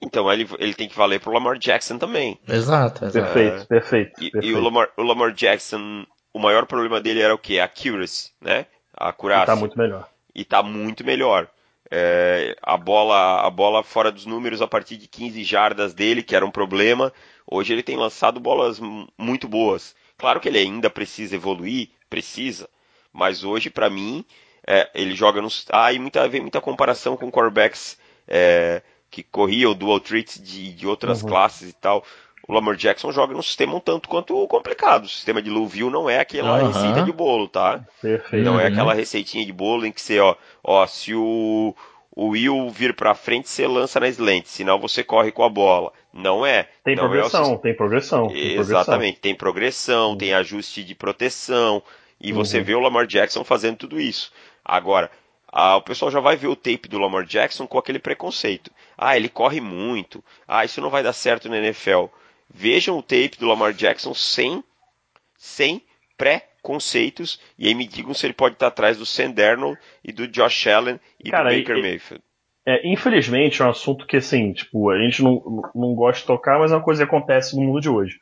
então 0.00 0.32
ele, 0.32 0.48
ele 0.58 0.74
tem 0.74 0.88
que 0.88 0.96
valer 0.96 1.20
pro 1.20 1.32
Lamar 1.32 1.58
Jackson 1.58 1.98
também. 1.98 2.38
Exato, 2.46 3.04
exato. 3.04 3.12
Perfeito, 3.12 3.66
perfeito. 3.66 4.12
E, 4.22 4.30
perfeito. 4.30 4.46
e 4.46 4.54
o, 4.54 4.62
Lamar, 4.62 4.88
o 4.96 5.02
Lamar 5.02 5.32
Jackson, 5.32 6.06
o 6.32 6.38
maior 6.38 6.66
problema 6.66 7.00
dele 7.00 7.20
era 7.20 7.34
o 7.34 7.38
quê? 7.38 7.58
A 7.58 7.64
accuracy, 7.64 8.30
né? 8.40 8.66
A 8.96 9.08
acurácia. 9.08 9.52
E 9.52 9.54
tá 9.54 9.56
muito 9.56 9.78
melhor. 9.78 10.08
E 10.34 10.44
tá 10.44 10.62
muito 10.62 11.04
melhor. 11.04 11.48
É, 11.90 12.54
a 12.62 12.76
bola 12.76 13.46
a 13.46 13.50
bola 13.50 13.82
fora 13.82 14.12
dos 14.12 14.26
números 14.26 14.60
a 14.60 14.68
partir 14.68 14.96
de 14.96 15.08
15 15.08 15.42
jardas 15.42 15.94
dele, 15.94 16.22
que 16.22 16.36
era 16.36 16.46
um 16.46 16.50
problema. 16.50 17.12
Hoje 17.50 17.72
ele 17.72 17.82
tem 17.82 17.96
lançado 17.96 18.38
bolas 18.38 18.78
muito 19.18 19.48
boas. 19.48 19.96
Claro 20.16 20.38
que 20.38 20.48
ele 20.48 20.58
ainda 20.58 20.90
precisa 20.90 21.34
evoluir, 21.34 21.88
precisa, 22.10 22.68
mas 23.12 23.42
hoje 23.42 23.70
para 23.70 23.88
mim 23.88 24.24
é, 24.70 24.86
ele 24.94 25.14
joga 25.14 25.40
nos. 25.40 25.64
Ah, 25.72 25.90
e 25.94 25.98
muita, 25.98 26.28
vem 26.28 26.42
muita 26.42 26.60
comparação 26.60 27.16
com 27.16 27.32
quarterbacks 27.32 27.98
é, 28.28 28.82
que 29.10 29.22
corriam 29.22 29.74
dual 29.74 29.98
treats 29.98 30.38
de, 30.38 30.74
de 30.74 30.86
outras 30.86 31.22
uhum. 31.22 31.28
classes 31.30 31.70
e 31.70 31.72
tal. 31.72 32.04
O 32.46 32.52
Lamar 32.52 32.76
Jackson 32.76 33.10
joga 33.10 33.32
num 33.32 33.40
sistema 33.40 33.74
um 33.74 33.80
tanto 33.80 34.10
quanto 34.10 34.46
complicado. 34.46 35.04
O 35.04 35.08
sistema 35.08 35.40
de 35.40 35.48
Louisville 35.48 35.90
não 35.90 36.08
é 36.08 36.20
aquela 36.20 36.60
uhum. 36.60 36.66
receita 36.70 37.02
de 37.02 37.12
bolo, 37.12 37.48
tá? 37.48 37.82
Perfeito. 38.02 38.44
Não 38.44 38.60
é 38.60 38.66
aquela 38.66 38.92
receitinha 38.92 39.44
de 39.44 39.52
bolo 39.54 39.86
em 39.86 39.92
que 39.92 40.02
você, 40.02 40.20
ó, 40.20 40.36
ó 40.62 40.86
se 40.86 41.14
o, 41.14 41.74
o 42.14 42.28
Will 42.28 42.68
vir 42.68 42.94
para 42.94 43.14
frente, 43.14 43.48
você 43.48 43.66
lança 43.66 43.98
na 43.98 44.08
slant, 44.08 44.44
senão 44.44 44.78
você 44.78 45.02
corre 45.02 45.32
com 45.32 45.44
a 45.44 45.48
bola. 45.48 45.92
Não 46.12 46.44
é. 46.44 46.68
Tem 46.84 46.94
não 46.94 47.04
progressão, 47.04 47.52
é 47.52 47.54
o... 47.54 47.58
tem 47.58 47.74
progressão. 47.74 48.28
Tem 48.28 48.56
Exatamente, 48.56 49.18
tem 49.18 49.34
progressão, 49.34 50.14
tem 50.14 50.34
ajuste 50.34 50.84
de 50.84 50.94
proteção. 50.94 51.82
E 52.20 52.32
uhum. 52.32 52.38
você 52.38 52.60
vê 52.60 52.74
o 52.74 52.80
Lamar 52.80 53.06
Jackson 53.06 53.44
fazendo 53.44 53.76
tudo 53.76 54.00
isso. 54.00 54.32
Agora, 54.68 55.10
ah, 55.50 55.76
o 55.76 55.82
pessoal 55.82 56.10
já 56.10 56.20
vai 56.20 56.36
ver 56.36 56.48
o 56.48 56.56
tape 56.56 56.88
do 56.88 56.98
Lamar 56.98 57.24
Jackson 57.24 57.66
com 57.66 57.78
aquele 57.78 57.98
preconceito. 57.98 58.70
Ah, 58.98 59.16
ele 59.16 59.30
corre 59.30 59.62
muito. 59.62 60.22
Ah, 60.46 60.62
isso 60.62 60.82
não 60.82 60.90
vai 60.90 61.02
dar 61.02 61.14
certo 61.14 61.48
na 61.48 61.56
NFL. 61.56 62.04
Vejam 62.52 62.98
o 62.98 63.02
tape 63.02 63.38
do 63.38 63.46
Lamar 63.46 63.72
Jackson 63.72 64.12
sem, 64.12 64.62
sem 65.38 65.82
pré-conceitos 66.18 67.40
e 67.58 67.68
aí 67.68 67.74
me 67.74 67.86
digam 67.86 68.12
se 68.12 68.26
ele 68.26 68.34
pode 68.34 68.56
estar 68.56 68.66
atrás 68.66 68.98
do 68.98 69.06
Sanderno 69.06 69.76
e 70.04 70.12
do 70.12 70.28
Josh 70.28 70.66
Allen 70.66 71.00
e 71.22 71.30
Cara, 71.30 71.50
do 71.50 71.56
Baker 71.56 71.76
e, 71.76 71.82
Mayfield. 71.82 72.24
É, 72.66 72.86
infelizmente 72.86 73.62
é 73.62 73.64
um 73.64 73.70
assunto 73.70 74.06
que 74.06 74.18
assim, 74.18 74.52
tipo, 74.52 74.90
a 74.90 74.98
gente 74.98 75.22
não, 75.22 75.62
não 75.74 75.94
gosta 75.94 76.20
de 76.20 76.26
tocar, 76.26 76.58
mas 76.58 76.72
é 76.72 76.74
uma 76.74 76.82
coisa 76.82 77.02
que 77.02 77.08
acontece 77.08 77.56
no 77.56 77.62
mundo 77.62 77.80
de 77.80 77.88
hoje. 77.88 78.18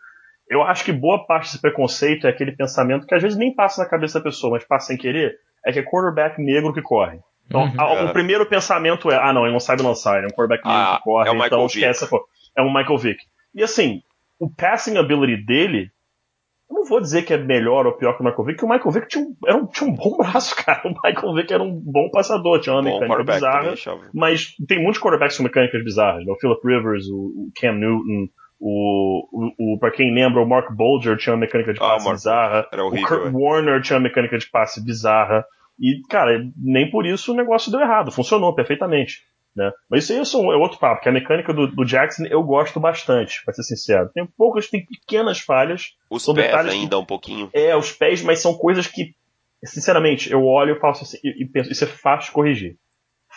Eu 0.48 0.62
acho 0.62 0.84
que 0.84 0.92
boa 0.92 1.26
parte 1.26 1.46
desse 1.46 1.60
preconceito 1.60 2.26
é 2.26 2.30
aquele 2.30 2.52
pensamento 2.52 3.06
que 3.06 3.14
às 3.14 3.22
vezes 3.22 3.36
nem 3.36 3.52
passa 3.52 3.82
na 3.82 3.88
cabeça 3.88 4.20
da 4.20 4.24
pessoa, 4.24 4.52
mas 4.52 4.64
passa 4.64 4.88
sem 4.88 4.96
querer, 4.96 5.36
é 5.66 5.72
que 5.72 5.80
é 5.80 5.82
quarterback 5.82 6.40
negro 6.40 6.72
que 6.72 6.80
corre. 6.80 7.18
Então, 7.46 7.62
uhum, 7.62 7.72
a, 7.76 8.04
o 8.04 8.12
primeiro 8.12 8.46
pensamento 8.46 9.10
é, 9.10 9.16
ah, 9.16 9.32
não, 9.32 9.44
ele 9.44 9.52
não 9.52 9.60
sabe 9.60 9.82
lançar, 9.82 10.16
ele 10.16 10.26
é 10.26 10.28
um 10.28 10.30
quarterback 10.30 10.64
negro 10.64 10.80
ah, 10.80 10.96
que 10.96 11.04
corre, 11.04 11.28
é 11.28 11.46
então 11.46 11.66
esquece, 11.66 12.08
pô, 12.08 12.24
é 12.56 12.62
um 12.62 12.72
Michael 12.72 12.98
Vick. 12.98 13.22
E 13.54 13.62
assim, 13.62 14.00
o 14.38 14.48
passing 14.48 14.96
ability 14.96 15.44
dele, 15.44 15.90
eu 16.68 16.74
não 16.74 16.84
vou 16.84 17.00
dizer 17.00 17.22
que 17.22 17.32
é 17.32 17.36
melhor 17.36 17.86
ou 17.86 17.92
pior 17.92 18.14
que 18.14 18.22
o 18.22 18.24
Michael 18.24 18.44
Vick, 18.44 18.58
porque 18.58 18.66
o 18.66 18.74
Michael 18.74 18.90
Vick 18.90 19.08
tinha 19.08 19.24
um, 19.24 19.36
era 19.46 19.56
um, 19.56 19.66
tinha 19.66 19.90
um 19.90 19.94
bom 19.94 20.16
braço, 20.18 20.54
cara. 20.56 20.82
O 20.84 20.90
Michael 20.90 21.34
Vick 21.34 21.52
era 21.52 21.62
um 21.62 21.72
bom 21.72 22.10
passador, 22.10 22.60
tinha 22.60 22.74
uma 22.74 22.82
bom 22.82 23.00
mecânica 23.00 23.32
bizarra. 23.32 23.74
Também, 23.76 24.10
mas 24.14 24.54
tem 24.68 24.82
muitos 24.82 25.00
quarterbacks 25.00 25.36
com 25.36 25.44
mecânicas 25.44 25.82
bizarras, 25.84 26.24
né? 26.24 26.32
O 26.32 26.38
Philip 26.38 26.60
Rivers, 26.64 27.06
o, 27.08 27.50
Cam 27.60 27.72
Newton, 27.72 28.28
o, 28.58 29.28
o, 29.32 29.74
o, 29.74 29.78
pra 29.78 29.90
quem 29.90 30.12
lembra, 30.12 30.42
o 30.42 30.48
Mark 30.48 30.72
Bolger 30.72 31.16
tinha 31.16 31.34
uma 31.34 31.40
mecânica 31.40 31.72
de 31.72 31.80
ah, 31.80 31.88
passe 31.88 32.08
ah, 32.08 32.12
bizarra. 32.12 32.68
Horrível, 32.72 32.86
o 32.86 33.06
Kurt 33.06 33.26
é. 33.26 33.30
Warner 33.36 33.82
tinha 33.82 33.98
uma 33.98 34.02
mecânica 34.02 34.38
de 34.38 34.50
passe 34.50 34.84
bizarra. 34.84 35.44
E, 35.78 36.00
cara, 36.08 36.42
nem 36.56 36.90
por 36.90 37.06
isso 37.06 37.32
o 37.32 37.36
negócio 37.36 37.70
deu 37.70 37.80
errado, 37.80 38.12
funcionou 38.12 38.54
perfeitamente. 38.54 39.22
Né? 39.56 39.72
Mas 39.90 40.04
isso 40.04 40.12
aí 40.12 40.18
é, 40.18 40.54
é 40.54 40.56
outro 40.56 40.78
papo, 40.78 41.00
que 41.00 41.08
a 41.08 41.12
mecânica 41.12 41.52
do, 41.54 41.66
do, 41.66 41.84
Jackson 41.84 42.24
eu 42.26 42.42
gosto 42.42 42.78
bastante, 42.78 43.42
pra 43.42 43.54
ser 43.54 43.62
sincero. 43.62 44.10
Tem 44.12 44.26
poucas, 44.26 44.68
tem 44.68 44.84
pequenas 44.84 45.40
falhas. 45.40 45.94
Os 46.10 46.22
são 46.22 46.34
pés 46.34 46.54
ainda 46.54 46.96
que, 46.96 47.02
um 47.02 47.06
pouquinho. 47.06 47.48
É, 47.54 47.74
os 47.74 47.90
pés, 47.90 48.22
mas 48.22 48.40
são 48.40 48.52
coisas 48.52 48.86
que, 48.86 49.14
sinceramente, 49.64 50.30
eu 50.30 50.44
olho 50.44 50.76
e 50.76 50.80
faço 50.80 51.04
assim, 51.04 51.18
e, 51.24 51.44
e 51.44 51.48
penso, 51.48 51.72
isso 51.72 51.84
é 51.84 51.86
fácil 51.86 52.28
de 52.28 52.34
corrigir. 52.34 52.76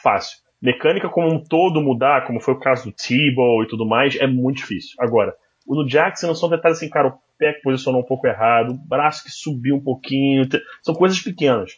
Fácil. 0.03 0.37
Mecânica 0.61 1.07
como 1.07 1.33
um 1.33 1.41
todo 1.41 1.81
mudar, 1.81 2.27
como 2.27 2.41
foi 2.41 2.53
o 2.53 2.59
caso 2.59 2.89
do 2.89 2.91
T-Bow 2.91 3.63
e 3.63 3.67
tudo 3.67 3.87
mais, 3.87 4.17
é 4.17 4.27
muito 4.27 4.57
difícil. 4.57 4.95
Agora, 4.99 5.33
o 5.65 5.73
do 5.73 5.87
Jackson 5.87 6.35
são 6.35 6.49
detalhes 6.49 6.79
assim, 6.79 6.89
cara, 6.89 7.07
o 7.07 7.19
pé 7.37 7.53
que 7.53 7.61
posicionou 7.61 8.01
um 8.01 8.05
pouco 8.05 8.27
errado, 8.27 8.73
o 8.73 8.87
braço 8.89 9.23
que 9.23 9.31
subiu 9.31 9.77
um 9.77 9.83
pouquinho, 9.83 10.45
são 10.83 10.93
coisas 10.93 11.21
pequenas. 11.21 11.71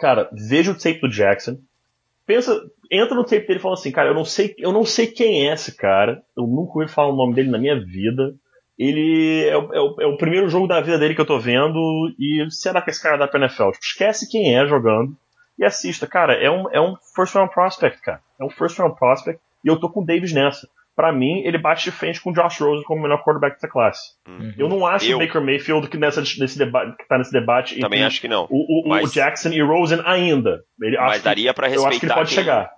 Cara, 0.00 0.28
veja 0.32 0.72
o 0.72 0.74
tape 0.74 1.00
do 1.00 1.08
Jackson. 1.08 1.58
Pensa, 2.26 2.60
entra 2.90 3.14
no 3.14 3.24
tape 3.24 3.46
dele 3.46 3.58
e 3.58 3.62
fala 3.62 3.74
assim, 3.74 3.92
cara, 3.92 4.08
eu 4.10 4.14
não 4.14 4.24
sei, 4.24 4.54
eu 4.58 4.72
não 4.72 4.84
sei 4.84 5.06
quem 5.06 5.48
é 5.48 5.54
esse 5.54 5.76
cara. 5.76 6.22
Eu 6.36 6.46
nunca 6.46 6.78
ouvi 6.78 6.90
falar 6.90 7.12
o 7.12 7.16
nome 7.16 7.34
dele 7.34 7.50
na 7.50 7.58
minha 7.58 7.78
vida. 7.78 8.34
Ele 8.78 9.44
é, 9.44 9.52
é, 9.52 9.56
o, 9.56 10.00
é 10.00 10.06
o 10.06 10.16
primeiro 10.16 10.48
jogo 10.48 10.66
da 10.66 10.80
vida 10.80 10.98
dele 10.98 11.14
que 11.14 11.20
eu 11.20 11.26
tô 11.26 11.38
vendo. 11.38 11.78
E 12.18 12.46
será 12.50 12.82
que 12.82 12.90
esse 12.90 13.02
cara 13.02 13.16
dá 13.16 13.28
pra 13.28 13.40
NFL? 13.40 13.70
Tipo, 13.70 13.84
esquece 13.84 14.28
quem 14.28 14.56
é 14.56 14.66
jogando 14.66 15.16
e 15.58 15.64
assista. 15.64 16.06
Cara, 16.06 16.34
é 16.34 16.50
um, 16.50 16.70
é 16.70 16.80
um 16.80 16.94
first 17.14 17.34
round 17.34 17.52
prospect, 17.52 18.02
cara. 18.02 18.20
É 18.38 18.44
um 18.44 18.50
first 18.50 18.78
round 18.78 18.98
prospect. 18.98 19.40
E 19.64 19.68
eu 19.68 19.78
tô 19.80 19.88
com 19.88 20.02
o 20.02 20.06
Davis 20.06 20.32
nessa 20.32 20.68
para 20.96 21.12
mim, 21.12 21.42
ele 21.44 21.58
bate 21.58 21.84
de 21.84 21.90
frente 21.90 22.20
com 22.20 22.30
o 22.30 22.32
Josh 22.32 22.58
Rosen 22.58 22.82
como 22.84 23.00
o 23.00 23.02
melhor 23.02 23.22
quarterback 23.22 23.60
da 23.60 23.68
classe. 23.68 24.00
Uhum. 24.26 24.54
Eu 24.56 24.68
não 24.68 24.86
acho 24.86 25.10
eu... 25.10 25.16
o 25.16 25.20
Baker 25.20 25.42
Mayfield 25.42 25.88
que, 25.88 25.98
nessa, 25.98 26.22
nesse 26.22 26.58
debate, 26.58 26.96
que 26.96 27.06
tá 27.06 27.18
nesse 27.18 27.30
debate. 27.30 27.78
Também 27.78 28.02
acho 28.02 28.20
que 28.20 28.28
não. 28.28 28.46
O, 28.50 28.86
o, 28.86 28.88
mas... 28.88 29.10
o, 29.10 29.14
Jackson 29.14 29.50
e 29.50 29.60
Rosen 29.60 30.00
ainda. 30.06 30.62
Ele, 30.80 30.96
mas 30.96 31.22
daria 31.22 31.52
para 31.52 31.68
respeitar. 31.68 31.86
Eu 31.86 31.90
acho 31.90 32.00
que 32.00 32.06
ele 32.06 32.14
pode 32.14 32.28
quem... 32.30 32.38
chegar. 32.38 32.70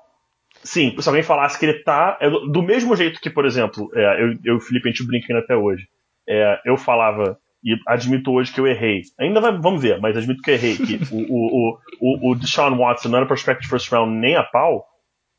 Sim, 0.64 0.96
se 0.98 1.08
alguém 1.08 1.22
falasse 1.22 1.58
que 1.58 1.66
ele 1.66 1.82
tá. 1.84 2.18
É, 2.20 2.28
do 2.28 2.62
mesmo 2.62 2.96
jeito 2.96 3.20
que, 3.20 3.30
por 3.30 3.46
exemplo, 3.46 3.88
é, 3.94 4.22
eu, 4.22 4.32
eu 4.44 4.54
e 4.54 4.56
o 4.56 4.60
Felipe 4.60 4.88
a 4.88 4.90
gente 4.90 5.06
brincando 5.06 5.38
até 5.38 5.54
hoje. 5.54 5.84
É, 6.28 6.60
eu 6.66 6.76
falava, 6.76 7.38
e 7.64 7.76
admito 7.86 8.32
hoje 8.32 8.52
que 8.52 8.60
eu 8.60 8.66
errei. 8.66 9.02
Ainda 9.18 9.40
vai, 9.40 9.56
vamos 9.58 9.82
ver, 9.82 10.00
mas 10.00 10.16
admito 10.16 10.42
que 10.42 10.50
eu 10.50 10.54
errei. 10.54 10.76
Que 10.76 10.98
o, 11.14 11.20
o, 11.20 11.78
o, 12.00 12.30
o 12.32 12.34
Deshaun 12.34 12.76
Watson 12.76 13.08
não 13.08 13.18
era 13.18 13.26
prospect 13.26 13.66
first 13.68 13.90
round 13.90 14.12
nem 14.12 14.36
a 14.36 14.42
pau. 14.42 14.84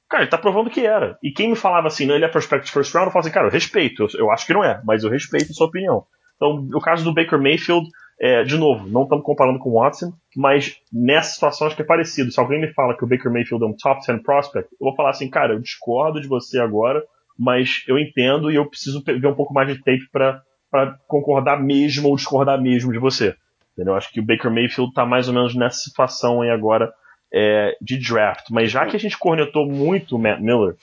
Cara, 0.10 0.24
ele 0.24 0.32
tá 0.32 0.38
provando 0.38 0.70
que 0.70 0.86
era. 0.86 1.18
E 1.22 1.32
quem 1.32 1.50
me 1.50 1.56
falava 1.56 1.88
assim, 1.88 2.06
não, 2.06 2.16
ele 2.16 2.26
é 2.26 2.28
prospect 2.28 2.72
first 2.72 2.94
round, 2.94 3.08
eu 3.08 3.12
falo 3.12 3.24
assim, 3.24 3.34
cara, 3.34 3.48
eu 3.48 3.52
respeito. 3.52 4.04
Eu, 4.04 4.22
eu 4.22 4.32
acho 4.32 4.46
que 4.46 4.54
não 4.54 4.64
é, 4.64 4.82
mas 4.84 5.04
eu 5.04 5.10
respeito 5.10 5.52
a 5.52 5.54
sua 5.54 5.68
opinião. 5.68 6.04
Então, 6.36 6.68
o 6.74 6.82
caso 6.82 7.04
do 7.04 7.14
Baker 7.14 7.40
Mayfield, 7.40 7.88
é, 8.20 8.44
de 8.44 8.58
novo, 8.58 8.88
não 8.88 9.04
estamos 9.04 9.24
comparando 9.24 9.60
com 9.60 9.70
o 9.70 9.80
Watson, 9.80 10.12
mas 10.36 10.78
nessa 10.92 11.34
situação 11.34 11.68
acho 11.68 11.76
que 11.76 11.84
é 11.84 11.86
parecido. 11.86 12.32
Se 12.32 12.40
alguém 12.40 12.60
me 12.60 12.74
fala 12.74 12.98
que 12.98 13.04
o 13.04 13.08
Baker 13.08 13.32
Mayfield 13.32 13.64
é 13.64 13.68
um 13.68 13.76
top 13.76 14.06
10 14.06 14.24
prospect, 14.24 14.70
eu 14.72 14.86
vou 14.86 14.96
falar 14.96 15.12
assim, 15.12 15.30
cara, 15.30 15.54
eu 15.54 15.60
discordo 15.60 16.20
de 16.20 16.28
você 16.28 16.60
agora, 16.60 17.04
mas 17.38 17.84
eu 17.88 18.00
entendo 18.00 18.52
e 18.52 18.56
eu 18.56 18.66
preciso 18.66 19.04
ver 19.06 19.28
um 19.28 19.36
pouco 19.36 19.54
mais 19.54 19.68
de 19.68 19.82
tape 19.84 20.10
para 20.12 20.98
concordar 21.08 21.62
mesmo 21.62 22.10
ou 22.10 22.16
discordar 22.16 22.60
mesmo 22.60 22.92
de 22.92 23.00
você. 23.00 23.36
Entendeu? 23.74 23.96
Acho 23.96 24.12
que 24.12 24.20
o 24.20 24.26
Baker 24.26 24.52
Mayfield 24.52 24.90
está 24.90 25.06
mais 25.06 25.28
ou 25.28 25.34
menos 25.34 25.56
nessa 25.56 25.78
situação 25.78 26.42
aí 26.42 26.50
agora 26.50 26.92
é, 27.34 27.76
de 27.82 27.98
draft. 27.98 28.48
Mas 28.50 28.72
já 28.72 28.86
que 28.86 28.96
a 28.96 29.00
gente 29.00 29.18
cornetou 29.18 29.66
muito 29.66 30.16
o 30.16 30.20
Matt 30.20 30.40
Miller, 30.40 30.76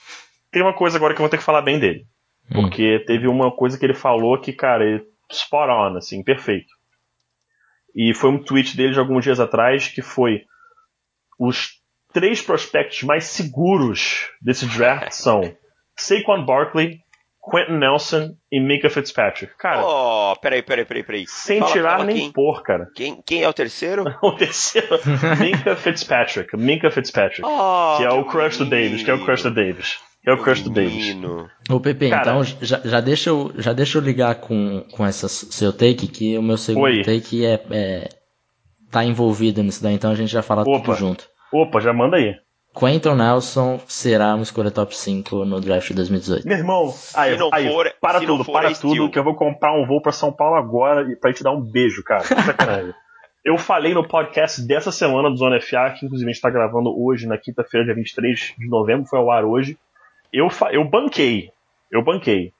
tem 0.51 0.61
uma 0.61 0.73
coisa 0.73 0.97
agora 0.97 1.13
que 1.13 1.19
eu 1.19 1.23
vou 1.23 1.29
ter 1.29 1.37
que 1.37 1.43
falar 1.43 1.61
bem 1.61 1.79
dele. 1.79 2.05
Hum. 2.49 2.61
Porque 2.61 3.03
teve 3.05 3.27
uma 3.27 3.51
coisa 3.51 3.77
que 3.77 3.85
ele 3.85 3.93
falou 3.93 4.39
que, 4.39 4.53
cara, 4.53 4.85
ele 4.85 5.05
spot 5.29 5.69
on, 5.69 5.97
assim, 5.97 6.23
perfeito. 6.23 6.73
E 7.95 8.13
foi 8.13 8.29
um 8.29 8.37
tweet 8.37 8.77
dele 8.77 8.93
de 8.93 8.99
alguns 8.99 9.23
dias 9.23 9.39
atrás 9.39 9.87
que 9.87 10.01
foi 10.01 10.43
os 11.39 11.81
três 12.13 12.41
prospectos 12.41 13.03
mais 13.03 13.25
seguros 13.25 14.29
desse 14.41 14.65
draft 14.65 15.11
são 15.11 15.41
Saquon 15.95 16.45
Barkley, 16.45 17.01
Quentin 17.49 17.73
Nelson 17.79 18.35
e 18.51 18.59
Minka 18.59 18.89
Fitzpatrick. 18.89 19.53
Cara, 19.57 19.81
Oh, 19.85 20.35
peraí, 20.41 20.61
peraí, 20.61 20.85
peraí, 20.85 21.03
peraí. 21.03 21.25
sem 21.27 21.59
Fala, 21.59 21.71
tirar 21.71 21.91
fala 21.93 22.03
nem 22.05 22.15
quem, 22.17 22.31
pôr, 22.31 22.61
cara. 22.63 22.87
quem, 22.95 23.21
quem 23.25 23.43
é 23.43 23.49
o 23.49 23.53
terceiro? 23.53 24.03
O 24.21 24.31
terceiro, 24.33 24.87
Minka 25.39 25.75
Fitzpatrick. 25.75 26.55
Minka 26.57 26.91
Fitzpatrick. 26.91 27.41
Oh, 27.43 27.97
que 27.97 28.03
é 28.03 28.09
o 28.09 28.25
crush 28.25 28.57
do 28.57 28.65
Davis, 28.65 29.03
que 29.03 29.09
é 29.11 29.13
o 29.13 29.23
crush 29.23 29.43
do 29.43 29.51
menino. 29.51 29.73
Davis. 29.73 29.97
Que 30.23 30.29
é 30.29 30.33
o 30.33 30.37
crush 30.43 30.61
do 30.61 30.69
Davis. 30.69 30.93
Menino. 30.93 31.49
Ô 31.69 31.79
Pepe, 31.79 32.09
Cara- 32.09 32.21
então 32.21 32.43
já, 32.43 32.81
já, 32.83 32.99
deixa 32.99 33.29
eu, 33.29 33.53
já 33.57 33.71
deixa 33.71 33.97
eu 33.97 34.01
ligar 34.01 34.35
com, 34.35 34.83
com 34.91 35.05
essa 35.05 35.29
seu 35.29 35.71
take, 35.71 36.07
que 36.07 36.37
o 36.37 36.41
meu 36.41 36.57
segundo 36.57 36.83
Oi. 36.83 37.01
take 37.01 37.45
é, 37.45 37.63
é 37.71 38.09
tá 38.91 39.05
envolvido 39.05 39.63
nisso 39.63 39.81
daí, 39.81 39.93
então 39.93 40.11
a 40.11 40.15
gente 40.15 40.31
já 40.31 40.41
fala 40.41 40.63
Opa. 40.63 40.79
tudo 40.81 40.95
junto. 40.95 41.25
Opa, 41.53 41.79
já 41.79 41.93
manda 41.93 42.17
aí. 42.17 42.35
Quentin 42.77 43.15
Nelson 43.15 43.79
será 43.87 44.35
uma 44.35 44.43
escolha 44.43 44.69
top 44.69 44.95
5 44.95 45.45
no 45.45 45.59
draft 45.61 45.87
de 45.87 45.95
2018. 45.95 46.47
Meu 46.47 46.57
irmão, 46.57 46.93
aí, 47.15 47.33
Se 47.33 47.39
não 47.39 47.49
aí, 47.51 47.67
for- 47.69 47.91
para 47.99 48.19
se 48.19 48.25
não 48.25 48.33
tudo, 48.37 48.43
for, 48.45 48.51
para 48.51 48.67
tudo, 48.73 48.93
steal. 48.93 49.09
que 49.09 49.17
eu 49.19 49.23
vou 49.23 49.35
comprar 49.35 49.73
um 49.73 49.85
voo 49.85 50.01
pra 50.01 50.11
São 50.11 50.31
Paulo 50.31 50.55
agora 50.55 51.09
e 51.11 51.15
pra 51.15 51.33
te 51.33 51.43
dar 51.43 51.51
um 51.51 51.61
beijo, 51.61 52.03
cara. 52.03 52.21
Que 52.23 52.35
Sacanagem. 52.35 52.93
eu 53.43 53.57
falei 53.57 53.93
no 53.93 54.07
podcast 54.07 54.61
dessa 54.61 54.91
semana 54.91 55.29
do 55.29 55.37
Zona 55.37 55.59
FA, 55.59 55.91
que 55.97 56.05
inclusive 56.05 56.29
a 56.29 56.33
gente 56.33 56.41
tá 56.41 56.49
gravando 56.49 56.93
hoje, 57.01 57.25
na 57.27 57.37
quinta-feira, 57.37 57.85
dia 57.85 57.95
23 57.95 58.53
de 58.57 58.67
novembro, 58.67 59.05
foi 59.07 59.17
ao 59.19 59.31
ar 59.31 59.43
hoje. 59.45 59.77
Eu, 60.31 60.47
eu 60.71 60.83
banquei, 60.83 61.49
eu 61.91 62.03
banquei. 62.03 62.51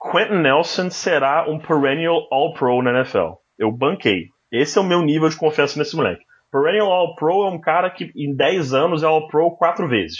Quentin 0.00 0.34
Nelson 0.40 0.88
será 0.90 1.44
um 1.48 1.58
perennial 1.58 2.26
All-Pro 2.30 2.80
na 2.82 2.90
NFL. 2.90 3.32
Eu 3.58 3.70
banquei. 3.70 4.28
Esse 4.50 4.78
é 4.78 4.80
o 4.80 4.84
meu 4.84 5.02
nível 5.02 5.28
de 5.28 5.36
confiança 5.36 5.78
nesse 5.78 5.94
moleque. 5.94 6.22
Perennial 6.50 6.90
All-Pro 6.90 7.44
é 7.44 7.50
um 7.50 7.60
cara 7.60 7.90
que 7.90 8.10
em 8.16 8.34
10 8.34 8.72
anos 8.74 9.02
é 9.02 9.06
All-Pro 9.06 9.52
quatro 9.52 9.88
vezes. 9.88 10.18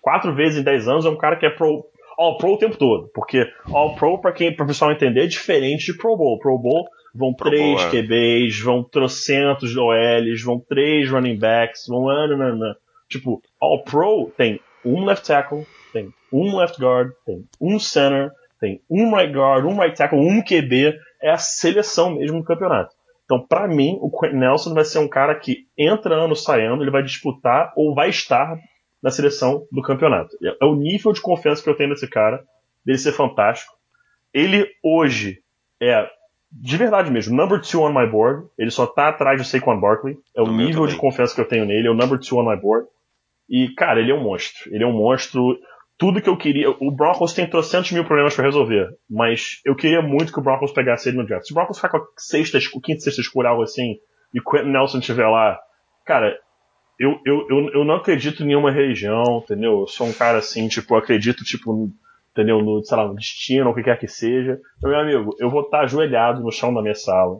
Quatro 0.00 0.34
vezes 0.34 0.60
em 0.60 0.62
10 0.62 0.88
anos 0.88 1.06
é 1.06 1.08
um 1.08 1.16
cara 1.16 1.36
que 1.36 1.46
é 1.46 1.50
pro, 1.50 1.84
All-Pro 2.18 2.54
o 2.54 2.58
tempo 2.58 2.76
todo. 2.76 3.10
Porque 3.14 3.46
All-Pro, 3.72 4.18
pra 4.20 4.32
quem 4.32 4.54
para 4.54 4.64
o 4.64 4.66
pessoal 4.66 4.92
entender, 4.92 5.24
é 5.24 5.26
diferente 5.26 5.92
de 5.92 5.98
Pro 5.98 6.16
Bowl. 6.16 6.38
Pro 6.38 6.58
Bowl 6.58 6.88
vão 7.14 7.34
Pro 7.34 7.50
três 7.50 7.80
Bowl, 7.80 7.88
é. 7.88 7.90
QBs, 7.90 8.60
vão 8.60 8.82
trocentos 8.82 9.76
OLs, 9.76 10.42
vão 10.42 10.58
três 10.58 11.10
running 11.10 11.38
backs, 11.38 11.86
vão. 11.86 12.06
nananana. 12.06 12.76
Tipo, 13.08 13.42
All-Pro 13.60 14.32
tem 14.36 14.60
um 14.84 15.04
left 15.04 15.26
tackle, 15.26 15.66
tem 15.92 16.12
um 16.32 16.56
left 16.56 16.80
guard, 16.80 17.12
tem 17.24 17.44
um 17.60 17.78
center, 17.78 18.30
tem 18.60 18.80
um 18.90 19.14
right 19.14 19.32
guard, 19.32 19.64
um 19.64 19.78
right 19.78 19.96
tackle, 19.96 20.18
um 20.18 20.42
QB. 20.42 20.94
É 21.22 21.30
a 21.30 21.38
seleção 21.38 22.16
mesmo 22.16 22.38
do 22.38 22.44
campeonato. 22.44 22.94
Então, 23.26 23.44
pra 23.46 23.68
mim, 23.68 23.98
o 24.00 24.10
Quentin 24.10 24.36
Nelson 24.36 24.72
vai 24.72 24.84
ser 24.84 24.98
um 25.00 25.08
cara 25.08 25.34
que 25.34 25.66
entra 25.76 26.14
ano 26.14 26.34
saindo, 26.34 26.82
ele 26.82 26.90
vai 26.90 27.02
disputar 27.02 27.72
ou 27.76 27.94
vai 27.94 28.08
estar 28.08 28.56
na 29.02 29.10
seleção 29.10 29.66
do 29.70 29.82
campeonato. 29.82 30.36
É 30.42 30.64
o 30.64 30.74
nível 30.74 31.12
de 31.12 31.20
confiança 31.20 31.62
que 31.62 31.68
eu 31.68 31.76
tenho 31.76 31.90
nesse 31.90 32.08
cara, 32.08 32.42
dele 32.84 32.98
ser 32.98 33.12
fantástico. 33.12 33.74
Ele 34.32 34.66
hoje 34.82 35.40
é, 35.82 36.08
de 36.50 36.76
verdade 36.76 37.10
mesmo, 37.10 37.36
number 37.36 37.60
two 37.60 37.82
on 37.82 37.92
my 37.92 38.06
board. 38.06 38.48
Ele 38.58 38.70
só 38.70 38.86
tá 38.86 39.08
atrás 39.08 39.40
do 39.40 39.46
Saquon 39.46 39.78
Barkley. 39.78 40.16
É 40.34 40.40
o 40.40 40.46
No 40.46 40.56
nível 40.56 40.86
de 40.86 40.96
confiança 40.96 41.34
que 41.34 41.40
eu 41.40 41.48
tenho 41.48 41.64
nele, 41.64 41.88
é 41.88 41.90
o 41.90 41.94
number 41.94 42.18
two 42.18 42.38
on 42.38 42.48
my 42.48 42.56
board. 42.56 42.86
E, 43.48 43.68
cara, 43.76 44.00
ele 44.00 44.10
é 44.10 44.14
um 44.14 44.22
monstro. 44.22 44.74
Ele 44.74 44.82
é 44.82 44.86
um 44.86 44.92
monstro. 44.92 45.58
Tudo 45.98 46.20
que 46.20 46.28
eu 46.28 46.36
queria. 46.36 46.70
O 46.70 46.90
Broncos 46.90 47.32
tem 47.32 47.48
trocentos 47.48 47.90
mil 47.92 48.04
problemas 48.04 48.34
pra 48.34 48.44
resolver, 48.44 48.88
mas 49.08 49.60
eu 49.64 49.74
queria 49.74 50.02
muito 50.02 50.32
que 50.32 50.38
o 50.38 50.42
Broncos 50.42 50.72
pegasse 50.72 51.08
ele 51.08 51.16
no 51.16 51.26
draft. 51.26 51.46
Se 51.46 51.52
o 51.52 51.54
Broncos 51.54 51.78
ficar 51.78 51.88
com 51.88 51.96
a 51.96 52.06
sexta, 52.18 52.58
quinta, 52.82 53.00
sexta 53.00 53.20
escolha, 53.22 53.48
algo 53.48 53.62
assim, 53.62 53.96
e 54.34 54.40
Quentin 54.40 54.70
Nelson 54.70 54.98
estiver 54.98 55.26
lá, 55.26 55.58
cara, 56.04 56.38
eu, 56.98 57.18
eu, 57.24 57.46
eu, 57.48 57.70
eu 57.72 57.84
não 57.84 57.96
acredito 57.96 58.42
em 58.42 58.46
nenhuma 58.46 58.70
religião, 58.70 59.40
entendeu? 59.42 59.80
Eu 59.80 59.86
sou 59.86 60.06
um 60.06 60.12
cara 60.12 60.38
assim, 60.38 60.68
tipo, 60.68 60.94
acredito, 60.94 61.44
tipo, 61.44 61.90
entendeu? 62.32 62.62
No, 62.62 62.84
sei 62.84 62.96
lá, 62.96 63.08
no 63.08 63.14
destino, 63.14 63.70
o 63.70 63.74
que 63.74 63.82
quer 63.82 63.98
que 63.98 64.08
seja. 64.08 64.60
Então, 64.76 64.90
meu 64.90 65.00
amigo, 65.00 65.34
eu 65.38 65.48
vou 65.50 65.62
estar 65.62 65.80
ajoelhado 65.80 66.42
no 66.42 66.52
chão 66.52 66.72
da 66.72 66.82
minha 66.82 66.94
sala, 66.94 67.38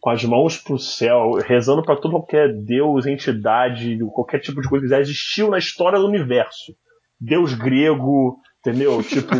com 0.00 0.10
as 0.10 0.24
mãos 0.24 0.56
pro 0.56 0.78
céu, 0.78 1.32
rezando 1.34 1.82
pra 1.82 1.96
todo 1.96 2.12
qualquer 2.12 2.54
Deus, 2.54 3.06
entidade, 3.06 3.98
qualquer 4.14 4.38
tipo 4.40 4.62
de 4.62 4.68
coisa 4.68 4.86
que 4.86 4.94
existiu 4.94 5.50
na 5.50 5.58
história 5.58 5.98
do 5.98 6.06
universo. 6.06 6.74
Deus 7.20 7.54
grego, 7.54 8.38
entendeu? 8.60 9.02
Tipo, 9.04 9.34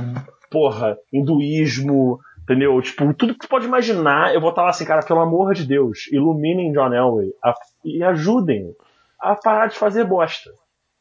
porra, 0.50 0.96
hinduísmo, 1.12 2.18
entendeu? 2.42 2.80
Tipo, 2.82 3.14
tudo 3.14 3.34
que 3.34 3.40
tu 3.40 3.48
pode 3.48 3.66
imaginar, 3.66 4.34
eu 4.34 4.40
vou 4.40 4.50
estar 4.50 4.62
lá 4.62 4.70
assim, 4.70 4.84
cara, 4.84 5.02
pelo 5.04 5.20
amor 5.20 5.54
de 5.54 5.64
Deus, 5.66 6.08
iluminem 6.12 6.72
John 6.72 6.92
Elway 6.92 7.30
a- 7.42 7.54
e 7.84 8.02
ajudem 8.02 8.74
a 9.20 9.34
parar 9.36 9.68
de 9.68 9.76
fazer 9.78 10.04
bosta. 10.04 10.50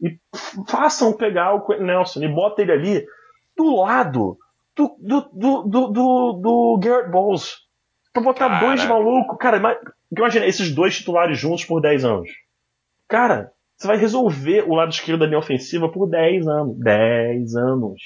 E 0.01 0.17
façam 0.67 1.11
pegar 1.13 1.53
o 1.53 1.65
Quentin 1.65 1.83
Nelson 1.83 2.23
e 2.23 2.27
bota 2.27 2.61
ele 2.61 2.71
ali 2.71 3.05
do 3.57 3.75
lado 3.81 4.37
do, 4.75 4.95
do, 4.99 5.21
do, 5.33 5.63
do, 5.63 5.87
do, 5.87 6.33
do 6.33 6.79
Garrett 6.81 7.11
Bowles. 7.11 7.57
Pra 8.13 8.23
botar 8.23 8.59
dois 8.61 8.85
malucos. 8.85 9.37
Cara, 9.39 9.57
ima- 9.57 9.75
imagina 10.15 10.45
esses 10.45 10.73
dois 10.73 10.97
titulares 10.97 11.37
juntos 11.37 11.65
por 11.65 11.81
10 11.81 12.05
anos. 12.05 12.29
Cara, 13.09 13.51
você 13.79 13.87
vai 13.87 13.97
resolver 13.97 14.65
o 14.67 14.75
lado 14.75 14.91
esquerdo 14.91 15.21
da 15.21 15.25
linha 15.25 15.39
ofensiva 15.39 15.87
por 15.89 16.07
10 16.09 16.45
anos. 16.47 16.77
10 16.77 17.55
anos. 17.55 18.01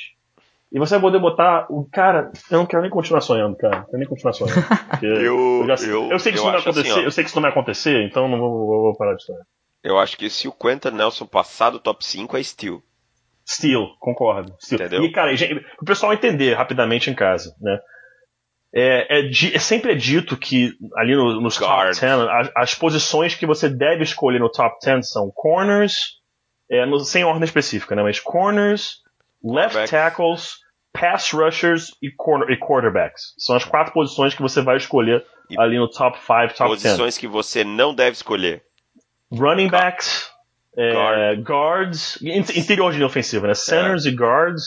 E 0.72 0.80
você 0.80 0.96
vai 0.96 1.02
poder 1.02 1.20
botar 1.20 1.66
o. 1.70 1.88
Cara, 1.92 2.32
eu 2.50 2.60
não 2.60 2.66
quero 2.66 2.82
nem 2.84 2.92
continuar 2.92 3.22
sonhando, 3.22 3.56
cara. 3.58 3.78
Não 3.80 3.86
quero 3.86 3.98
nem 3.98 4.08
continuar 4.08 4.34
sonhando. 4.34 4.60
Eu- 5.02 5.66
já 5.68 5.88
eu- 5.88 6.10
eu 6.12 6.20
sei 6.20 6.32
que 6.32 6.38
isso 6.38 6.48
eu 6.48 6.52
não 6.52 6.52
vai 6.52 6.60
assim, 6.60 6.70
acontecer. 6.70 7.00
ó. 7.00 7.02
eu 7.04 7.12
sei 7.12 7.24
que 7.24 7.30
isso 7.30 7.36
não 7.38 7.42
vai 7.42 7.52
acontecer, 7.52 8.04
então 8.06 8.28
não 8.28 8.38
vou, 8.40 8.50
vou- 8.68 8.82
vou 8.84 8.96
parar 8.98 9.16
de 9.16 9.24
sonhar. 9.24 9.42
Eu 9.84 9.98
acho 10.00 10.16
que 10.18 10.30
se 10.30 10.48
o 10.48 10.52
Quentin 10.52 10.92
Nelson 10.92 11.26
passar 11.26 11.70
do 11.72 11.80
top 11.80 12.06
5 12.06 12.38
é 12.38 12.44
steal. 12.44 12.82
Steel, 13.46 13.88
concordo. 14.00 14.56
Steel. 14.62 14.80
Entendeu? 14.80 15.04
E, 15.04 15.12
cara, 15.12 15.34
e, 15.34 15.36
o 15.82 15.86
pessoal 15.86 16.14
entender 16.14 16.54
rapidamente 16.54 17.10
em 17.10 17.14
casa, 17.14 17.54
né? 17.60 17.78
É, 18.76 19.20
é 19.20 19.30
é 19.30 19.60
sempre 19.60 19.92
é 19.92 19.96
dito 19.96 20.36
que 20.36 20.74
ali 20.98 21.16
no- 21.16 21.40
nos 21.40 21.60
Guard. 21.60 21.90
top 21.96 22.02
10, 22.02 22.20
as, 22.28 22.52
as 22.56 22.76
posições 22.76 23.36
que 23.36 23.46
você 23.46 23.70
deve 23.70 24.04
escolher 24.04 24.40
no 24.40 24.50
top 24.52 24.78
10 24.84 25.10
são 25.12 25.30
corners, 25.32 25.94
é, 26.72 26.84
no- 26.86 27.00
sem 27.02 27.24
ordem 27.24 27.44
específica, 27.44 27.96
né? 27.96 28.02
Mas 28.02 28.20
corners, 28.20 29.02
left 29.44 29.74
tackles, 29.92 30.56
pass 30.92 31.32
rushers 31.32 31.92
e, 32.02 32.10
corner, 32.12 32.50
e 32.50 32.58
quarterbacks. 32.58 33.34
São 33.38 33.56
as 33.56 33.64
quatro 33.64 33.94
posições 33.94 34.34
que 34.34 34.42
você 34.42 34.62
vai 34.62 34.78
escolher 34.78 35.24
E 35.52 35.60
ali 35.60 35.78
no 35.78 35.88
top 35.90 36.18
5, 36.18 36.56
top 36.56 36.70
10. 36.72 36.82
Posições 36.84 37.18
que 37.18 37.28
você 37.28 37.64
não 37.64 37.94
deve 37.94 38.12
escolher. 38.14 38.64
Running 39.32 39.68
backs, 39.68 40.30
é, 40.76 41.36
guards, 41.36 42.20
in- 42.24 42.40
interior 42.60 42.90
de 42.92 42.98
linha 42.98 43.08
ofensiva, 43.08 43.46
né? 43.48 43.54
Centers 43.54 44.06
e 44.06 44.12
guards, 44.12 44.64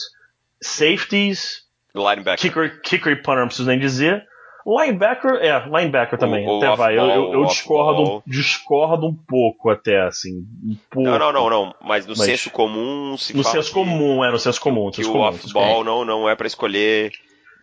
safeties, 0.62 1.65
Linebacker. 2.02 2.38
kicker, 2.38 2.80
kicker 2.82 3.12
e 3.12 3.16
punter, 3.16 3.40
não 3.40 3.46
preciso 3.46 3.68
nem 3.68 3.78
dizer. 3.78 4.22
Linebacker, 4.66 5.30
é, 5.36 5.64
linebacker 5.66 6.18
também, 6.18 6.44
o 6.48 6.56
até 6.58 6.74
vai. 6.74 6.98
Eu, 6.98 7.04
eu, 7.06 7.32
eu 7.34 7.44
discordo, 7.44 8.20
discordo 8.26 9.06
um 9.06 9.14
pouco 9.14 9.70
até, 9.70 10.00
assim. 10.02 10.38
Um 10.64 10.76
pouco. 10.90 11.08
Não, 11.08 11.18
não, 11.20 11.32
não, 11.32 11.48
não. 11.50 11.74
Mas 11.80 12.04
no 12.04 12.14
Mas- 12.16 12.26
senso 12.26 12.50
comum 12.50 13.16
se 13.16 13.36
No 13.36 13.44
fala 13.44 13.54
senso 13.54 13.68
que- 13.68 13.74
comum, 13.74 14.24
é, 14.24 14.30
no 14.32 14.38
senso 14.40 14.60
comum. 14.60 14.86
no 14.86 14.90
que 14.90 14.96
senso 14.96 15.10
o 15.10 15.12
comum, 15.12 15.24
comum. 15.26 15.36
off-ball 15.36 15.84
não, 15.84 16.04
não 16.04 16.28
é 16.28 16.34
pra 16.34 16.48
escolher 16.48 17.12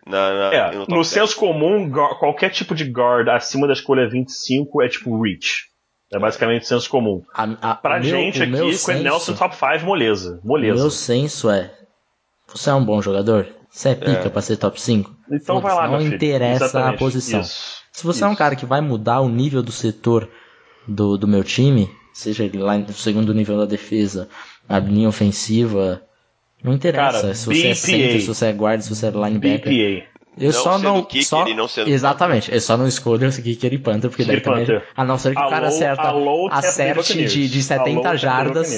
na, 0.06 0.32
na, 0.50 0.54
É, 0.54 0.70
no 0.72 0.80
no 0.80 0.86
10. 0.96 1.06
senso 1.08 1.36
comum, 1.36 1.90
qualquer 1.90 2.48
tipo 2.48 2.74
de 2.74 2.84
guard 2.84 3.28
acima 3.28 3.66
da 3.66 3.74
escolha 3.74 4.08
25 4.08 4.82
é 4.82 4.88
tipo 4.88 5.20
reach. 5.22 5.64
É 6.10 6.18
basicamente 6.18 6.66
senso 6.66 6.88
comum. 6.88 7.22
A, 7.34 7.42
a, 7.70 7.74
Pra 7.74 7.96
o 7.98 8.00
meu- 8.00 8.04
gente 8.08 8.40
o 8.40 8.44
aqui, 8.44 8.52
com 8.52 8.72
senso- 8.72 9.02
Nelson 9.02 9.34
top 9.34 9.54
5, 9.56 9.84
moleza. 9.84 10.40
O 10.42 10.48
Moleza. 10.48 10.80
meu 10.80 10.90
senso 10.90 11.50
é: 11.50 11.70
você 12.46 12.70
é 12.70 12.74
um 12.74 12.84
bom 12.84 13.02
jogador? 13.02 13.46
Você 13.74 13.88
é 13.88 13.94
pica 13.96 14.26
É. 14.26 14.28
pra 14.28 14.40
ser 14.40 14.56
top 14.56 14.80
5? 14.80 15.10
Então 15.32 15.60
vai 15.60 15.74
lá, 15.74 15.88
Não 15.88 16.00
interessa 16.00 16.66
Exatamente. 16.66 16.94
a 16.94 16.98
posição. 16.98 17.40
Isso. 17.40 17.82
Se 17.92 18.04
você 18.04 18.22
é 18.22 18.26
um 18.26 18.30
Isso. 18.30 18.38
cara 18.38 18.54
que 18.54 18.64
vai 18.64 18.80
mudar 18.80 19.20
o 19.20 19.28
nível 19.28 19.62
do 19.64 19.72
setor 19.72 20.28
do, 20.86 21.16
do 21.18 21.26
meu 21.26 21.42
time, 21.42 21.90
seja 22.12 22.44
ele 22.44 22.58
lá 22.58 22.78
no 22.78 22.92
segundo 22.92 23.34
nível 23.34 23.58
da 23.58 23.64
defesa, 23.64 24.28
a 24.68 24.78
linha 24.78 25.08
ofensiva, 25.08 26.00
não 26.62 26.72
interessa 26.72 27.20
Cara, 27.22 27.34
se 27.34 27.46
você 27.46 27.60
é 27.66 27.70
BPA. 27.70 27.74
center, 27.74 28.20
se 28.20 28.26
você 28.28 28.46
é 28.46 28.52
guard, 28.52 28.80
se 28.80 28.94
você 28.94 29.06
é 29.06 29.10
linebacker. 29.10 29.72
BPA. 29.72 30.14
Eu 30.38 30.52
Não 30.52 30.62
só 30.62 30.78
não. 30.78 31.02
kicker 31.04 31.26
só, 31.26 31.46
e 31.48 31.54
não 31.54 31.66
sendo 31.68 31.88
exatamente, 31.90 32.52
eu 32.52 32.60
só 32.60 32.76
não 32.76 32.86
escolho 32.88 33.26
esse 33.26 33.40
kicker 33.42 33.72
e 33.72 33.78
panther, 33.78 34.08
porque 34.10 34.24
daí 34.24 34.36
Kicker 34.40 34.66
também. 34.66 34.82
A 34.96 35.04
não 35.04 35.16
ser 35.18 35.34
que 35.34 35.40
o 35.40 35.48
cara 35.48 35.66
acerta, 35.68 36.02
alô, 36.02 36.48
acerte 36.50 37.24
de, 37.26 37.48
de 37.48 37.62
70 37.62 38.08
Alô, 38.08 38.16
jardas. 38.16 38.70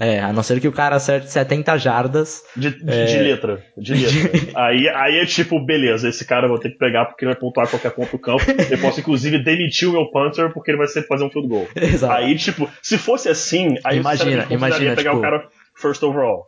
É, 0.00 0.20
a 0.20 0.32
não 0.32 0.42
ser 0.42 0.58
que 0.58 0.66
o 0.66 0.72
cara 0.72 0.96
acerte 0.96 1.30
70 1.30 1.76
jardas. 1.76 2.42
De, 2.56 2.70
de, 2.70 2.90
É. 2.90 3.04
de 3.04 3.18
letra. 3.18 3.62
De 3.76 3.94
letra. 3.94 4.40
aí, 4.56 4.88
aí 4.88 5.18
é 5.18 5.26
tipo, 5.26 5.64
beleza, 5.64 6.08
esse 6.08 6.24
cara 6.26 6.46
eu 6.46 6.48
vou 6.48 6.58
ter 6.58 6.70
que 6.70 6.78
pegar 6.78 7.04
porque 7.04 7.24
ele 7.24 7.32
vai 7.32 7.40
pontuar 7.40 7.68
qualquer 7.68 7.90
ponto 7.90 8.10
do 8.12 8.18
campo. 8.18 8.42
Eu 8.70 8.78
posso, 8.78 9.00
inclusive, 9.00 9.38
demitir 9.44 9.88
o 9.88 9.92
meu 9.92 10.10
punter 10.10 10.50
porque 10.52 10.70
ele 10.70 10.78
vai 10.78 10.86
ser 10.88 11.06
fazer 11.06 11.24
um 11.24 11.30
field 11.30 11.46
goal. 11.48 11.68
Exato. 11.76 12.12
Aí, 12.14 12.34
tipo, 12.36 12.68
se 12.82 12.96
fosse 12.96 13.28
assim, 13.28 13.76
aí 13.84 13.98
Imagina, 13.98 14.30
sinceramente 14.30 14.54
imagina, 14.54 14.96
pegar 14.96 15.10
tipo- 15.10 15.18
o 15.18 15.22
cara 15.22 15.48
first 15.76 16.02
overall. 16.02 16.46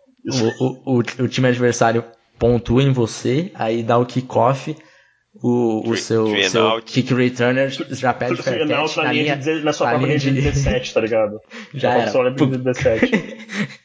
O, 0.58 0.64
o, 0.64 0.96
o, 0.96 0.98
o 1.24 1.28
time 1.28 1.48
adversário 1.48 2.02
pontua 2.38 2.82
em 2.82 2.92
você, 2.92 3.52
aí 3.54 3.82
dá 3.82 3.98
o 3.98 4.06
kickoff, 4.06 4.74
o, 5.42 5.82
o 5.90 5.96
seu, 5.96 6.24
three 6.26 6.48
seu 6.48 6.82
kick 6.82 7.12
returner 7.14 7.70
já 7.70 8.12
pede 8.14 8.42
fair 8.42 8.66
catch 8.68 8.96
na, 8.96 9.02
na 9.04 9.12
linha 9.12 9.36
de, 9.36 9.60
na 9.64 9.72
sua 9.72 9.94
linha 9.94 10.18
de 10.18 10.30
de- 10.30 10.40
17, 10.42 10.94
tá 10.94 11.00
ligado? 11.00 11.40
Já 11.74 11.90
Na 11.94 12.02
era. 12.02 12.30
de 12.30 12.46
17. 12.58 13.36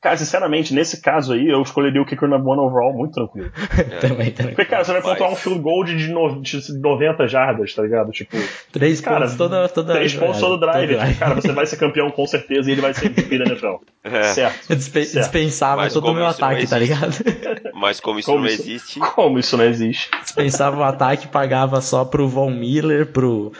Cara, 0.00 0.16
sinceramente, 0.16 0.72
nesse 0.72 1.02
caso 1.02 1.34
aí, 1.34 1.46
eu 1.46 1.60
escolheria 1.60 2.00
o 2.00 2.06
kicker 2.06 2.26
na 2.26 2.36
one 2.36 2.58
overall 2.58 2.94
muito 2.94 3.12
tranquilo. 3.12 3.52
É. 3.76 3.82
também, 4.00 4.30
também. 4.30 4.54
Porque, 4.54 4.70
cara, 4.70 4.82
você 4.82 4.92
vai 4.92 5.02
pontuar 5.02 5.30
um 5.30 5.36
field 5.36 5.60
goal 5.60 5.84
de, 5.84 6.08
no, 6.08 6.40
de 6.40 6.78
90 6.80 7.28
jardas, 7.28 7.74
tá 7.74 7.82
ligado? 7.82 8.10
Tipo. 8.10 8.34
Três 8.72 8.98
cara, 9.02 9.20
pontos 9.20 9.36
toda, 9.36 9.68
toda 9.68 9.92
Três 9.92 10.14
pontos 10.14 10.40
todo 10.40 10.58
drive. 10.58 10.96
Todo 10.96 11.18
cara, 11.18 11.34
você 11.34 11.52
vai 11.52 11.66
ser 11.66 11.76
campeão 11.76 12.10
com 12.10 12.26
certeza 12.26 12.70
e 12.70 12.72
ele 12.72 12.80
vai 12.80 12.94
ser 12.94 13.06
MVP 13.06 13.38
da 13.38 13.44
NFL. 13.44 13.74
É. 14.02 14.22
Certo. 14.22 14.74
Dispe 14.74 15.04
certo. 15.04 15.24
Dispensava 15.24 15.82
Mas 15.82 15.92
todo 15.92 16.08
o 16.08 16.14
meu 16.14 16.24
ataque, 16.24 16.66
tá 16.66 16.78
ligado? 16.78 17.14
Mas 17.74 18.00
como 18.00 18.18
isso 18.18 18.30
como 18.30 18.44
não 18.44 18.46
isso, 18.46 18.62
existe. 18.62 18.98
Como 18.98 19.38
isso 19.38 19.58
não 19.58 19.64
existe? 19.64 20.10
Dispensava 20.22 20.78
o 20.78 20.82
ataque, 20.82 21.28
pagava 21.28 21.82
só 21.82 22.02
pro 22.02 22.26
Von 22.26 22.50
Miller, 22.50 23.12
pro, 23.12 23.52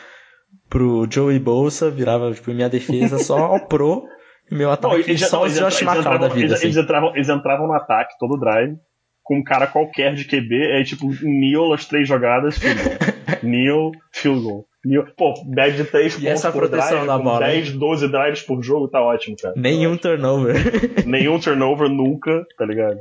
pro 0.71 1.07
Joey 1.11 1.39
Bolsa, 1.39 1.91
virava, 1.91 2.33
tipo, 2.33 2.51
minha 2.53 2.71
defesa 2.71 3.19
só 3.19 3.37
ao 3.37 3.67
pro. 3.67 4.09
Meu 4.51 4.71
ataque 4.71 4.95
não, 4.95 5.01
eles, 5.01 5.29
só 5.29 5.45
os 5.45 5.55
Josh 5.55 5.83
McCall 5.83 6.19
da 6.19 6.29
vida. 6.29 6.41
Eles, 6.41 6.53
assim. 6.53 6.67
eles, 6.67 6.77
entravam, 6.77 7.15
eles 7.15 7.29
entravam 7.29 7.67
no 7.67 7.73
ataque, 7.73 8.15
todo 8.19 8.39
drive, 8.39 8.77
com 9.23 9.39
um 9.39 9.45
cara 9.45 9.67
qualquer 9.67 10.15
de 10.15 10.25
QB, 10.25 10.81
é 10.81 10.83
tipo 10.83 11.07
Neil 11.23 11.73
as 11.73 11.85
três 11.85 12.09
jogadas, 12.09 12.59
field 12.59 12.83
goal. 12.83 12.97
Neil, 13.43 13.93
field 14.13 14.43
goal. 14.43 14.67
Neil, 14.85 15.07
pô, 15.17 15.35
bad 15.45 15.77
de 15.77 15.85
3 15.85 16.15
pontos 16.15 16.27
essa 16.27 16.51
por 16.51 16.63
proteção 16.63 17.05
drive, 17.05 17.07
da 17.07 17.19
bola, 17.19 17.47
10, 17.47 17.73
12 17.73 18.09
drives 18.09 18.43
por 18.43 18.63
jogo, 18.63 18.89
tá 18.89 19.01
ótimo, 19.01 19.37
cara. 19.37 19.55
Nenhum 19.57 19.97
tá 19.97 20.09
turnover. 20.09 20.57
Nenhum 21.07 21.39
turnover 21.39 21.89
nunca, 21.89 22.47
tá 22.57 22.65
ligado? 22.65 22.99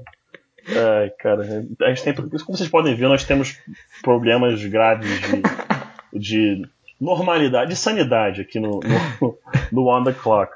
Ai, 0.68 1.10
cara, 1.20 1.66
a 1.82 1.90
gente 1.90 2.04
tem. 2.04 2.14
Como 2.14 2.58
vocês 2.58 2.70
podem 2.70 2.94
ver, 2.96 3.08
nós 3.08 3.24
temos 3.24 3.58
problemas 4.04 4.64
graves 4.66 5.10
de, 5.22 5.42
de 6.20 6.70
normalidade, 7.00 7.72
de 7.72 7.76
sanidade 7.78 8.42
aqui 8.42 8.60
no, 8.60 8.82
no, 9.22 9.38
no 9.72 9.88
On 9.90 10.04
the 10.04 10.14
Clock. 10.14 10.52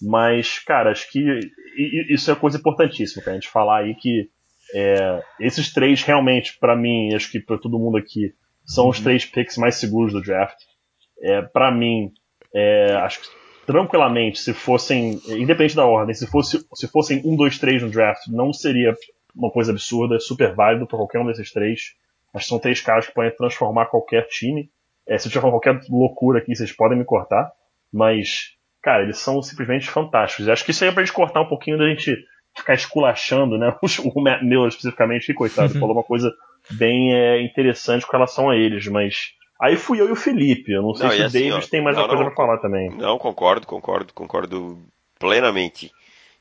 Mas, 0.00 0.58
cara, 0.60 0.90
acho 0.90 1.10
que 1.10 1.40
isso 2.08 2.30
é 2.30 2.34
coisa 2.34 2.58
importantíssima, 2.58 3.22
cara, 3.22 3.36
a 3.36 3.40
gente 3.40 3.50
falar 3.50 3.80
aí 3.80 3.94
que 3.94 4.30
é, 4.74 5.22
esses 5.40 5.72
três 5.72 6.02
realmente, 6.02 6.56
para 6.58 6.76
mim, 6.76 7.14
acho 7.14 7.30
que 7.30 7.40
para 7.40 7.58
todo 7.58 7.78
mundo 7.78 7.96
aqui, 7.96 8.32
são 8.64 8.84
uhum. 8.84 8.90
os 8.90 9.00
três 9.00 9.24
picks 9.24 9.56
mais 9.56 9.76
seguros 9.76 10.12
do 10.12 10.22
draft. 10.22 10.58
É, 11.20 11.42
para 11.42 11.70
mim, 11.70 12.12
é, 12.54 12.92
acho 12.96 13.20
que 13.20 13.28
tranquilamente, 13.66 14.38
se 14.38 14.52
fossem, 14.52 15.20
independente 15.28 15.76
da 15.76 15.84
ordem, 15.84 16.14
se, 16.14 16.26
fosse, 16.26 16.64
se 16.74 16.88
fossem 16.88 17.20
um, 17.24 17.36
dois, 17.36 17.58
três 17.58 17.82
no 17.82 17.90
draft, 17.90 18.26
não 18.28 18.52
seria 18.52 18.94
uma 19.34 19.50
coisa 19.50 19.72
absurda, 19.72 20.16
é 20.16 20.18
super 20.18 20.54
válido 20.54 20.86
para 20.86 20.98
qualquer 20.98 21.18
um 21.20 21.26
desses 21.26 21.52
três. 21.52 21.94
Acho 22.34 22.44
que 22.44 22.48
são 22.48 22.58
três 22.58 22.80
caras 22.80 23.06
que 23.06 23.14
podem 23.14 23.34
transformar 23.34 23.86
qualquer 23.86 24.26
time. 24.28 24.70
É, 25.06 25.16
se 25.16 25.28
eu 25.28 25.32
tiver 25.32 25.50
qualquer 25.50 25.80
loucura 25.88 26.38
aqui, 26.38 26.54
vocês 26.54 26.72
podem 26.72 26.98
me 26.98 27.04
cortar, 27.04 27.50
mas 27.92 28.57
cara, 28.82 29.02
eles 29.02 29.18
são 29.18 29.42
simplesmente 29.42 29.90
fantásticos. 29.90 30.48
Acho 30.48 30.64
que 30.64 30.70
isso 30.70 30.84
aí 30.84 30.90
é 30.90 30.92
pra 30.92 31.02
gente 31.02 31.14
cortar 31.14 31.40
um 31.40 31.48
pouquinho 31.48 31.78
da 31.78 31.88
gente 31.88 32.16
ficar 32.56 32.74
esculachando, 32.74 33.58
né? 33.58 33.74
O 34.04 34.20
Miller 34.20 34.68
especificamente, 34.68 35.26
que 35.26 35.34
coitado, 35.34 35.74
falou 35.78 35.96
uma 35.96 36.04
coisa 36.04 36.32
bem 36.70 37.14
é, 37.14 37.42
interessante 37.42 38.06
com 38.06 38.12
relação 38.12 38.50
a 38.50 38.56
eles, 38.56 38.86
mas. 38.88 39.32
Aí 39.60 39.76
fui 39.76 40.00
eu 40.00 40.08
e 40.08 40.12
o 40.12 40.16
Felipe. 40.16 40.70
Eu 40.70 40.82
não 40.82 40.94
sei 40.94 41.06
não, 41.06 41.12
se 41.12 41.22
o 41.22 41.26
assim, 41.26 41.50
Davis 41.50 41.66
ó, 41.66 41.70
tem 41.70 41.82
mais 41.82 41.96
não, 41.96 42.04
uma 42.04 42.08
coisa 42.08 42.24
não, 42.24 42.30
pra 42.30 42.44
falar 42.44 42.58
também. 42.58 42.90
Não, 42.90 43.18
concordo, 43.18 43.66
concordo, 43.66 44.14
concordo 44.14 44.78
plenamente. 45.18 45.92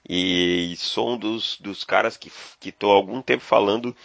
E 0.08 0.76
sou 0.78 1.14
um 1.14 1.18
dos, 1.18 1.60
dos 1.60 1.84
caras 1.84 2.16
que, 2.16 2.32
que 2.60 2.72
tô 2.72 2.92
há 2.92 2.94
algum 2.94 3.22
tempo 3.22 3.44
falando 3.44 3.96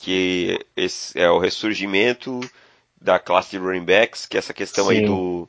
que 0.00 0.60
esse 0.76 1.18
é 1.18 1.28
o 1.30 1.38
ressurgimento 1.38 2.40
da 3.00 3.18
classe 3.18 3.50
de 3.50 3.58
running 3.58 3.84
backs, 3.84 4.26
que 4.26 4.38
essa 4.38 4.54
questão 4.54 4.86
Sim. 4.86 4.90
aí 4.92 5.06
do 5.06 5.48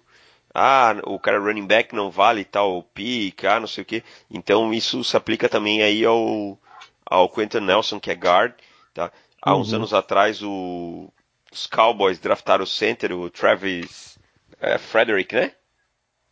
ah, 0.57 0.95
o 1.03 1.19
cara 1.19 1.37
running 1.37 1.67
back 1.67 1.93
não 1.93 2.09
vale 2.09 2.45
tal 2.45 2.81
pick, 2.81 3.43
ah, 3.43 3.59
não 3.59 3.67
sei 3.67 3.81
o 3.81 3.85
que. 3.85 4.01
Então 4.31 4.73
isso 4.73 5.03
se 5.03 5.17
aplica 5.17 5.49
também 5.49 5.83
aí 5.83 6.05
ao, 6.05 6.57
ao 7.05 7.27
Quentin 7.27 7.59
Nelson, 7.59 7.99
que 7.99 8.09
é 8.09 8.15
guard, 8.15 8.53
tá? 8.93 9.11
Há 9.41 9.53
uns 9.53 9.71
uhum. 9.71 9.79
anos 9.79 9.93
atrás 9.93 10.41
o, 10.41 11.11
os 11.51 11.67
Cowboys 11.67 12.19
draftaram 12.19 12.63
o 12.63 12.67
center, 12.67 13.11
o 13.11 13.29
Travis 13.29 14.17
é, 14.61 14.77
Frederick, 14.77 15.35
né? 15.35 15.51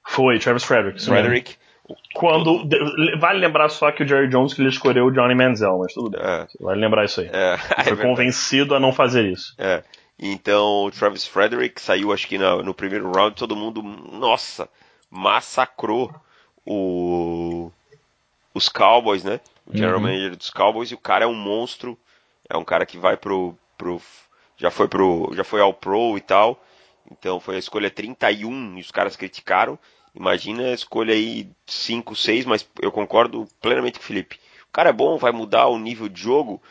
Foi, 0.07 0.39
Travis 0.39 0.63
Frederick. 0.63 1.03
Frederick. 1.03 1.55
Quando. 2.15 2.65
Vale 3.19 3.39
lembrar 3.39 3.67
só 3.67 3.91
que 3.91 4.03
o 4.03 4.07
Jerry 4.07 4.29
Jones 4.29 4.53
que 4.53 4.61
ele 4.61 4.69
escolheu 4.69 5.05
o 5.05 5.11
Johnny 5.11 5.35
Manziel, 5.35 5.79
mas 5.79 5.93
tudo 5.93 6.11
bem. 6.11 6.21
É. 6.21 6.47
Vale 6.61 6.79
lembrar 6.79 7.03
isso 7.03 7.19
aí. 7.19 7.29
É. 7.31 7.57
Foi 7.83 7.93
é 7.93 7.95
convencido 8.01 8.73
a 8.73 8.79
não 8.79 8.93
fazer 8.93 9.25
isso. 9.25 9.53
É. 9.57 9.83
Então 10.25 10.85
o 10.85 10.91
Travis 10.91 11.25
Frederick 11.25 11.81
saiu, 11.81 12.13
acho 12.13 12.29
que 12.29 12.37
no, 12.37 12.63
no 12.63 12.73
primeiro 12.73 13.11
round, 13.11 13.35
todo 13.35 13.57
mundo, 13.57 13.83
nossa, 13.83 14.69
massacrou 15.09 16.15
o, 16.65 17.69
os 18.53 18.69
Cowboys, 18.69 19.25
né? 19.25 19.41
O 19.67 19.75
general 19.75 19.97
uhum. 19.97 20.03
manager 20.03 20.37
dos 20.37 20.49
Cowboys, 20.49 20.91
e 20.91 20.93
o 20.93 20.97
cara 20.97 21.25
é 21.25 21.27
um 21.27 21.35
monstro, 21.35 21.99
é 22.49 22.55
um 22.55 22.63
cara 22.63 22.85
que 22.85 22.97
vai 22.97 23.17
pro, 23.17 23.53
pro 23.77 24.01
já 24.55 24.71
foi 24.71 24.87
pro, 24.87 25.29
já 25.33 25.43
foi 25.43 25.59
ao 25.59 25.73
Pro 25.73 26.17
e 26.17 26.21
tal. 26.21 26.63
Então 27.11 27.37
foi 27.41 27.57
a 27.57 27.59
escolha 27.59 27.91
31 27.91 28.77
e 28.77 28.81
os 28.81 28.91
caras 28.91 29.17
criticaram. 29.17 29.77
Imagina 30.15 30.67
a 30.67 30.73
escolha 30.73 31.13
aí 31.13 31.49
5, 31.67 32.15
6, 32.15 32.45
mas 32.45 32.65
eu 32.81 32.93
concordo 32.93 33.45
plenamente 33.59 33.99
com 33.99 34.05
o 34.05 34.07
Felipe. 34.07 34.39
O 34.69 34.71
cara 34.71 34.89
é 34.89 34.93
bom, 34.93 35.17
vai 35.17 35.33
mudar 35.33 35.67
o 35.67 35.77
nível 35.77 36.07
de 36.07 36.21
jogo. 36.21 36.61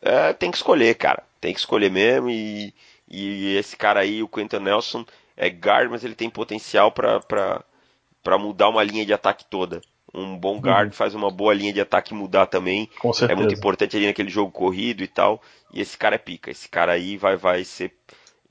É, 0.00 0.32
tem 0.32 0.50
que 0.50 0.56
escolher, 0.56 0.94
cara 0.94 1.22
tem 1.44 1.52
que 1.52 1.60
escolher 1.60 1.90
mesmo 1.90 2.30
e, 2.30 2.72
e 3.08 3.56
esse 3.56 3.76
cara 3.76 4.00
aí, 4.00 4.22
o 4.22 4.28
Quentin 4.28 4.58
Nelson, 4.58 5.04
é 5.36 5.48
guard, 5.48 5.90
mas 5.90 6.04
ele 6.04 6.14
tem 6.14 6.30
potencial 6.30 6.90
para 6.92 8.38
mudar 8.38 8.68
uma 8.68 8.82
linha 8.82 9.04
de 9.04 9.12
ataque 9.12 9.44
toda. 9.44 9.80
Um 10.12 10.38
bom 10.38 10.60
guard 10.60 10.88
uhum. 10.88 10.92
faz 10.92 11.14
uma 11.14 11.30
boa 11.30 11.52
linha 11.52 11.72
de 11.72 11.80
ataque 11.80 12.14
mudar 12.14 12.46
também. 12.46 12.88
Com 13.00 13.12
certeza. 13.12 13.32
É 13.32 13.42
muito 13.42 13.54
importante 13.54 13.96
ali 13.96 14.06
naquele 14.06 14.30
jogo 14.30 14.52
corrido 14.52 15.02
e 15.02 15.08
tal. 15.08 15.42
E 15.72 15.80
esse 15.80 15.98
cara 15.98 16.14
é 16.14 16.18
pica. 16.18 16.52
Esse 16.52 16.68
cara 16.68 16.92
aí 16.92 17.16
vai, 17.16 17.36
vai 17.36 17.64
ser 17.64 17.92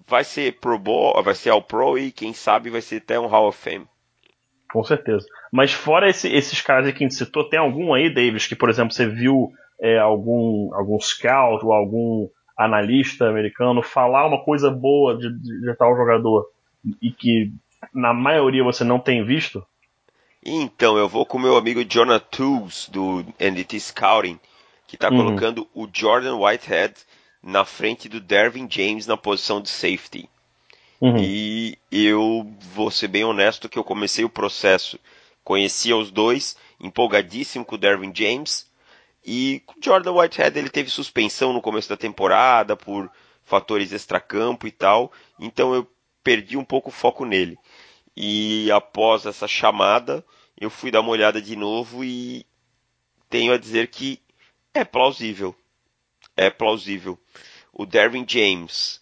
vai 0.06 0.26
ser 0.26 0.60
Pro 0.60 0.78
Bowl, 0.78 1.22
vai 1.24 1.34
ser 1.34 1.52
All 1.52 1.62
Pro 1.62 1.98
e 1.98 2.12
quem 2.12 2.34
sabe 2.34 2.70
vai 2.70 2.82
ser 2.82 2.98
até 2.98 3.18
um 3.18 3.28
Hall 3.28 3.48
of 3.48 3.58
Fame. 3.58 3.88
Com 4.70 4.84
certeza. 4.84 5.26
Mas 5.52 5.72
fora 5.72 6.10
esse, 6.10 6.28
esses 6.28 6.60
caras 6.62 6.86
aí 6.86 6.94
que 6.94 7.04
a 7.04 7.08
gente 7.08 7.16
citou, 7.16 7.48
tem 7.48 7.60
algum 7.60 7.94
aí, 7.94 8.14
Davis, 8.14 8.48
que 8.48 8.56
por 8.56 8.70
exemplo 8.70 8.92
você 8.92 9.08
viu 9.08 9.50
é, 9.80 10.00
algum 10.00 10.74
algum 10.74 11.00
scout 11.00 11.64
ou 11.64 11.72
algum 11.72 12.28
analista 12.58 13.28
americano 13.28 13.82
falar 13.82 14.28
uma 14.28 14.44
coisa 14.44 14.70
boa 14.70 15.18
de, 15.18 15.30
de, 15.40 15.62
de 15.62 15.76
tal 15.76 15.96
jogador 15.96 16.48
e 17.02 17.12
que 17.12 17.52
na 17.94 18.14
maioria 18.14 18.64
você 18.64 18.84
não 18.84 19.00
tem 19.00 19.24
visto? 19.26 19.66
Então, 20.46 20.98
eu 20.98 21.08
vou 21.08 21.26
com 21.26 21.40
meu 21.40 21.56
amigo 21.56 21.86
Jonathan 21.86 22.26
Tools 22.30 22.90
do 22.90 23.26
NDT 23.40 23.80
Scouting, 23.80 24.40
que 24.88 24.96
está 24.96 25.10
uhum. 25.10 25.18
colocando 25.18 25.68
o 25.74 25.88
Jordan 25.92 26.36
Whitehead 26.36 26.94
na 27.42 27.64
frente 27.64 28.10
do 28.10 28.20
Dervin 28.20 28.68
James 28.70 29.08
na 29.08 29.18
posição 29.18 29.62
de 29.62 29.70
safety. 29.70 30.30
Uhum. 31.00 31.18
E 31.18 31.78
eu 31.92 32.50
vou 32.74 32.92
ser 32.92 33.08
bem 33.08 33.24
honesto 33.24 33.68
que 33.68 33.78
eu 33.78 33.84
comecei 33.84 34.24
o 34.24 34.30
processo, 34.30 35.00
conhecia 35.44 35.96
os 35.96 36.12
dois, 36.12 36.58
empolgadíssimo 36.80 37.66
com 37.66 37.76
o 37.76 37.78
Dervin 37.78 38.12
James, 38.14 38.70
e 39.26 39.64
Jordan 39.82 40.12
Whitehead 40.12 40.58
ele 40.58 40.70
teve 40.70 40.90
suspensão 40.90 41.54
no 41.54 41.62
começo 41.62 41.88
da 41.88 41.96
temporada 41.96 42.76
por 42.76 43.10
fatores 43.44 43.92
extracampo 43.92 44.68
e 44.68 44.72
tal, 44.72 45.12
então 45.40 45.74
eu 45.74 45.90
perdi 46.24 46.58
um 46.58 46.64
pouco 46.64 46.90
o 46.90 46.94
foco 46.94 47.26
nele. 47.26 47.58
E 48.16 48.70
após 48.72 49.26
essa 49.26 49.48
chamada, 49.48 50.24
eu 50.60 50.70
fui 50.70 50.92
dar 50.92 51.02
uma 51.02 51.10
olhada 51.10 51.42
de 51.42 51.56
novo 51.56 52.04
e 52.04 52.46
tenho 53.30 53.54
a 53.54 53.58
dizer 53.58 53.88
que 53.88 54.20
é 54.74 54.84
plausível. 54.84 55.56
É 56.36 56.50
plausível. 56.50 57.18
O 57.72 57.86
Dervin 57.86 58.26
James 58.28 59.02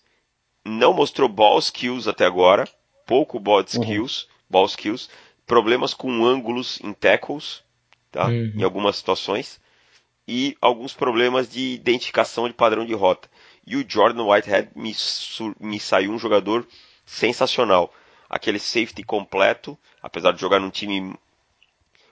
não 0.64 0.94
mostrou 0.94 1.28
ball 1.28 1.60
skills 1.60 2.08
até 2.08 2.26
agora, 2.26 2.68
pouco 3.06 3.40
ball 3.40 3.60
uhum. 3.60 3.66
skills, 3.66 4.24
uhum. 4.24 4.30
ball 4.50 4.66
skills, 4.66 5.10
problemas 5.46 5.94
com 5.94 6.26
ângulos 6.26 6.80
em 6.82 6.94
tackles, 6.94 7.64
tá? 8.12 8.28
Uhum. 8.28 8.54
Em 8.56 8.64
algumas 8.64 8.98
situações 8.98 9.60
e 10.28 10.58
alguns 10.62 10.94
problemas 10.94 11.50
de 11.50 11.74
identificação 11.74 12.48
de 12.48 12.54
padrão 12.54 12.86
de 12.86 12.94
rota. 12.94 13.30
E 13.66 13.76
o 13.76 13.86
Jordan 13.88 14.24
Whitehead 14.26 14.70
me, 14.76 14.96
me 15.60 15.80
saiu 15.80 16.12
um 16.12 16.20
jogador 16.20 16.68
sensacional. 17.06 17.94
Aquele 18.30 18.60
safety 18.60 19.04
completo, 19.04 19.78
apesar 20.02 20.32
de 20.32 20.40
jogar 20.40 20.60
num 20.60 20.70
time 20.70 21.16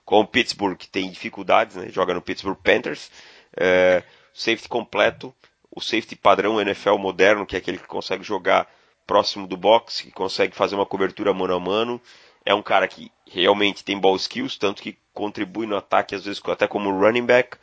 como 0.05 0.23
o 0.23 0.27
Pittsburgh, 0.27 0.75
que 0.75 0.87
tem 0.87 1.09
dificuldades, 1.09 1.75
né? 1.75 1.89
joga 1.89 2.13
no 2.13 2.21
Pittsburgh 2.21 2.57
Panthers. 2.61 3.11
É, 3.55 4.03
safety 4.33 4.67
completo, 4.67 5.33
o 5.71 5.81
safety 5.81 6.15
padrão 6.15 6.59
NFL 6.59 6.97
moderno, 6.97 7.45
que 7.45 7.55
é 7.55 7.59
aquele 7.59 7.77
que 7.77 7.87
consegue 7.87 8.23
jogar 8.23 8.69
próximo 9.05 9.47
do 9.47 9.57
box, 9.57 10.01
que 10.01 10.11
consegue 10.11 10.55
fazer 10.55 10.75
uma 10.75 10.85
cobertura 10.85 11.33
mano 11.33 11.55
a 11.55 11.59
mano. 11.59 12.01
É 12.45 12.53
um 12.53 12.61
cara 12.61 12.87
que 12.87 13.11
realmente 13.25 13.83
tem 13.83 13.99
ball 13.99 14.15
skills, 14.15 14.57
tanto 14.57 14.81
que 14.81 14.97
contribui 15.13 15.67
no 15.67 15.77
ataque, 15.77 16.15
às 16.15 16.25
vezes 16.25 16.41
até 16.45 16.67
como 16.67 16.89
running 16.91 17.25
back 17.25 17.57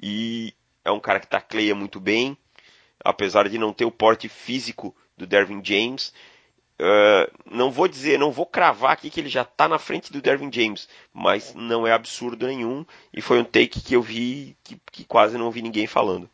e 0.00 0.54
é 0.84 0.90
um 0.90 1.00
cara 1.00 1.20
que 1.20 1.26
tacleia 1.26 1.74
muito 1.74 2.00
bem, 2.00 2.36
apesar 3.04 3.48
de 3.48 3.58
não 3.58 3.72
ter 3.72 3.84
o 3.84 3.90
porte 3.90 4.28
físico 4.28 4.94
do 5.16 5.26
Dervin 5.26 5.62
James. 5.62 6.12
uh, 6.80 7.30
não 7.50 7.70
vou 7.70 7.86
dizer, 7.86 8.18
não 8.18 8.32
vou 8.32 8.46
cravar 8.46 8.92
aqui 8.92 9.10
que 9.10 9.20
ele 9.20 9.28
já 9.28 9.44
tá 9.44 9.68
na 9.68 9.78
frente 9.78 10.12
do 10.12 10.22
Dervin 10.22 10.50
James, 10.50 10.88
mas 11.12 11.54
não 11.54 11.86
é 11.86 11.92
absurdo 11.92 12.46
nenhum 12.46 12.84
e 13.12 13.20
foi 13.20 13.38
um 13.38 13.44
take 13.44 13.80
que 13.80 13.94
eu 13.94 14.02
vi 14.02 14.56
que, 14.64 14.80
que 14.90 15.04
quase 15.04 15.36
não 15.36 15.50
vi 15.50 15.60
ninguém 15.60 15.86
falando. 15.86 16.28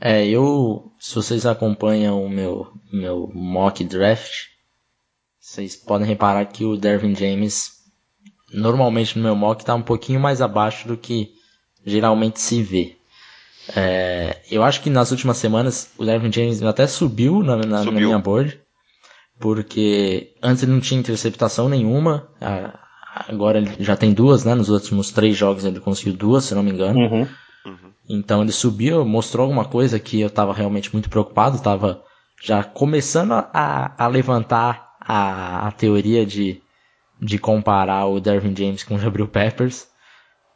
É, 0.00 0.26
eu, 0.26 0.90
se 0.98 1.14
vocês 1.14 1.46
acompanham 1.46 2.24
o 2.24 2.28
meu, 2.28 2.72
meu 2.92 3.30
mock 3.32 3.84
draft, 3.84 4.48
vocês 5.38 5.76
podem 5.76 6.06
reparar 6.06 6.46
que 6.46 6.64
o 6.64 6.76
Dervin 6.76 7.14
James, 7.14 7.84
normalmente 8.52 9.16
no 9.16 9.22
meu 9.22 9.36
mock, 9.36 9.62
está 9.62 9.74
um 9.74 9.82
pouquinho 9.82 10.18
mais 10.18 10.42
abaixo 10.42 10.88
do 10.88 10.96
que 10.96 11.32
geralmente 11.84 12.40
se 12.40 12.62
vê. 12.62 12.96
É, 13.74 14.40
eu 14.50 14.62
acho 14.62 14.82
que 14.82 14.90
nas 14.90 15.10
últimas 15.10 15.38
semanas 15.38 15.90
o 15.96 16.04
Dervin 16.04 16.32
James 16.32 16.62
até 16.62 16.86
subiu 16.86 17.42
na, 17.42 17.56
na, 17.56 17.78
subiu. 17.78 17.92
na 17.92 18.00
minha 18.00 18.18
board, 18.18 18.60
porque 19.38 20.32
antes 20.42 20.62
ele 20.62 20.72
não 20.72 20.80
tinha 20.80 21.00
interceptação 21.00 21.68
nenhuma, 21.68 22.28
agora 23.28 23.58
ele 23.58 23.74
já 23.80 23.96
tem 23.96 24.12
duas, 24.12 24.44
né? 24.44 24.54
Nos 24.54 24.68
últimos 24.68 25.10
três 25.10 25.36
jogos 25.36 25.64
ele 25.64 25.80
conseguiu 25.80 26.14
duas, 26.14 26.44
se 26.44 26.54
não 26.54 26.62
me 26.62 26.70
engano. 26.70 26.98
Uhum. 26.98 27.28
Uhum. 27.66 27.90
Então 28.08 28.42
ele 28.42 28.52
subiu, 28.52 29.04
mostrou 29.04 29.44
alguma 29.44 29.64
coisa 29.64 29.98
que 29.98 30.20
eu 30.20 30.28
estava 30.28 30.52
realmente 30.52 30.92
muito 30.92 31.08
preocupado, 31.08 31.56
estava 31.56 32.02
já 32.42 32.62
começando 32.62 33.32
a, 33.32 33.94
a 33.96 34.06
levantar 34.06 34.94
a, 35.00 35.68
a 35.68 35.72
teoria 35.72 36.26
de, 36.26 36.60
de 37.20 37.38
comparar 37.38 38.04
o 38.06 38.20
Dervin 38.20 38.54
James 38.54 38.84
com 38.84 38.96
o 38.96 38.98
Jabril 38.98 39.26
Peppers 39.26 39.86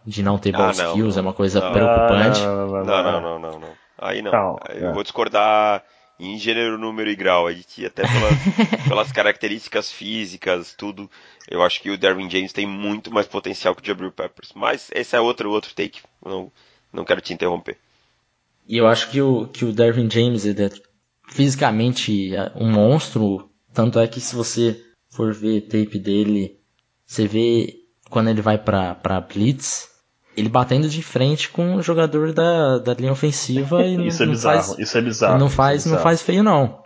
de 0.09 0.23
não 0.23 0.39
ter 0.39 0.53
ball 0.53 0.69
ah, 0.69 0.71
skills, 0.71 1.17
não, 1.17 1.21
é 1.21 1.27
uma 1.27 1.35
coisa 1.35 1.61
não, 1.61 1.73
preocupante. 1.73 2.41
Não, 2.41 2.67
não, 2.67 3.21
não, 3.21 3.39
não, 3.39 3.61
não. 3.61 3.69
Aí 3.99 4.23
não. 4.23 4.59
Eu 4.71 4.89
é. 4.89 4.93
vou 4.93 5.03
discordar 5.03 5.85
em 6.19 6.39
gênero, 6.39 6.79
número 6.79 7.11
e 7.11 7.15
grau. 7.15 7.47
A 7.47 7.53
gente, 7.53 7.85
até 7.85 8.03
pelas, 8.03 8.85
pelas 8.89 9.13
características 9.13 9.93
físicas, 9.93 10.75
tudo. 10.75 11.11
Eu 11.47 11.63
acho 11.63 11.83
que 11.83 11.91
o 11.91 11.99
Derwin 11.99 12.31
James 12.31 12.55
tem 12.55 12.67
muito 12.67 13.13
mais 13.13 13.27
potencial 13.27 13.75
que 13.75 13.83
o 13.83 13.87
Jabril 13.87 14.11
Peppers. 14.11 14.53
Mas 14.55 14.91
esse 14.95 15.15
é 15.15 15.21
outro, 15.21 15.51
outro 15.51 15.75
take. 15.75 16.01
Não, 16.25 16.51
não 16.91 17.05
quero 17.05 17.21
te 17.21 17.35
interromper. 17.35 17.77
E 18.67 18.79
eu 18.79 18.87
acho 18.87 19.11
que 19.11 19.21
o, 19.21 19.47
que 19.47 19.67
o 19.67 19.73
Derwin 19.73 20.11
James 20.11 20.47
é 20.47 20.71
fisicamente 21.29 22.35
é, 22.35 22.51
um 22.57 22.71
monstro. 22.71 23.51
Tanto 23.75 23.99
é 24.01 24.09
que 24.09 24.21
se 24.23 24.35
você 24.35 24.83
for 25.11 25.35
ver 25.35 25.63
tape 25.63 25.99
dele, 25.99 26.59
você 27.07 27.27
vê 27.27 27.75
quando 28.09 28.31
ele 28.31 28.41
vai 28.41 28.57
pra, 28.57 28.95
pra 28.95 29.21
Blitz, 29.21 29.98
ele 30.39 30.49
batendo 30.49 30.89
de 30.89 31.03
frente 31.03 31.49
com 31.49 31.75
o 31.77 31.83
jogador 31.83 32.33
da, 32.33 32.79
da 32.79 32.95
linha 32.95 33.11
ofensiva 33.13 33.83
e 33.83 33.97
isso 34.09 34.25
não, 34.25 34.33
é 34.33 34.35
bizarro, 34.35 34.63
faz, 34.63 34.79
isso 34.79 34.97
é 34.97 35.01
bizarro. 35.01 35.39
Não 35.39 35.51
faz, 35.51 35.85
é 35.87 35.91
não 35.91 35.99
faz 35.99 36.23
feio 36.23 36.43
não. 36.43 36.83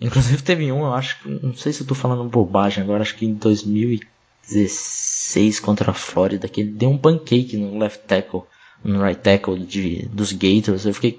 Inclusive 0.00 0.42
teve 0.42 0.72
um, 0.72 0.80
eu 0.80 0.94
acho, 0.94 1.18
não 1.28 1.54
sei 1.54 1.72
se 1.72 1.82
eu 1.82 1.86
tô 1.86 1.94
falando 1.94 2.24
bobagem 2.24 2.82
agora, 2.82 3.02
acho 3.02 3.14
que 3.16 3.26
em 3.26 3.34
2016 3.34 5.60
contra 5.60 5.90
a 5.90 5.94
Flórida, 5.94 6.48
que 6.48 6.62
ele 6.62 6.70
deu 6.70 6.88
um 6.90 6.96
pancake 6.96 7.54
no 7.56 7.78
left 7.78 8.06
tackle, 8.06 8.44
no 8.82 9.02
right 9.02 9.20
tackle 9.20 9.58
de, 9.58 10.08
dos 10.08 10.32
Gators. 10.32 10.86
Eu 10.86 10.94
fiquei, 10.94 11.18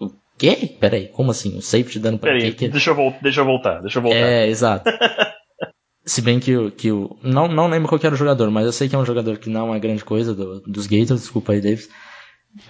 o 0.00 0.10
quê? 0.36 0.76
Peraí, 0.80 1.06
como 1.06 1.30
assim? 1.30 1.56
O 1.56 1.62
safety 1.62 2.00
dando 2.00 2.18
pancake? 2.18 2.56
Peraí, 2.56 2.72
deixa 2.72 2.90
eu, 2.90 3.14
deixa 3.22 3.42
eu 3.42 3.44
voltar, 3.44 3.80
deixa 3.80 3.98
eu 3.98 4.02
voltar. 4.02 4.18
É, 4.18 4.48
exato. 4.48 4.90
Se 6.06 6.22
bem 6.22 6.38
que 6.38 6.56
o. 6.56 6.70
Que 6.70 6.92
o 6.92 7.16
não, 7.22 7.48
não 7.48 7.68
lembro 7.68 7.88
qual 7.88 8.00
era 8.02 8.14
o 8.14 8.18
jogador, 8.18 8.50
mas 8.50 8.64
eu 8.64 8.72
sei 8.72 8.88
que 8.88 8.94
é 8.94 8.98
um 8.98 9.04
jogador 9.04 9.38
que 9.38 9.50
não 9.50 9.74
é 9.74 9.80
grande 9.80 10.04
coisa 10.04 10.34
do, 10.34 10.60
dos 10.60 10.86
Gators, 10.86 11.20
desculpa 11.20 11.52
aí, 11.52 11.60
Davis. 11.60 11.88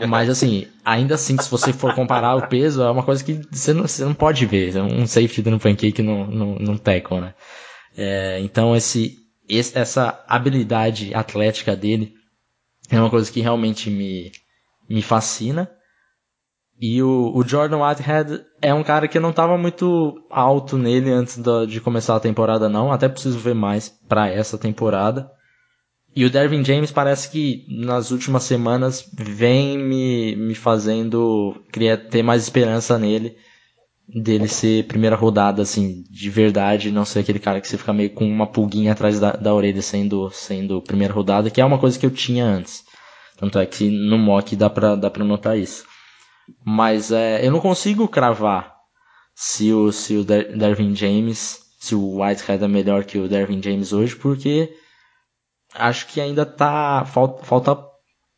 Mas 0.09 0.29
assim, 0.29 0.67
ainda 0.85 1.15
assim, 1.15 1.39
se 1.39 1.49
você 1.49 1.73
for 1.73 1.95
comparar 1.95 2.35
o 2.35 2.49
peso, 2.49 2.83
é 2.83 2.91
uma 2.91 3.05
coisa 3.05 3.23
que 3.23 3.41
você 3.51 3.73
não, 3.73 3.83
você 3.83 4.05
não 4.05 4.15
pode 4.15 4.45
ver. 4.45 4.75
É 4.75 4.83
um 4.83 5.07
safety 5.07 5.43
dando 5.43 5.61
pancake 5.61 6.03
no, 6.03 6.27
no, 6.27 6.59
no 6.59 6.79
tackle, 6.79 7.21
né? 7.21 7.35
É, 7.97 8.41
então 8.41 8.75
esse, 8.75 9.17
esse, 9.49 9.79
essa 9.79 10.25
habilidade 10.27 11.15
atlética 11.15 11.77
dele 11.77 12.15
é 12.91 12.99
uma 12.99 13.11
coisa 13.11 13.31
que 13.31 13.41
realmente 13.41 13.89
me, 13.91 14.33
me 14.89 15.03
fascina. 15.03 15.71
E 16.81 17.03
o, 17.03 17.33
o, 17.35 17.47
Jordan 17.47 17.83
Whitehead 17.83 18.45
é 18.61 18.75
um 18.75 18.83
cara 18.83 19.09
que 19.09 19.17
eu 19.17 19.23
não 19.23 19.31
estava 19.31 19.57
muito 19.57 20.15
alto 20.31 20.77
nele 20.77 21.11
antes 21.11 21.39
da, 21.39 21.65
de 21.65 21.81
começar 21.81 22.15
a 22.17 22.21
temporada, 22.21 22.69
não. 22.69 22.93
Até 22.93 23.09
preciso 23.09 23.39
ver 23.39 23.55
mais 23.55 23.89
para 23.89 24.29
essa 24.29 24.59
temporada. 24.59 25.31
E 26.15 26.25
o 26.25 26.31
Dervin 26.31 26.65
James 26.65 26.91
parece 26.91 27.31
que 27.31 27.67
nas 27.69 28.11
últimas 28.11 28.43
semanas 28.43 29.07
vem 29.15 29.79
me, 29.79 30.37
me 30.37 30.55
fazendo 30.55 31.63
queria 31.73 31.97
ter 31.97 32.23
mais 32.23 32.43
esperança 32.43 32.99
nele. 32.99 33.37
Dele 34.09 34.47
ser 34.47 34.87
primeira 34.87 35.17
rodada, 35.17 35.63
assim, 35.63 36.05
de 36.09 36.31
verdade, 36.31 36.93
não 36.93 37.05
ser 37.05 37.21
aquele 37.21 37.41
cara 37.41 37.61
que 37.61 37.67
você 37.67 37.77
fica 37.77 37.93
meio 37.93 38.11
com 38.11 38.25
uma 38.25 38.47
pulguinha 38.47 38.93
atrás 38.93 39.19
da, 39.19 39.33
da 39.33 39.53
orelha 39.53 39.83
sendo, 39.83 40.31
sendo 40.31 40.81
primeira 40.81 41.13
rodada, 41.13 41.51
que 41.51 41.61
é 41.61 41.65
uma 41.65 41.79
coisa 41.79 41.99
que 41.99 42.07
eu 42.07 42.11
tinha 42.11 42.45
antes. 42.45 42.85
Tanto 43.37 43.59
é 43.59 43.67
que 43.67 43.91
no 43.91 44.17
mock 44.17 44.55
dá 44.55 44.71
pra, 44.71 44.95
dá 44.95 45.11
pra 45.11 45.25
notar 45.25 45.59
isso. 45.59 45.85
Mas 46.65 47.11
é, 47.11 47.47
eu 47.47 47.51
não 47.51 47.61
consigo 47.61 48.09
cravar 48.09 48.77
se 49.35 49.73
o, 49.73 49.93
se 49.93 50.17
o 50.17 50.25
Dervin 50.25 50.95
James, 50.95 51.61
se 51.79 51.95
o 51.95 52.21
Whitehead 52.23 52.65
é 52.65 52.69
melhor 52.69 53.05
que 53.05 53.19
o 53.19 53.29
Dervin 53.29 53.63
James 53.63 53.93
hoje, 53.93 54.17
porque 54.17 54.75
acho 55.75 56.07
que 56.07 56.21
ainda 56.21 56.47
tá. 56.47 57.05
Falta, 57.05 57.45
falta 57.45 57.79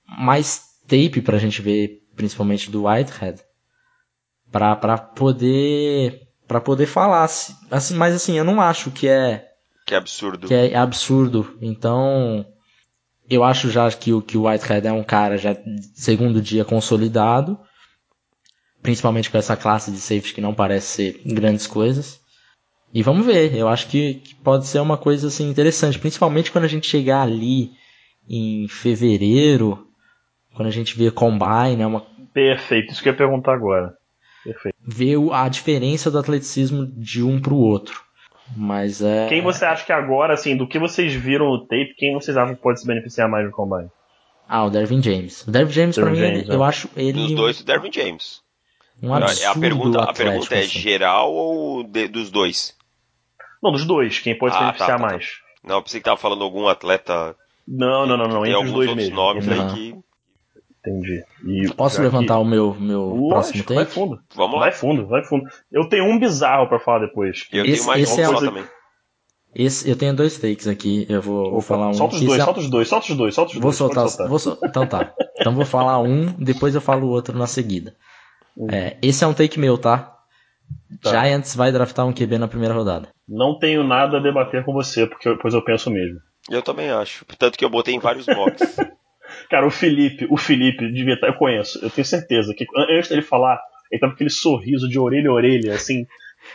mais 0.07 0.61
tape 0.87 1.23
pra 1.23 1.39
gente 1.39 1.63
ver, 1.63 2.03
principalmente 2.17 2.71
do 2.71 2.87
Whitehead. 2.87 3.41
Pra, 4.51 4.75
pra 4.75 4.99
poder. 4.99 6.23
para 6.47 6.61
poder 6.61 6.87
falar. 6.87 7.25
Assim, 7.25 7.95
mas 7.95 8.15
assim, 8.15 8.37
eu 8.37 8.45
não 8.45 8.61
acho 8.61 8.91
que 8.91 9.07
é. 9.07 9.47
Que 9.87 9.95
é 9.95 9.99
absurdo. 9.99 10.49
Que 10.49 10.55
é 10.55 10.77
absurdo. 10.77 11.57
Então. 11.63 12.45
Eu 13.31 13.45
acho 13.45 13.71
já 13.71 13.91
que 13.93 14.11
o, 14.11 14.23
que 14.23 14.39
o 14.39 14.49
Whitehead 14.49 14.87
é 14.87 14.93
um 14.93 15.05
cara 15.05 15.37
já 15.37 15.55
segundo 15.95 16.41
dia 16.41 16.65
consolidado 16.65 17.61
principalmente 18.83 19.31
com 19.31 19.39
essa 19.39 19.57
classe 19.57 19.91
de 19.91 19.99
safety 19.99 20.35
que 20.35 20.41
não 20.41 20.55
parece 20.55 20.87
ser 20.87 21.23
grandes 21.25 21.67
coisas. 21.67 22.21
E 22.93 23.03
vamos 23.03 23.27
ver, 23.27 23.55
eu 23.55 23.69
acho 23.69 23.89
que, 23.89 24.15
que, 24.15 24.35
pode 24.37 24.67
ser 24.67 24.81
uma 24.81 24.97
coisa 24.97 25.29
assim 25.29 25.49
interessante, 25.51 25.99
principalmente 25.99 26.51
quando 26.51 26.65
a 26.65 26.69
gente 26.69 26.87
chegar 26.87 27.23
ali 27.23 27.73
em 28.29 28.67
fevereiro, 28.69 29.87
quando 30.55 30.69
a 30.69 30.73
gente 30.73 30.97
vê 30.97 31.11
Combine, 31.11 31.83
é 31.83 31.87
uma 31.87 32.07
Perfeito, 32.33 32.93
isso 32.93 33.03
que 33.03 33.09
eu 33.09 33.13
ia 33.13 33.17
perguntar 33.17 33.53
agora. 33.53 33.95
Perfeito. 34.45 34.77
Ver 34.81 35.17
a 35.33 35.49
diferença 35.49 36.11
do 36.11 36.19
atleticismo 36.19 36.87
de 36.87 37.23
um 37.23 37.41
para 37.41 37.53
o 37.53 37.61
outro. 37.61 38.01
Mas 38.57 39.03
é. 39.03 39.29
Quem 39.29 39.43
você 39.43 39.65
acha 39.65 39.85
que 39.85 39.93
agora, 39.93 40.35
assim, 40.35 40.57
do 40.57 40.67
que 40.67 40.79
vocês 40.79 41.13
viram 41.13 41.51
no 41.51 41.67
tape, 41.67 41.95
quem 41.97 42.15
vocês 42.15 42.37
acham 42.37 42.55
que 42.55 42.63
pode 42.63 42.81
se 42.81 42.87
beneficiar 42.87 43.29
mais 43.29 43.45
do 43.45 43.53
Combine? 43.53 43.91
Ah, 44.49 44.65
o 44.65 44.71
Dervin 44.71 45.03
James. 45.03 45.47
O 45.47 45.51
Dervin 45.51 45.73
James, 45.73 45.97
Dervin 45.97 46.11
pra 46.11 46.21
mim, 46.21 46.27
James, 46.27 46.43
ele, 46.45 46.53
é. 46.53 46.55
eu 46.55 46.65
acho 46.65 46.89
ele. 46.97 47.13
Dos 47.13 47.35
dois, 47.35 47.61
o 47.61 47.67
Dervin 47.67 47.93
James. 47.93 48.41
Um 49.03 49.15
absurdo 49.15 49.47
a 49.47 49.61
pergunta, 49.61 50.03
a 50.03 50.13
pergunta 50.13 50.55
é 50.55 50.61
assim. 50.61 50.79
geral 50.79 51.33
ou 51.33 51.85
de, 51.85 52.09
dos 52.09 52.31
dois? 52.31 52.77
Não, 53.63 53.73
dos 53.73 53.85
dois. 53.85 54.19
Quem 54.19 54.37
pode 54.37 54.55
ah, 54.55 54.59
se 54.59 54.65
beneficiar 54.65 54.89
tá, 54.89 54.97
tá, 54.97 55.03
mais? 55.03 55.27
Não, 55.63 55.77
eu 55.77 55.83
pensei 55.83 56.01
que 56.01 56.05
tava 56.05 56.17
falando 56.17 56.43
algum 56.43 56.67
atleta. 56.67 57.37
Não, 57.67 58.07
não, 58.07 58.17
não, 58.17 58.29
não. 58.29 58.43
Tem 58.43 58.55
alguns 58.55 58.73
outros 58.73 58.97
mesmo. 58.97 59.17
nomes 59.17 59.47
uhum. 59.47 59.53
aí 59.53 59.75
que. 59.75 60.09
Entendi. 60.81 61.25
E 61.45 61.75
Posso 61.75 62.01
levantar 62.01 62.35
aqui... 62.35 62.43
o 62.43 62.45
meu, 62.45 62.75
meu 62.75 63.01
Lógico, 63.01 63.29
próximo 63.29 63.65
take? 63.65 63.75
Vai 63.75 63.85
fundo. 63.85 64.21
Vamos 64.35 64.55
lá. 64.55 64.61
Vai 64.61 64.73
fundo, 64.73 65.07
vai 65.07 65.25
fundo. 65.25 65.45
Eu 65.71 65.89
tenho 65.89 66.05
um 66.05 66.19
bizarro 66.19 66.69
para 66.69 66.79
falar 66.79 67.01
depois. 67.01 67.47
Eu 67.53 67.65
esse, 67.65 67.75
tenho 67.75 67.87
mais 67.87 68.03
esse 68.03 68.21
um 68.21 68.37
é... 68.37 68.41
também. 68.41 68.65
Esse, 69.55 69.91
eu 69.91 69.97
tenho 69.97 70.15
dois 70.15 70.39
takes 70.39 70.69
aqui, 70.69 71.07
eu 71.09 71.21
vou, 71.21 71.51
vou 71.51 71.61
falar 71.61 71.89
um. 71.89 71.95
Solta 71.95 72.15
os 72.15 72.21
dois, 72.23 72.41
é... 72.41 72.45
solta 72.45 72.61
os 72.61 72.71
dois, 72.71 72.89
solta 72.89 73.07
os 73.11 73.17
dois, 73.17 73.35
solta 73.35 73.53
os 73.53 73.55
vou 73.55 73.63
dois. 73.63 73.77
Soltar, 73.77 74.09
soltar. 74.09 74.29
Vou. 74.29 74.59
Então 74.69 74.87
tá. 74.87 75.15
Então 75.41 75.55
vou 75.55 75.65
falar 75.65 75.99
um, 76.01 76.27
depois 76.39 76.75
eu 76.75 76.81
falo 76.81 77.07
o 77.07 77.11
outro 77.11 77.37
na 77.37 77.47
seguida. 77.47 77.97
Uhum. 78.59 78.69
É, 78.73 78.97
esse 79.01 79.23
é 79.23 79.27
um 79.27 79.33
take 79.33 79.59
meu, 79.59 79.79
tá? 79.79 80.19
tá? 81.01 81.11
Giants 81.11 81.55
vai 81.55 81.71
draftar 81.71 82.05
um 82.05 82.13
QB 82.13 82.39
na 82.39 82.49
primeira 82.49 82.75
rodada. 82.75 83.09
Não 83.29 83.57
tenho 83.57 83.85
nada 83.85 84.17
a 84.17 84.21
debater 84.21 84.65
com 84.65 84.73
você, 84.73 85.07
porque 85.07 85.33
pois 85.41 85.55
eu 85.55 85.63
penso 85.63 85.91
mesmo. 85.91 86.19
Eu 86.51 86.61
também 86.61 86.91
acho. 86.91 87.25
Portanto 87.25 87.57
que 87.57 87.65
eu 87.65 87.71
botei 87.71 87.95
em 87.95 88.01
vários 88.01 88.27
mocks. 88.27 88.77
Cara, 89.49 89.67
o 89.67 89.71
Felipe, 89.71 90.27
o 90.29 90.37
Felipe 90.37 90.91
devia 90.91 91.15
estar, 91.15 91.29
eu 91.29 91.35
conheço, 91.35 91.79
eu 91.85 91.91
tenho 91.91 92.05
certeza 92.05 92.55
que 92.55 92.67
antes 92.91 93.09
dele 93.09 93.23
falar, 93.23 93.61
ele 93.91 94.01
tava 94.01 94.13
com 94.13 94.17
aquele 94.17 94.31
sorriso 94.31 94.89
de 94.89 94.99
orelha 94.99 95.31
a 95.31 95.35
orelha, 95.35 95.75
assim, 95.75 96.07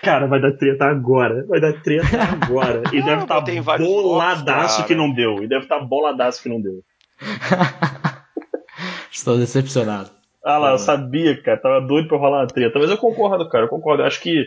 cara, 0.02 0.26
vai 0.28 0.42
dar 0.42 0.52
treta 0.54 0.86
agora, 0.86 1.46
vai 1.48 1.62
dar 1.62 1.74
treta 1.82 2.18
agora. 2.22 2.82
E 2.92 3.02
deve 3.02 3.24
estar 3.24 3.42
tá 3.42 3.78
boladaço 3.78 4.80
mocks, 4.80 4.88
que 4.88 4.96
não 4.96 5.14
deu, 5.14 5.44
e 5.44 5.48
deve 5.48 5.66
estar 5.66 5.80
tá 5.80 5.86
boladaço 5.86 6.42
que 6.42 6.50
não 6.50 6.60
deu. 6.60 6.84
Estou 9.12 9.38
decepcionado. 9.38 10.10
Ah 10.44 10.58
lá, 10.58 10.72
eu 10.72 10.78
sabia, 10.78 11.42
cara, 11.42 11.58
tava 11.58 11.82
doido 11.82 12.08
pra 12.08 12.18
rolar 12.18 12.42
uma 12.42 12.48
treta. 12.48 12.78
Mas 12.78 12.90
eu 12.90 12.98
concordo, 12.98 13.48
cara, 13.50 13.66
eu 13.66 13.70
concordo. 13.70 14.04
Eu 14.04 14.08
acho 14.08 14.22
que 14.22 14.46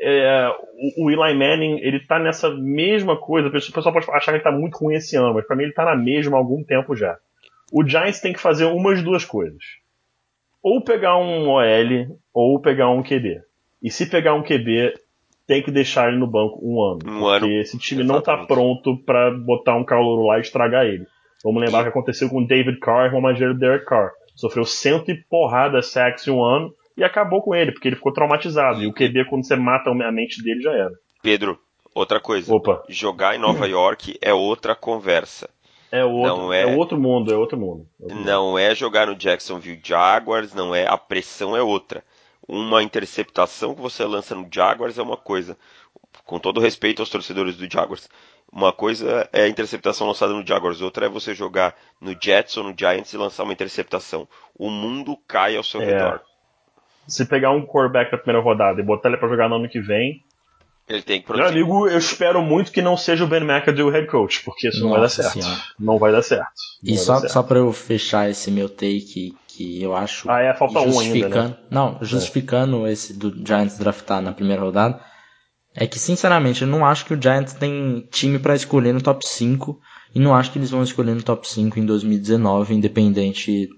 é, 0.00 0.48
o, 0.96 1.06
o 1.06 1.10
Eli 1.10 1.34
Manning, 1.34 1.78
ele 1.80 2.00
tá 2.00 2.18
nessa 2.18 2.50
mesma 2.50 3.16
coisa. 3.16 3.48
O 3.48 3.52
pessoal 3.52 3.92
pode 3.92 4.10
achar 4.10 4.32
que 4.32 4.38
ele 4.38 4.44
tá 4.44 4.52
muito 4.52 4.78
ruim 4.78 4.94
esse 4.94 5.16
ano, 5.16 5.34
mas 5.34 5.46
pra 5.46 5.56
mim 5.56 5.64
ele 5.64 5.72
tá 5.72 5.84
na 5.84 5.96
mesma 5.96 6.36
há 6.36 6.38
algum 6.38 6.62
tempo 6.64 6.94
já. 6.94 7.16
O 7.72 7.86
Giants 7.86 8.20
tem 8.20 8.32
que 8.32 8.40
fazer 8.40 8.64
umas 8.64 9.02
duas 9.02 9.24
coisas. 9.24 9.62
Ou 10.62 10.82
pegar 10.82 11.16
um 11.16 11.48
OL, 11.48 12.18
ou 12.34 12.60
pegar 12.60 12.90
um 12.90 13.02
QB. 13.02 13.40
E 13.82 13.90
se 13.90 14.06
pegar 14.10 14.34
um 14.34 14.42
QB, 14.42 14.94
tem 15.46 15.62
que 15.62 15.70
deixar 15.70 16.08
ele 16.08 16.18
no 16.18 16.26
banco 16.26 16.60
um 16.62 16.82
ano. 16.82 17.00
Um 17.04 17.20
porque 17.20 17.46
ano, 17.46 17.60
esse 17.60 17.78
time 17.78 18.02
não 18.02 18.20
tá 18.20 18.34
exatamente. 18.34 18.48
pronto 18.48 18.96
pra 19.04 19.30
botar 19.30 19.76
um 19.76 19.84
calouro 19.84 20.26
lá 20.26 20.38
e 20.38 20.42
estragar 20.42 20.84
ele. 20.84 21.06
Vamos 21.42 21.62
lembrar 21.62 21.80
o 21.80 21.82
que 21.84 21.88
aconteceu 21.88 22.28
com 22.28 22.42
o 22.42 22.46
David 22.46 22.78
Carr, 22.78 23.06
irmão 23.06 23.20
mais 23.22 23.38
velho 23.38 23.54
do 23.54 23.60
Derek 23.60 23.86
Carr. 23.86 24.10
Sofreu 24.40 24.64
cento 24.64 25.10
e 25.10 25.14
porrada 25.14 25.82
sacks 25.82 26.26
em 26.26 26.30
um 26.30 26.42
ano 26.42 26.74
e 26.96 27.04
acabou 27.04 27.42
com 27.42 27.54
ele, 27.54 27.72
porque 27.72 27.88
ele 27.88 27.96
ficou 27.96 28.10
traumatizado. 28.10 28.82
E 28.82 28.86
o 28.86 28.92
QB, 28.92 29.26
quando 29.28 29.44
você 29.46 29.54
mata 29.54 29.90
a 29.90 30.10
mente 30.10 30.42
dele, 30.42 30.62
já 30.62 30.72
era. 30.72 30.92
Pedro, 31.22 31.60
outra 31.94 32.18
coisa. 32.18 32.50
Opa, 32.54 32.82
Jogar 32.88 33.36
em 33.36 33.38
Nova 33.38 33.68
York 33.68 34.16
é 34.22 34.32
outra 34.32 34.74
conversa. 34.74 35.50
é 35.92 36.02
outro, 36.02 36.36
Não 36.38 36.52
é... 36.54 36.62
é- 36.62 36.66
outro 36.74 36.98
mundo, 36.98 37.30
é 37.30 37.36
outro 37.36 37.58
mundo. 37.58 37.86
É 38.00 38.02
outro 38.04 38.16
mundo. 38.16 38.26
Não 38.26 38.58
é 38.58 38.74
jogar 38.74 39.06
no 39.08 39.14
Jacksonville 39.14 39.78
Jaguars, 39.84 40.54
não 40.54 40.74
é. 40.74 40.86
A 40.86 40.96
pressão 40.96 41.54
é 41.54 41.60
outra. 41.62 42.02
Uma 42.48 42.82
interceptação 42.82 43.74
que 43.74 43.82
você 43.82 44.04
lança 44.06 44.34
no 44.34 44.48
Jaguars 44.50 44.96
é 44.96 45.02
uma 45.02 45.18
coisa. 45.18 45.54
Com 46.30 46.38
todo 46.38 46.60
respeito 46.60 47.02
aos 47.02 47.08
torcedores 47.10 47.56
do 47.56 47.68
Jaguars. 47.68 48.08
Uma 48.52 48.72
coisa 48.72 49.28
é 49.32 49.42
a 49.42 49.48
interceptação 49.48 50.06
lançada 50.06 50.32
no 50.32 50.46
Jaguars, 50.46 50.80
outra 50.80 51.06
é 51.06 51.08
você 51.08 51.34
jogar 51.34 51.74
no 52.00 52.14
Jets 52.22 52.56
ou 52.56 52.62
no 52.62 52.72
Giants 52.78 53.12
e 53.12 53.16
lançar 53.16 53.42
uma 53.42 53.52
interceptação. 53.52 54.28
O 54.56 54.70
mundo 54.70 55.16
cai 55.26 55.56
ao 55.56 55.64
seu 55.64 55.82
É. 55.82 55.86
redor. 55.86 56.20
Se 57.08 57.24
pegar 57.24 57.50
um 57.50 57.66
quarterback 57.66 58.12
da 58.12 58.18
primeira 58.18 58.40
rodada 58.40 58.80
e 58.80 58.84
botar 58.84 59.08
ele 59.08 59.18
pra 59.18 59.28
jogar 59.28 59.48
no 59.48 59.56
ano 59.56 59.68
que 59.68 59.80
vem, 59.80 60.22
Ele 60.88 61.02
tem 61.02 61.20
que 61.20 61.28
meu 61.28 61.36
produzir. 61.36 61.58
amigo, 61.58 61.88
eu 61.88 61.98
espero 61.98 62.40
muito 62.42 62.70
que 62.70 62.80
não 62.82 62.96
seja 62.96 63.24
o 63.24 63.26
Ben 63.26 63.40
McAdoo 63.42 63.88
o 63.88 63.90
head 63.90 64.06
coach, 64.06 64.44
porque 64.44 64.68
isso 64.68 64.82
não 64.82 64.90
vai 64.90 64.98
dar 64.98 65.02
Nossa 65.06 65.22
certo. 65.24 65.32
Senhora. 65.42 65.60
Não 65.80 65.98
vai 65.98 66.12
dar 66.12 66.22
certo. 66.22 66.50
Não 66.82 66.92
E 66.92 66.96
vai 66.96 67.04
só, 67.04 67.12
dar 67.14 67.20
certo. 67.22 67.32
só 67.32 67.42
pra 67.42 67.58
eu 67.58 67.72
fechar 67.72 68.30
esse 68.30 68.50
meu 68.52 68.68
take, 68.68 69.36
que 69.48 69.82
eu 69.82 69.96
acho. 69.96 70.30
Ah, 70.30 70.40
é, 70.42 70.54
falta 70.54 70.78
um 70.78 70.82
ainda, 70.82 70.92
justificando, 70.94 71.48
né? 71.50 71.56
Não, 71.70 71.98
justificando 72.02 72.86
esse 72.86 73.12
do 73.18 73.30
Giants 73.44 73.78
draftar 73.78 74.20
na 74.22 74.32
primeira 74.32 74.62
rodada, 74.62 75.00
é 75.74 75.86
que, 75.86 75.98
sinceramente, 75.98 76.62
eu 76.62 76.68
não 76.68 76.84
acho 76.84 77.04
que 77.04 77.14
o 77.14 77.20
Giants 77.20 77.54
tem 77.54 78.06
time 78.10 78.38
pra 78.38 78.54
escolher 78.54 78.92
no 78.92 79.00
top 79.02 79.26
5, 79.26 79.80
e 80.14 80.18
não 80.20 80.34
acho 80.34 80.50
que 80.52 80.58
eles 80.58 80.70
vão 80.70 80.82
escolher 80.82 81.14
no 81.14 81.22
top 81.22 81.46
5 81.48 81.78
em 81.78 81.86
2019, 81.86 82.74
independente 82.74 83.68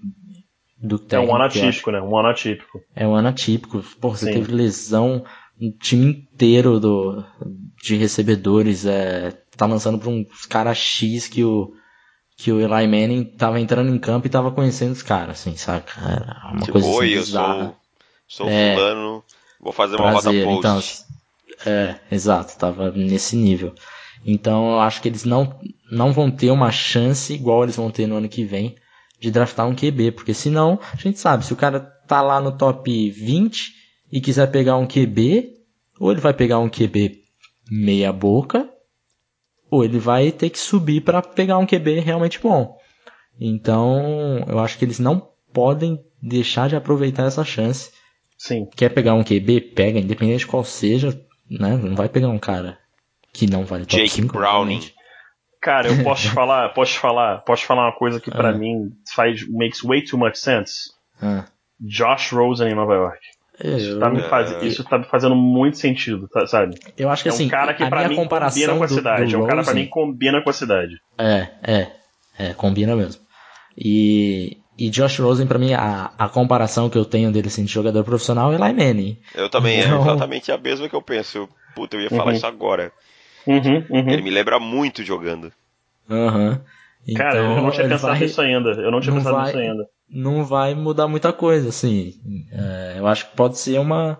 do 0.77 0.97
É 0.97 0.99
técnico. 0.99 1.31
um 1.31 1.35
ano 1.35 1.43
eu 1.45 1.47
atípico, 1.47 1.91
né? 1.91 2.01
Um 2.01 2.17
ano 2.17 2.29
atípico. 2.29 2.79
É 2.95 3.07
um 3.07 3.15
ano 3.15 3.27
atípico. 3.29 3.83
Pô, 4.01 4.09
você 4.09 4.25
Sim. 4.25 4.33
teve 4.33 4.51
lesão, 4.51 5.23
um 5.61 5.71
time 5.71 6.05
inteiro 6.07 6.79
do, 6.79 7.23
de 7.81 7.95
recebedores, 7.95 8.85
é, 8.85 9.31
tá 9.55 9.65
lançando 9.65 9.99
pra 9.99 10.09
uns 10.09 10.45
caras 10.47 10.77
X 10.77 11.27
que 11.27 11.43
o, 11.43 11.71
que 12.37 12.51
o 12.51 12.59
Eli 12.59 12.87
Manning 12.87 13.23
tava 13.37 13.59
entrando 13.59 13.93
em 13.93 13.99
campo 13.99 14.25
e 14.27 14.29
tava 14.29 14.51
conhecendo 14.51 14.91
os 14.93 15.03
caras, 15.03 15.39
assim, 15.39 15.55
saca? 15.55 15.93
Era 16.01 16.51
uma 16.51 16.59
Tipo, 16.61 16.73
coisa 16.73 16.87
assim, 16.89 16.97
oi, 16.97 17.13
eu 17.13 17.19
bizarra. 17.19 17.75
sou, 18.27 18.47
sou 18.47 18.49
É. 18.49 18.75
fulano, 18.75 19.23
vou 19.61 19.71
fazer 19.71 19.95
uma 19.97 20.11
Prazer, 20.11 20.43
rota 20.43 20.57
então, 20.57 20.75
post. 20.75 21.03
É, 21.65 21.95
exato, 22.11 22.57
tava 22.57 22.91
nesse 22.91 23.35
nível. 23.35 23.73
Então 24.25 24.71
eu 24.71 24.79
acho 24.79 25.01
que 25.01 25.09
eles 25.09 25.25
não, 25.25 25.59
não 25.91 26.13
vão 26.13 26.31
ter 26.31 26.51
uma 26.51 26.71
chance 26.71 27.33
igual 27.33 27.63
eles 27.63 27.75
vão 27.75 27.91
ter 27.91 28.07
no 28.07 28.15
ano 28.15 28.29
que 28.29 28.43
vem 28.43 28.75
de 29.19 29.31
draftar 29.31 29.67
um 29.67 29.75
QB, 29.75 30.11
porque 30.11 30.33
senão, 30.33 30.79
a 30.91 30.97
gente 30.97 31.17
sabe, 31.17 31.45
se 31.45 31.53
o 31.53 31.55
cara 31.55 31.79
tá 31.79 32.21
lá 32.21 32.41
no 32.41 32.51
top 32.57 33.09
20 33.09 33.71
e 34.11 34.19
quiser 34.19 34.51
pegar 34.51 34.75
um 34.77 34.85
QB, 34.85 35.53
ou 35.97 36.11
ele 36.11 36.19
vai 36.19 36.33
pegar 36.33 36.59
um 36.59 36.69
QB 36.69 37.21
meia 37.71 38.11
boca, 38.11 38.69
ou 39.71 39.83
ele 39.83 39.97
vai 39.97 40.29
ter 40.31 40.49
que 40.49 40.59
subir 40.59 41.01
para 41.01 41.21
pegar 41.21 41.57
um 41.57 41.65
QB 41.65 42.01
realmente 42.01 42.39
bom. 42.39 42.77
Então, 43.39 44.43
eu 44.47 44.59
acho 44.59 44.77
que 44.77 44.83
eles 44.83 44.99
não 44.99 45.29
podem 45.53 45.97
deixar 46.21 46.67
de 46.67 46.75
aproveitar 46.75 47.25
essa 47.25 47.43
chance 47.45 47.91
Sim. 48.37 48.67
quer 48.75 48.89
pegar 48.89 49.13
um 49.13 49.23
QB, 49.23 49.61
pega, 49.73 49.99
independente 49.99 50.39
de 50.39 50.47
qual 50.47 50.63
seja, 50.63 51.17
né? 51.59 51.75
Não 51.77 51.95
vai 51.95 52.09
pegar 52.09 52.29
um 52.29 52.39
cara 52.39 52.77
que 53.31 53.47
não 53.49 53.65
vale 53.65 53.85
top 53.85 53.97
Jake 54.03 54.09
5. 54.21 54.33
Browning. 54.37 54.75
obviamente. 54.75 54.93
Cara, 55.61 55.87
eu 55.87 56.03
posso 56.03 56.23
te 56.23 56.29
falar, 56.35 56.69
posso 56.73 56.91
te 56.93 56.99
falar, 56.99 57.37
posso 57.39 57.61
te 57.61 57.67
falar 57.67 57.85
uma 57.87 57.95
coisa 57.97 58.19
que 58.19 58.29
pra 58.29 58.49
Ah. 58.49 58.53
mim 58.53 58.91
faz 59.15 59.47
makes 59.49 59.81
way 59.81 60.03
too 60.03 60.19
much 60.19 60.35
sense. 60.37 60.91
Ah, 61.21 61.45
Josh 61.79 62.31
Rosen 62.33 62.69
em 62.71 62.75
Nova 62.75 62.93
York. 62.93 63.19
Isso 63.63 63.91
eu, 63.91 63.99
tá 63.99 64.09
me, 64.09 64.19
É. 64.19 64.23
faz, 64.29 64.63
isso 64.63 64.83
tá 64.83 64.97
me 64.97 65.05
fazendo 65.05 65.35
muito 65.35 65.77
sentido, 65.77 66.27
tá- 66.27 66.45
sabe? 66.47 66.75
eu 66.97 67.09
acho 67.09 67.21
que 67.23 67.29
É 67.29 67.31
um 67.31 67.35
assim, 67.35 67.47
cara 67.47 67.73
que 67.73 67.83
a 67.83 67.87
pra 67.87 67.99
minha 67.99 68.09
mim 68.09 68.15
comparação 68.15 68.59
combina 68.61 68.77
com 68.77 68.83
a 68.83 68.87
do, 68.87 68.93
cidade. 68.93 69.31
do 69.31 69.35
é 69.35 69.37
um 69.37 69.41
cara 69.43 69.53
pra 69.61 69.61
Rosen- 69.61 69.75
mim 69.75 69.83
que 69.83 69.89
combina 69.91 70.41
com 70.41 70.49
a 70.49 70.53
cidade. 70.53 70.95
É, 71.17 71.47
é, 71.63 71.91
é, 72.39 72.53
combina 72.55 72.95
mesmo. 72.95 73.21
E, 73.77 74.57
e 74.77 74.89
Josh 74.89 75.19
Rosen, 75.19 75.45
pra 75.47 75.59
mim, 75.59 75.73
a, 75.73 76.11
a 76.17 76.27
comparação 76.29 76.89
que 76.89 76.97
eu 76.97 77.05
tenho 77.05 77.31
dele 77.31 77.47
assim, 77.47 77.63
de 77.65 77.71
jogador 77.71 78.03
profissional 78.03 78.51
é 78.51 78.55
Eli 78.55 78.73
Manning. 78.73 79.19
Eu 79.35 79.49
também, 79.49 79.79
é 79.81 79.87
Não. 79.87 80.01
exatamente 80.01 80.51
a 80.51 80.57
mesma 80.57 80.89
que 80.89 80.95
eu 80.95 81.01
penso. 81.01 81.47
Puta, 81.75 81.95
eu 81.95 82.01
ia 82.01 82.09
falar 82.09 82.25
Uhum. 82.31 82.31
isso 82.37 82.45
agora. 82.47 82.91
Uhum, 83.45 83.85
uhum. 83.89 84.09
Ele 84.09 84.21
me 84.21 84.29
lembra 84.29 84.59
muito 84.59 85.03
jogando. 85.03 85.51
Aham. 86.09 86.61
Cara, 87.15 87.37
eu 87.39 87.43
Então, 87.51 87.63
não 87.63 87.71
tinha 87.71 87.83
ele 87.83 87.93
pensado 87.93 88.13
vai- 88.13 88.21
nisso 88.21 88.41
ainda. 88.41 88.69
Eu 88.71 88.91
não 88.91 89.01
tinha 89.01 89.13
não 89.13 89.17
pensado 89.21 89.35
vai- 89.37 89.45
nisso 89.47 89.57
ainda. 89.57 89.87
não 90.09 90.45
vai 90.45 90.73
mudar 90.75 91.07
muita 91.07 91.33
coisa, 91.33 91.69
assim. 91.69 92.13
É, 92.51 92.95
eu 92.99 93.07
acho 93.07 93.29
que 93.29 93.35
pode 93.35 93.57
ser 93.57 93.77
uma, 93.79 94.19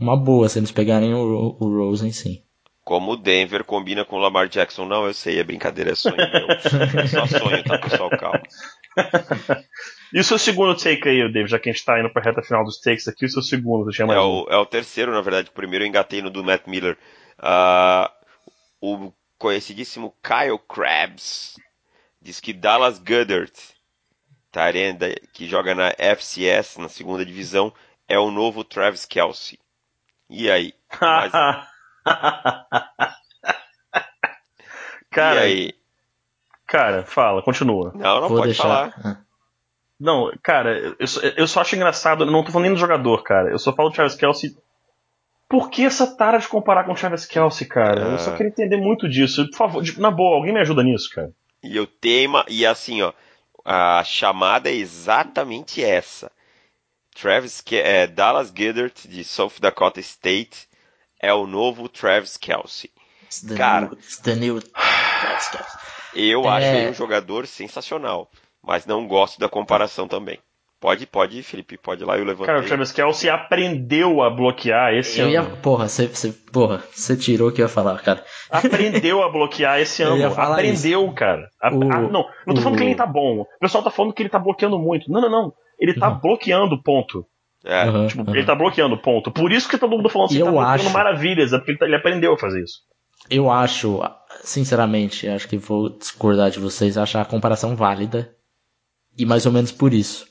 uma 0.00 0.16
boa 0.16 0.48
se 0.48 0.58
eles 0.58 0.72
pegarem 0.72 1.14
o, 1.14 1.22
Ro- 1.22 1.56
o 1.60 1.68
Rosen, 1.78 2.10
sim. 2.12 2.42
Como 2.84 3.12
o 3.12 3.16
Denver 3.16 3.62
combina 3.62 4.04
com 4.04 4.16
o 4.16 4.18
Lamar 4.18 4.48
Jackson. 4.48 4.84
Não, 4.84 5.06
eu 5.06 5.14
sei, 5.14 5.38
é 5.38 5.44
brincadeira, 5.44 5.92
é 5.92 5.94
sonho 5.94 6.16
meu. 6.16 6.50
É 6.50 6.58
só 7.06 7.24
sonho, 7.26 7.62
tá, 7.62 7.78
pessoal? 7.78 8.10
Calma. 8.10 8.42
E 10.12 10.20
o 10.20 10.24
seu 10.24 10.38
segundo 10.38 10.76
take 10.76 11.08
aí, 11.08 11.20
David, 11.32 11.50
já 11.50 11.58
que 11.58 11.70
a 11.70 11.72
gente 11.72 11.84
tá 11.86 11.98
indo 11.98 12.10
pra 12.12 12.20
reta 12.22 12.42
final 12.42 12.62
dos 12.64 12.78
takes 12.78 13.08
aqui, 13.08 13.24
o 13.24 13.28
seu 13.30 13.40
segundo, 13.40 13.84
você 13.86 13.96
chama 13.96 14.14
É 14.14 14.20
o, 14.20 14.46
é 14.50 14.56
o 14.58 14.66
terceiro, 14.66 15.10
na 15.10 15.22
verdade. 15.22 15.48
O 15.48 15.52
primeiro 15.52 15.84
eu 15.84 15.88
engatei 15.88 16.20
no 16.20 16.28
do 16.28 16.44
Matt 16.44 16.66
Miller. 16.66 16.98
Ah, 17.38 18.12
o 18.78 19.10
conhecidíssimo 19.38 20.14
Kyle 20.22 20.58
Krabs 20.68 21.56
diz 22.20 22.40
que 22.40 22.52
Dallas 22.52 22.98
Goddard, 22.98 23.50
Tarenda, 24.50 25.14
que 25.32 25.48
joga 25.48 25.74
na 25.74 25.94
FCS, 25.96 26.76
na 26.76 26.90
segunda 26.90 27.24
divisão, 27.24 27.72
é 28.06 28.18
o 28.18 28.30
novo 28.30 28.62
Travis 28.62 29.06
Kelsey. 29.06 29.58
E 30.28 30.50
aí? 30.50 30.74
Mas- 31.00 31.32
cara, 35.10 35.46
e 35.48 35.52
aí? 35.52 35.74
Cara, 36.72 37.04
fala, 37.04 37.42
continua. 37.42 37.92
Não, 37.94 38.20
não 38.22 38.28
Vou 38.28 38.38
pode 38.38 38.48
deixar. 38.48 38.62
falar. 38.62 38.94
Ah, 39.04 39.16
Não, 40.00 40.32
cara, 40.42 40.96
eu 40.98 41.06
só, 41.06 41.20
eu 41.20 41.46
só 41.46 41.60
acho 41.60 41.76
engraçado, 41.76 42.24
eu 42.24 42.30
não 42.30 42.42
tô 42.42 42.50
falando 42.50 42.64
nem 42.66 42.74
do 42.74 42.80
jogador, 42.80 43.22
cara. 43.22 43.50
Eu 43.50 43.58
só 43.58 43.72
falo 43.72 43.88
do 43.90 43.94
Travis 43.94 44.14
Kelsey. 44.16 44.56
Por 45.48 45.70
que 45.70 45.84
essa 45.84 46.06
tara 46.16 46.38
de 46.38 46.48
comparar 46.48 46.84
com 46.84 46.92
o 46.92 46.94
Travis 46.96 47.26
Kelsey, 47.26 47.68
cara? 47.68 48.00
Eu 48.00 48.18
só 48.18 48.30
Ah. 48.30 48.36
queria 48.36 48.48
entender 48.50 48.76
muito 48.78 49.08
disso. 49.08 49.48
Por 49.50 49.56
favor, 49.56 49.84
na 49.98 50.10
boa, 50.10 50.36
alguém 50.36 50.52
me 50.54 50.60
ajuda 50.60 50.82
nisso, 50.82 51.10
cara. 51.14 51.30
E 51.62 51.78
o 51.78 51.86
tema, 51.86 52.44
e 52.48 52.64
assim, 52.66 53.02
ó, 53.02 53.12
a 53.64 54.02
chamada 54.02 54.68
é 54.70 54.74
exatamente 54.74 55.84
essa. 55.84 56.32
Travis, 57.14 57.60
Ke- 57.60 57.76
é, 57.76 58.06
Dallas 58.06 58.50
Goddard, 58.50 59.06
de 59.06 59.22
South 59.22 59.52
Dakota 59.60 60.00
State, 60.00 60.66
é 61.20 61.32
o 61.34 61.46
novo 61.46 61.88
Travis 61.88 62.36
Kelsey. 62.38 62.90
it's 63.24 63.42
the 63.42 63.54
Cara. 63.54 63.82
new- 63.86 63.92
it's 63.94 64.18
the 64.18 64.34
new- 64.34 64.60
Travis 65.20 65.48
Kelce. 65.48 65.78
Eu 66.14 66.44
É. 66.44 66.48
acho 66.48 66.66
ele 66.66 66.90
um 66.90 66.94
jogador 66.94 67.46
sensacional, 67.46 68.28
mas 68.62 68.86
não 68.86 69.06
gosto 69.06 69.38
da 69.40 69.48
comparação 69.48 70.06
também. 70.08 70.38
Pode, 70.80 71.06
pode, 71.06 71.40
Felipe, 71.44 71.78
pode 71.78 72.02
ir 72.02 72.06
lá, 72.06 72.18
eu 72.18 72.24
levantei. 72.24 72.46
Cara, 72.46 72.60
o 72.60 72.66
Travis 72.66 72.90
Kelsey 72.90 73.30
aprendeu 73.30 74.20
a 74.20 74.28
bloquear 74.28 74.92
esse 74.94 75.20
Eu 75.20 75.26
ano. 75.26 75.32
ia, 75.34 75.42
porra, 75.44 75.88
você, 75.88 76.08
você, 76.08 76.32
porra, 76.52 76.82
você 76.92 77.16
tirou 77.16 77.50
o 77.50 77.52
que 77.52 77.60
eu 77.62 77.66
ia 77.66 77.68
falar, 77.68 78.00
cara. 78.02 78.24
Aprendeu 78.50 79.22
a 79.22 79.28
bloquear 79.30 79.78
esse 79.80 80.02
Eu 80.02 80.08
ano. 80.08 80.16
ia 80.18 80.30
falar 80.32 80.56
Aprendeu, 80.56 81.12
cara. 81.12 81.48
A- 81.62 81.72
O- 81.72 81.82
a- 81.84 82.00
não, 82.00 82.26
não 82.46 82.54
tô 82.54 82.60
falando 82.60 82.74
o- 82.74 82.78
que 82.78 82.84
ele 82.84 82.96
tá 82.96 83.06
bom. 83.06 83.42
O 83.42 83.46
pessoal 83.60 83.84
tá 83.84 83.90
falando 83.92 84.12
que 84.12 84.22
ele 84.22 84.28
tá 84.28 84.40
bloqueando 84.40 84.76
muito. 84.76 85.08
Não, 85.08 85.20
não, 85.20 85.30
não. 85.30 85.52
Ele 85.78 85.94
tá 85.94 86.10
Não. 86.10 86.18
bloqueando, 86.18 86.82
ponto. 86.82 87.24
É, 87.64 87.82
Aham, 87.84 88.08
Tipo, 88.08 88.22
aham. 88.22 88.36
ele 88.36 88.44
tá 88.44 88.54
bloqueando, 88.56 88.98
ponto. 88.98 89.30
Por 89.30 89.52
isso 89.52 89.68
que 89.68 89.78
todo 89.78 89.96
mundo 89.96 90.08
falando 90.08 90.30
assim, 90.30 90.38
Eu 90.40 90.46
tá 90.46 90.50
bloqueando 90.50 90.82
acho- 90.82 90.90
maravilhas. 90.90 91.52
É 91.52 91.58
porque 91.58 91.70
ele, 91.70 91.78
tá- 91.78 91.86
ele 91.86 91.94
aprendeu 91.94 92.34
a 92.34 92.38
fazer 92.38 92.60
isso. 92.60 92.78
Eu 93.30 93.48
acho, 93.48 94.02
sinceramente, 94.42 95.26
acho 95.28 95.48
que 95.48 95.56
vou 95.56 95.88
discordar 95.90 96.50
de 96.50 96.58
vocês, 96.58 96.96
achar 96.98 97.22
a 97.22 97.26
comparação 97.26 97.74
válida. 97.76 98.34
E 99.16 99.24
mais 99.26 99.44
ou 99.46 99.52
menos 99.52 99.70
por 99.72 99.92
isso. 99.92 100.26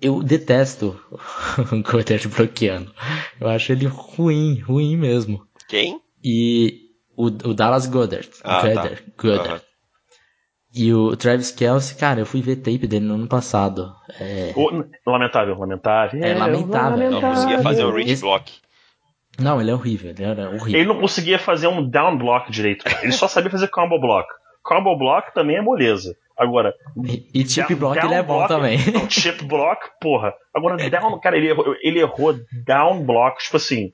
Eu 0.00 0.22
detesto 0.22 1.00
o 1.72 1.82
Goddard 1.82 2.26
bloqueando. 2.28 2.92
Eu 3.40 3.48
acho 3.48 3.72
ele 3.72 3.86
ruim, 3.86 4.60
ruim 4.60 4.96
mesmo. 4.96 5.46
quem? 5.68 6.00
E 6.22 6.90
o, 7.16 7.26
o 7.26 7.54
Dallas 7.54 7.86
Goddard. 7.86 8.28
Ah, 8.42 8.60
tá. 8.60 8.66
Goddard, 8.68 9.04
Goddard. 9.16 9.48
Aham. 9.50 9.60
E 10.76 10.92
o 10.92 11.16
Travis 11.16 11.52
Kelsey, 11.52 11.96
cara, 11.96 12.18
eu 12.20 12.26
fui 12.26 12.42
ver 12.42 12.56
tape 12.56 12.88
dele 12.88 13.04
no 13.06 13.14
ano 13.14 13.28
passado. 13.28 13.94
É, 14.18 14.52
lamentável, 15.06 15.56
lamentável. 15.56 16.20
É 16.20 16.34
lamentável. 16.34 17.10
Não 17.12 17.20
conseguia 17.20 17.62
fazer 17.62 17.84
o 17.84 17.92
reach 17.94 18.10
Esse- 18.10 18.22
block. 18.22 18.52
Não, 19.38 19.60
ele 19.60 19.70
é 19.70 19.74
horrível, 19.74 20.10
ele 20.10 20.22
era 20.24 20.48
horrível. 20.50 20.80
Ele 20.80 20.88
não 20.88 21.00
conseguia 21.00 21.38
fazer 21.38 21.66
um 21.66 21.88
down 21.88 22.16
block 22.18 22.50
direito. 22.50 22.84
cara. 22.84 23.02
Ele 23.02 23.12
só 23.12 23.26
sabia 23.28 23.50
fazer 23.50 23.68
combo 23.68 24.00
block. 24.00 24.28
Combo 24.62 24.96
block 24.96 25.32
também 25.34 25.56
é 25.56 25.62
moleza. 25.62 26.16
Agora, 26.36 26.74
E, 27.04 27.28
e 27.42 27.46
chip 27.46 27.68
down- 27.68 27.78
block 27.78 28.00
down 28.00 28.10
ele 28.10 28.14
é 28.18 28.22
bom 28.22 28.34
block- 28.38 28.48
também. 28.48 28.78
Não, 28.92 29.08
chip 29.10 29.44
block, 29.44 29.80
porra. 30.00 30.32
Agora, 30.54 30.76
down, 30.90 31.18
cara, 31.20 31.36
ele 31.36 31.48
errou, 31.48 31.76
ele 31.82 32.00
errou 32.00 32.34
down 32.66 33.04
block, 33.04 33.42
tipo 33.42 33.56
assim. 33.56 33.92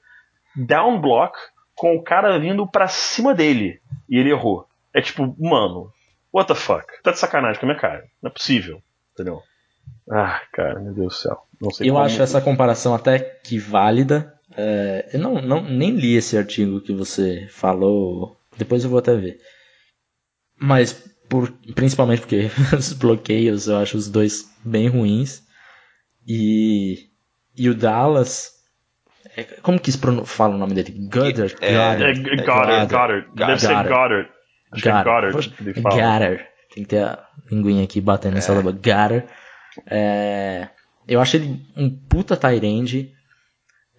down 0.57 1.01
block 1.01 1.37
com 1.75 1.97
o 1.97 2.03
cara 2.03 2.39
vindo 2.39 2.67
pra 2.71 2.87
cima 2.89 3.35
dele 3.35 3.81
e 4.09 4.19
ele 4.19 4.31
errou. 4.31 4.67
É 4.95 5.01
tipo, 5.01 5.35
mano, 5.39 5.91
what 6.33 6.49
the 6.49 6.55
fuck? 6.55 6.85
Tá 7.03 7.11
de 7.13 7.19
sacanagem 7.19 7.59
com 7.61 7.67
a 7.67 7.69
minha 7.71 7.81
cara. 7.81 8.05
Não 8.23 8.31
é 8.31 8.33
possível. 8.33 8.83
Entendeu? 9.15 9.41
Ah, 10.11 10.41
cara, 10.53 10.79
meu 10.81 10.93
Deus 10.95 11.07
do 11.15 11.15
céu. 11.15 11.39
Não 11.61 11.71
sei 11.71 11.89
Eu 11.89 11.95
como... 11.95 12.05
acho 12.07 12.21
essa 12.23 12.41
comparação 12.41 12.95
até 12.95 13.19
que 13.19 13.59
válida. 13.59 14.35
É, 14.57 15.11
eu 15.13 15.21
não, 15.21 15.41
não, 15.41 15.63
nem 15.63 15.91
li 15.93 16.17
esse 16.17 16.37
artigo 16.37 16.81
que 16.81 16.93
você 16.93 17.47
falou. 17.51 18.37
Depois 18.57 18.85
eu 18.85 18.91
vou 18.91 18.99
até 18.99 19.15
ver. 19.15 19.39
Mas 20.59 20.93
por, 21.29 21.51
principalmente 21.75 22.21
porque 22.21 22.51
os 22.77 22.93
bloqueios 22.93 23.69
eu 23.69 23.79
acho 23.79 23.97
os 23.97 24.09
dois 24.09 24.51
bem 24.65 24.89
ruins. 24.89 25.43
E, 26.27 27.09
e 27.57 27.69
o 27.69 27.75
Dallas. 27.75 28.51
é, 29.37 29.45
Como 29.63 29.81
que 29.81 29.91
se 29.93 29.99
fala 30.25 30.55
o 30.55 30.59
nome 30.59 30.75
dele? 30.75 31.09
Goddard? 31.09 31.57
É, 31.61 31.73
É, 31.73 31.93
Goddard. 31.93 32.21
Goddard, 32.45 32.87
Goddard. 32.87 33.27
Deve 33.35 33.59
ser 33.59 33.69
Goddard. 33.69 33.89
Goddard. 33.89 34.31
Acho 34.73 34.83
que 34.83 34.89
é 34.89 34.93
Goddard. 34.93 35.83
Goddard. 35.83 36.47
Tem 36.75 36.85
que 36.85 36.91
ter 36.91 37.03
a 37.03 37.27
linguinha 37.51 37.85
aqui 37.85 38.01
batendo 38.01 38.35
nessa 38.35 38.53
sílaba. 38.53 38.73
Goddard. 38.73 39.25
É, 39.87 40.69
eu 41.07 41.21
acho 41.21 41.37
ele 41.37 41.61
um 41.77 41.91
puta 41.91 42.37
Tyrande. 42.37 43.13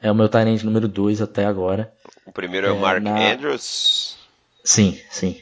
É 0.01 0.11
o 0.11 0.15
meu 0.15 0.27
Tyrande 0.27 0.65
número 0.65 0.87
2 0.87 1.21
até 1.21 1.45
agora. 1.45 1.93
O 2.25 2.31
primeiro 2.31 2.67
é 2.67 2.71
o 2.71 2.77
É, 2.77 2.79
Mark 2.79 3.03
na- 3.03 3.31
Andrews. 3.33 4.17
Sim, 4.63 4.99
sim. 5.09 5.41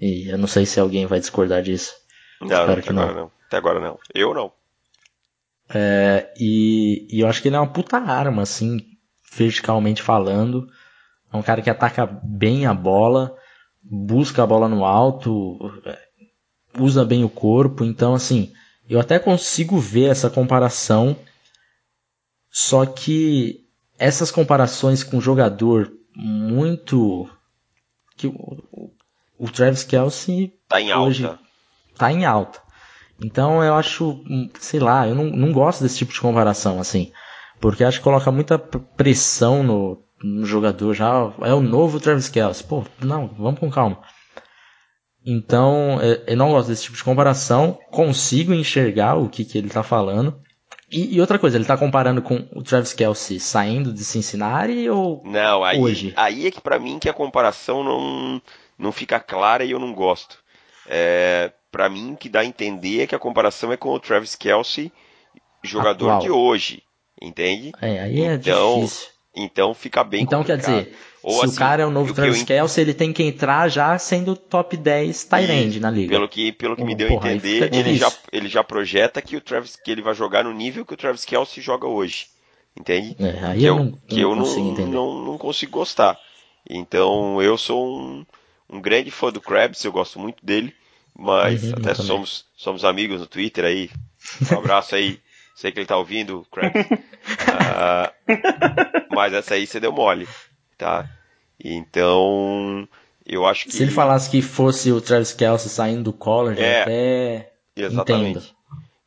E 0.00 0.28
eu 0.28 0.36
não 0.38 0.46
sei 0.46 0.66
se 0.66 0.78
alguém 0.78 1.06
vai 1.06 1.18
discordar 1.20 1.62
disso. 1.62 1.94
Não, 2.40 2.48
Espero 2.48 2.66
não, 2.66 2.72
até 2.74 2.82
que 2.82 2.90
agora 2.90 3.06
não. 3.12 3.20
não. 3.22 3.30
Até 3.46 3.56
agora 3.56 3.80
não. 3.80 3.98
Eu 4.14 4.34
não. 4.34 4.52
É, 5.68 6.32
e, 6.38 7.06
e 7.10 7.20
eu 7.20 7.28
acho 7.28 7.40
que 7.42 7.48
ele 7.48 7.56
é 7.56 7.60
uma 7.60 7.72
puta 7.72 7.96
arma, 7.96 8.42
assim, 8.42 8.78
verticalmente 9.32 10.02
falando. 10.02 10.68
É 11.32 11.36
um 11.36 11.42
cara 11.42 11.62
que 11.62 11.70
ataca 11.70 12.06
bem 12.06 12.66
a 12.66 12.74
bola, 12.74 13.36
busca 13.82 14.42
a 14.42 14.46
bola 14.46 14.68
no 14.68 14.84
alto, 14.84 15.58
usa 16.78 17.04
bem 17.04 17.24
o 17.24 17.28
corpo. 17.30 17.84
Então, 17.84 18.14
assim, 18.14 18.52
eu 18.88 19.00
até 19.00 19.18
consigo 19.18 19.78
ver 19.78 20.10
essa 20.10 20.30
comparação. 20.30 21.16
Só 22.50 22.86
que 22.86 23.65
essas 23.98 24.30
comparações 24.30 25.02
com 25.02 25.20
jogador 25.20 25.90
muito. 26.14 27.28
que 28.16 28.26
o, 28.26 28.32
o- 29.38 29.50
Travis 29.50 29.84
Kelsey 29.84 30.52
Tá 30.68 30.80
em 30.80 30.92
Hoje- 30.94 31.24
alta. 31.26 31.38
tá 31.98 32.12
em 32.12 32.24
alta. 32.24 32.60
Então 33.22 33.62
eu 33.62 33.74
acho, 33.74 34.10
hum, 34.28 34.50
sei 34.58 34.80
lá, 34.80 35.06
eu 35.08 35.14
não, 35.14 35.24
não 35.24 35.52
gosto 35.52 35.82
desse 35.82 35.98
tipo 35.98 36.12
de 36.12 36.20
comparação, 36.20 36.78
assim. 36.80 37.12
Porque 37.60 37.84
acho 37.84 37.98
que 37.98 38.04
coloca 38.04 38.30
muita 38.30 38.58
pressão 38.58 39.62
no, 39.62 40.02
no 40.22 40.44
jogador 40.44 40.92
já. 40.94 41.32
É 41.42 41.52
o 41.54 41.60
novo 41.62 41.98
Travis 42.00 42.28
Kelce. 42.28 42.62
Pô, 42.64 42.84
não, 43.00 43.28
vamos 43.28 43.58
com 43.60 43.70
calma. 43.70 43.98
Então, 45.24 45.98
é, 46.00 46.22
eu 46.32 46.36
não 46.36 46.50
gosto 46.50 46.68
desse 46.68 46.84
tipo 46.84 46.96
de 46.96 47.02
comparação. 47.04 47.78
Consigo 47.90 48.52
enxergar 48.54 49.16
o 49.16 49.28
que, 49.28 49.44
que 49.44 49.58
ele 49.58 49.68
tá 49.70 49.82
falando. 49.82 50.38
E, 50.90 51.16
e 51.16 51.20
outra 51.20 51.38
coisa, 51.38 51.56
ele 51.56 51.64
tá 51.64 51.76
comparando 51.76 52.22
com 52.22 52.46
o 52.52 52.62
Travis 52.62 52.92
Kelce 52.92 53.40
saindo 53.40 53.92
de 53.92 54.04
Cincinnati 54.04 54.88
ou. 54.88 55.22
Não, 55.24 55.64
aí, 55.64 55.80
Hoje. 55.80 56.12
aí 56.16 56.46
é 56.46 56.50
que 56.50 56.60
pra 56.60 56.78
mim 56.78 56.98
que 56.98 57.08
a 57.08 57.12
comparação 57.14 57.82
não, 57.82 58.40
não 58.78 58.92
fica 58.92 59.18
clara 59.18 59.64
e 59.64 59.72
eu 59.72 59.78
não 59.80 59.92
gosto. 59.92 60.38
É, 60.86 61.50
para 61.72 61.88
mim 61.88 62.14
que 62.18 62.28
dá 62.28 62.40
a 62.40 62.44
entender 62.44 63.02
é 63.02 63.06
que 63.06 63.14
a 63.14 63.18
comparação 63.18 63.72
é 63.72 63.76
com 63.76 63.90
o 63.90 63.98
Travis 63.98 64.36
Kelsey, 64.36 64.92
jogador 65.62 66.06
Atual. 66.10 66.20
de 66.22 66.30
hoje, 66.30 66.82
entende? 67.20 67.72
É, 67.80 68.00
aí 68.00 68.20
é 68.22 68.34
Então, 68.34 68.80
difícil. 68.80 69.08
Então 69.34 69.74
fica 69.74 70.02
bem 70.04 70.22
Então 70.22 70.42
quer 70.44 70.56
complicado. 70.58 70.84
dizer, 70.84 70.96
Ou 71.26 71.42
se 71.42 71.42
assim, 71.42 71.46
o 71.46 71.52
cara 71.52 71.82
é 71.82 71.86
o 71.86 71.90
novo 71.90 72.14
eu 72.22 72.34
Travis 72.34 72.42
en- 72.42 72.48
Kelce, 72.48 72.80
ele 72.80 72.94
tem 72.94 73.12
que 73.12 73.22
entrar 73.22 73.68
já 73.68 73.98
sendo 73.98 74.36
top 74.36 74.76
10 74.76 75.24
tight 75.24 75.50
end 75.52 75.80
na 75.80 75.90
liga. 75.90 76.22
Pelo 76.22 76.28
que, 76.28 76.52
pelo 76.52 76.76
que 76.76 76.84
me 76.84 76.94
Hum, 76.94 77.00
deu 77.00 77.08
porra, 77.08 77.28
a 77.30 77.34
entender, 77.34 77.68
ele 77.72 77.94
já, 77.94 78.12
ele 78.32 78.48
já 78.48 78.62
projeta 78.62 79.20
que 79.20 79.36
o 79.36 79.40
Travis 79.40 79.74
que 79.76 79.90
ele 79.90 80.02
vai 80.02 80.14
jogar 80.14 80.44
no 80.44 80.52
nível 80.52 80.86
que 80.86 80.94
o 80.94 80.96
Travis 80.96 81.24
Kelsey 81.24 81.62
joga 81.62 81.86
hoje. 81.88 82.28
Entende? 82.76 83.16
É, 83.18 83.44
aí 83.46 83.62
que 83.62 83.68
eu, 83.68 83.74
eu, 83.74 83.74
não, 83.74 84.00
que 84.06 84.20
não 84.20 84.22
eu 84.22 84.34
consigo 84.34 84.72
não, 84.74 84.86
não, 84.86 85.24
não 85.24 85.38
consigo 85.38 85.72
gostar. 85.72 86.20
Então 86.68 87.42
eu 87.42 87.58
sou 87.58 87.98
um, 88.00 88.26
um 88.70 88.80
grande 88.80 89.10
fã 89.10 89.32
do 89.32 89.40
Krabs, 89.40 89.82
eu 89.84 89.92
gosto 89.92 90.18
muito 90.20 90.44
dele, 90.44 90.76
mas 91.14 91.72
Uhum, 91.72 91.72
eu 91.72 91.78
até 91.78 91.94
somos, 91.94 92.46
somos 92.56 92.84
amigos 92.84 93.20
no 93.20 93.26
Twitter 93.26 93.64
aí. 93.64 93.90
Um 94.48 94.56
abraço 94.56 94.94
aí, 94.94 95.20
sei 95.54 95.72
que 95.72 95.80
ele 95.80 95.86
tá 95.86 95.96
ouvindo, 95.96 96.46
Krabs. 96.52 96.92
Ah, 97.46 98.12
mas 99.08 99.32
essa 99.32 99.54
aí 99.54 99.66
você 99.66 99.80
deu 99.80 99.92
mole, 99.92 100.28
tá? 100.76 101.08
Então 101.62 102.88
eu 103.24 103.46
acho 103.46 103.64
que. 103.66 103.72
Se 103.72 103.82
ele 103.82 103.90
falasse 103.92 104.30
que 104.30 104.42
fosse 104.42 104.92
o 104.92 105.00
Travis 105.00 105.32
Kelce 105.32 105.68
saindo 105.68 106.04
do 106.04 106.12
college, 106.12 106.60
É, 106.62 106.82
até 106.82 107.52
Exatamente. 107.76 108.38
entendo. 108.38 108.56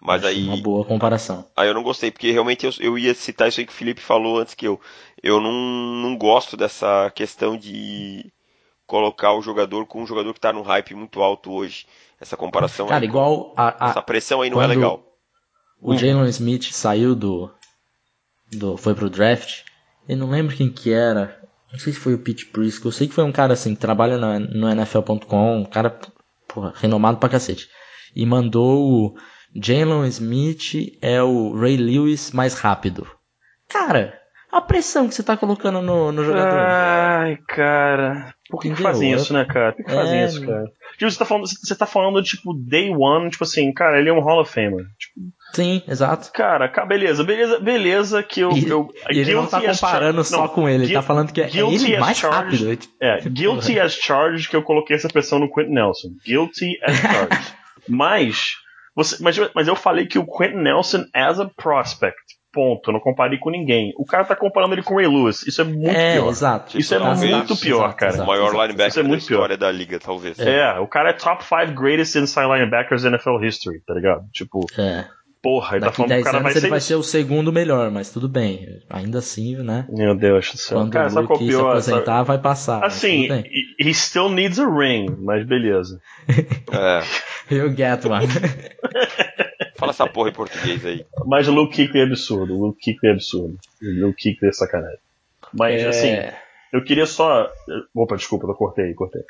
Mas 0.02 0.24
Acho 0.24 0.34
aí. 0.34 0.48
Uma 0.48 0.58
boa 0.58 0.86
comparação. 0.86 1.46
Aí 1.56 1.68
eu 1.68 1.74
não 1.74 1.84
gostei, 1.84 2.10
porque 2.10 2.32
realmente 2.32 2.66
eu, 2.66 2.72
eu 2.80 2.98
ia 2.98 3.14
citar 3.14 3.50
isso 3.50 3.60
aí 3.60 3.66
que 3.66 3.72
o 3.74 3.76
Felipe 3.76 4.00
falou 4.02 4.40
antes 4.40 4.54
que 4.54 4.66
eu. 4.66 4.80
Eu 5.22 5.42
não, 5.42 5.52
não 5.52 6.18
gosto 6.18 6.56
dessa 6.56 7.12
questão 7.14 7.58
de 7.58 8.32
colocar 8.88 9.34
o 9.34 9.42
jogador 9.42 9.86
com 9.86 10.02
um 10.02 10.08
jogador 10.08 10.34
que 10.34 10.40
tá 10.40 10.54
num 10.54 10.62
hype 10.62 10.96
muito 10.96 11.22
alto 11.22 11.52
hoje. 11.52 11.86
Essa 12.20 12.36
comparação 12.38 12.88
Cara, 12.88 13.02
aí, 13.04 13.08
igual 13.08 13.54
a, 13.58 13.88
a- 13.88 13.90
essa 13.90 14.02
pressão 14.02 14.42
aí 14.42 14.50
não 14.50 14.62
é 14.62 14.68
legal. 14.68 15.04
o 15.82 15.96
Jalen 15.96 16.28
Smith 16.30 16.72
saiu 16.72 17.14
do, 17.14 17.52
do. 18.52 18.78
Foi 18.78 18.96
pro 18.96 19.10
draft. 19.10 19.64
Eu 20.08 20.16
não 20.18 20.30
lembro 20.30 20.56
quem 20.56 20.72
que 20.72 20.92
era. 20.92 21.39
Não 21.72 21.80
sei 21.80 21.94
se 21.94 22.00
foi 22.00 22.14
o 22.16 22.20
Pete 22.20 22.46
Prisco. 22.48 22.88
Eu 22.88 22.92
sei 22.92 23.08
que 23.08 23.14
foi 23.14 23.24
um 23.24 23.32
cara 23.32 23.54
assim, 23.54 23.76
que 23.76 23.82
trabalha 23.82 24.18
na- 24.18 24.40
no 24.40 24.70
NFL.com. 24.70 25.58
Um 25.62 25.66
cara, 25.66 26.00
porra, 26.48 26.74
renomado 26.76 27.18
pra 27.18 27.30
cacete. 27.30 27.68
E 28.16 28.26
mandou 28.26 28.82
o 28.92 29.16
Jalen 29.56 30.08
Smith 30.08 30.98
é 31.02 31.22
o 31.22 31.54
Ray 31.56 31.78
Lewis 31.78 32.32
mais 32.32 32.56
rápido. 32.56 33.08
Cara, 33.68 34.19
a 34.52 34.62
pressão 34.62 35.08
que 35.08 35.14
você 35.16 35.24
tá 35.24 35.38
colocando 35.38 35.82
no, 35.82 36.12
no 36.12 36.24
jogador. 36.24 36.58
Ai, 36.58 37.38
cara. 37.48 38.34
Por 38.50 38.60
que, 38.62 38.70
que 38.74 38.82
fazem 38.82 39.12
isso, 39.14 39.32
né, 39.34 39.46
cara? 39.46 39.72
Por 39.74 39.78
que, 39.78 39.84
que 39.84 39.94
fazem 39.96 40.20
É, 40.22 40.26
isso, 40.26 40.46
cara? 40.46 40.64
Tipo, 40.98 41.12
você 41.12 41.20
tá 41.20 41.26
falando, 41.26 41.48
você 41.48 41.76
tá 41.76 41.86
falando, 41.86 42.24
tipo, 42.24 42.54
day 42.54 42.90
one, 42.96 43.30
tipo 43.30 43.44
assim, 43.44 43.72
cara, 43.72 44.00
ele 44.00 44.10
é 44.10 44.14
um 44.14 44.20
Hall 44.22 44.42
of 44.42 44.52
Famer. 44.52 44.86
Tipo, 44.98 45.30
Sim, 45.54 45.82
exato. 45.88 46.32
cara, 46.34 46.68
ca- 46.68 46.86
beleza, 46.86 47.24
beleza, 47.24 47.60
beleza 47.60 48.24
que 48.24 48.40
eu. 48.42 48.52
E, 48.52 48.68
eu 48.68 48.88
e 49.12 49.20
ele 49.20 49.34
não 49.36 49.46
tá 49.46 49.62
comparando 49.62 50.24
char- 50.24 50.38
só 50.38 50.42
não, 50.42 50.48
com 50.50 50.68
ele, 50.68 50.86
ele 50.86 50.94
tá 50.94 51.02
falando 51.04 51.32
que 51.32 51.42
é 51.42 51.48
guilty 51.48 51.86
ele 51.86 51.96
as 51.96 52.02
mais 52.02 52.18
charged. 52.18 52.66
rápido. 52.66 52.90
É, 53.02 53.20
guilty 53.30 53.80
as 53.80 53.94
charged 53.94 54.50
que 54.50 54.56
eu 54.56 54.64
coloquei 54.64 54.96
essa 54.96 55.08
pressão 55.08 55.38
no 55.40 55.52
Quentin 55.52 55.72
Nelson. 55.74 56.10
Guilty 56.26 56.72
as 56.84 56.96
charged. 57.02 57.54
mas, 57.88 58.54
você, 58.96 59.22
mas, 59.24 59.38
mas 59.56 59.68
eu 59.68 59.76
falei 59.76 60.08
que 60.08 60.18
o 60.20 60.26
Quentin 60.26 60.58
Nelson 60.58 61.06
as 61.14 61.40
a 61.40 61.46
prospect. 61.56 62.18
Ponto. 62.52 62.92
Não 62.92 63.00
comparei 63.00 63.38
com 63.38 63.50
ninguém. 63.52 63.94
O 63.98 64.06
cara 64.06 64.26
tá 64.26 64.36
comparando 64.36 64.74
ele 64.74 64.82
com 64.82 64.96
o 64.96 64.98
Ray 64.98 65.08
Lewis. 65.08 65.46
Isso 65.46 65.62
é 65.62 65.64
muito 65.64 65.90
é, 65.90 66.14
pior. 66.16 66.30
exato. 66.30 66.78
Isso 66.80 66.94
é 66.94 66.98
Exato, 66.98 67.20
muito 67.20 67.56
pior, 67.58 67.78
exato, 67.86 67.96
cara. 67.96 68.12
O 68.12 68.16
exato, 68.16 68.28
maior 68.28 68.44
exato. 68.48 68.62
linebacker 68.62 68.88
Isso 68.90 69.00
é 69.00 69.04
da 69.04 69.10
muito 69.10 69.26
pior. 69.28 69.36
história 69.38 69.58
da 69.58 69.72
liga, 69.72 70.00
talvez. 70.00 70.40
É, 70.40 70.80
o 70.80 70.88
cara 70.88 71.10
é 71.12 71.14
top 71.14 71.44
5 71.44 71.74
greatest 71.80 72.16
inside 72.16 72.48
linebackers 72.48 73.04
in 73.04 73.10
NFL 73.10 73.44
history, 73.44 73.82
tá 73.86 73.94
ligado? 73.94 74.26
Tipo, 74.34 74.66
É. 74.78 75.06
porra, 75.44 75.78
ele 75.78 75.86
tá 75.86 75.92
falando 75.92 76.10
que 76.10 76.16
10 76.16 76.22
o 76.22 76.26
cara 76.26 76.40
vai 76.44 76.52
ele 76.54 76.60
ser 76.60 76.70
vai 76.70 76.78
isso. 76.80 76.88
ser 76.88 76.96
o 76.96 77.04
segundo 77.04 77.54
melhor, 77.54 77.92
mas 77.92 78.10
tudo 78.12 78.28
bem. 78.28 78.68
Ainda 78.90 79.20
assim, 79.20 79.56
né? 79.58 79.86
Meu 79.88 80.16
Deus 80.16 80.52
do 80.52 80.58
céu. 80.58 80.80
Quando 80.80 80.92
cara, 80.92 81.06
o 81.14 81.18
é 81.18 81.22
o 81.22 81.22
Luke 81.22 81.52
se 81.52 81.56
aposentar, 81.56 82.06
Sabe- 82.18 82.28
vai 82.28 82.38
passar. 82.40 82.84
Assim, 82.84 83.28
he 83.80 83.90
he 83.90 83.94
still 83.94 84.28
needs 84.30 84.60
a 84.60 84.66
ring, 84.68 85.06
mas 85.20 85.46
beleza. 85.46 86.00
É. 86.28 87.02
You 87.56 87.70
get 87.76 88.06
one. 88.06 88.28
Fala 89.80 89.92
essa 89.92 90.08
porra 90.08 90.30
em 90.30 90.34
português 90.34 90.86
aí. 90.86 91.06
Mas 91.26 91.48
o 91.48 91.52
Luke 91.54 91.76
Kuechly 91.76 92.02
é 92.02 92.04
absurdo, 92.04 92.56
o 92.58 92.66
Luke 92.68 92.80
Kuechly 92.84 93.10
é 93.10 93.14
absurdo. 93.14 93.58
O 93.82 94.06
Luke 94.08 94.22
Kuechly 94.24 94.50
é 94.50 94.52
sacanagem. 94.52 95.00
Mas, 95.54 95.82
É, 95.82 95.88
assim, 95.88 96.16
eu 96.74 96.84
queria 96.84 97.06
só... 97.06 97.50
Opa, 97.96 98.16
desculpa, 98.16 98.46
eu 98.48 98.54
cortei, 98.56 98.94
cortei. 98.94 99.22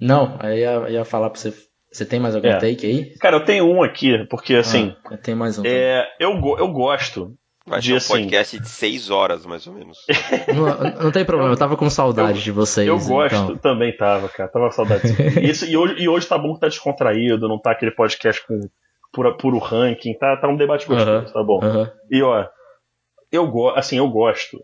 Não, 0.00 0.36
aí 0.40 0.60
eu 0.62 0.88
ia 0.88 1.04
falar 1.04 1.30
pra 1.30 1.38
você. 1.40 1.52
Você 1.90 2.04
tem 2.04 2.20
mais 2.20 2.34
algum 2.34 2.48
É. 2.48 2.58
take 2.58 2.86
aí? 2.86 3.14
Cara, 3.18 3.36
eu 3.36 3.44
tenho 3.44 3.66
um 3.66 3.82
aqui, 3.82 4.24
porque, 4.28 4.54
assim, 4.54 4.94
Ah, 5.04 5.14
eu 5.14 5.18
tenho 5.18 5.36
mais 5.36 5.58
um. 5.58 5.62
é, 5.64 6.06
eu, 6.20 6.32
eu 6.58 6.68
gosto 6.68 7.34
Vai 7.66 7.80
de, 7.80 7.86
ser 7.88 7.92
um 7.94 7.96
assim... 7.96 8.12
podcast 8.12 8.60
de 8.60 8.68
6 8.68 9.10
horas, 9.10 9.46
mais 9.46 9.66
ou 9.66 9.72
menos. 9.74 9.98
Não, 10.54 11.04
não 11.04 11.12
tem 11.12 11.24
problema, 11.24 11.52
eu 11.52 11.56
tava 11.56 11.76
com 11.76 11.88
saudade 11.90 12.42
de 12.42 12.50
vocês. 12.52 12.86
Eu 12.86 12.98
gosto, 12.98 13.34
então. 13.36 13.56
também 13.56 13.94
tava, 13.96 14.28
cara. 14.28 14.48
Tava 14.50 14.66
com 14.66 14.72
saudade. 14.72 15.08
E, 15.40 15.48
esse- 15.50 15.68
e 15.70 15.76
hoje, 15.76 15.94
e 15.98 16.08
hoje 16.08 16.26
tá 16.26 16.36
bom 16.38 16.54
que 16.54 16.60
tá 16.60 16.68
descontraído, 16.68 17.48
não 17.48 17.58
tá 17.58 17.72
aquele 17.72 17.90
podcast 17.92 18.46
com 18.46 18.58
pura, 19.12 19.36
puro 19.36 19.58
ranking, 19.58 20.14
tá, 20.14 20.36
tá 20.36 20.48
um 20.48 20.56
debate 20.56 20.86
gostoso, 20.86 21.10
Aham, 21.10 21.32
tá 21.32 21.42
bom. 21.42 21.60
aham. 21.62 21.90
E 22.10 22.22
ó, 22.22 22.46
eu 23.32 23.46
go 23.50 23.68
assim, 23.70 23.98
eu 23.98 24.08
gosto 24.08 24.62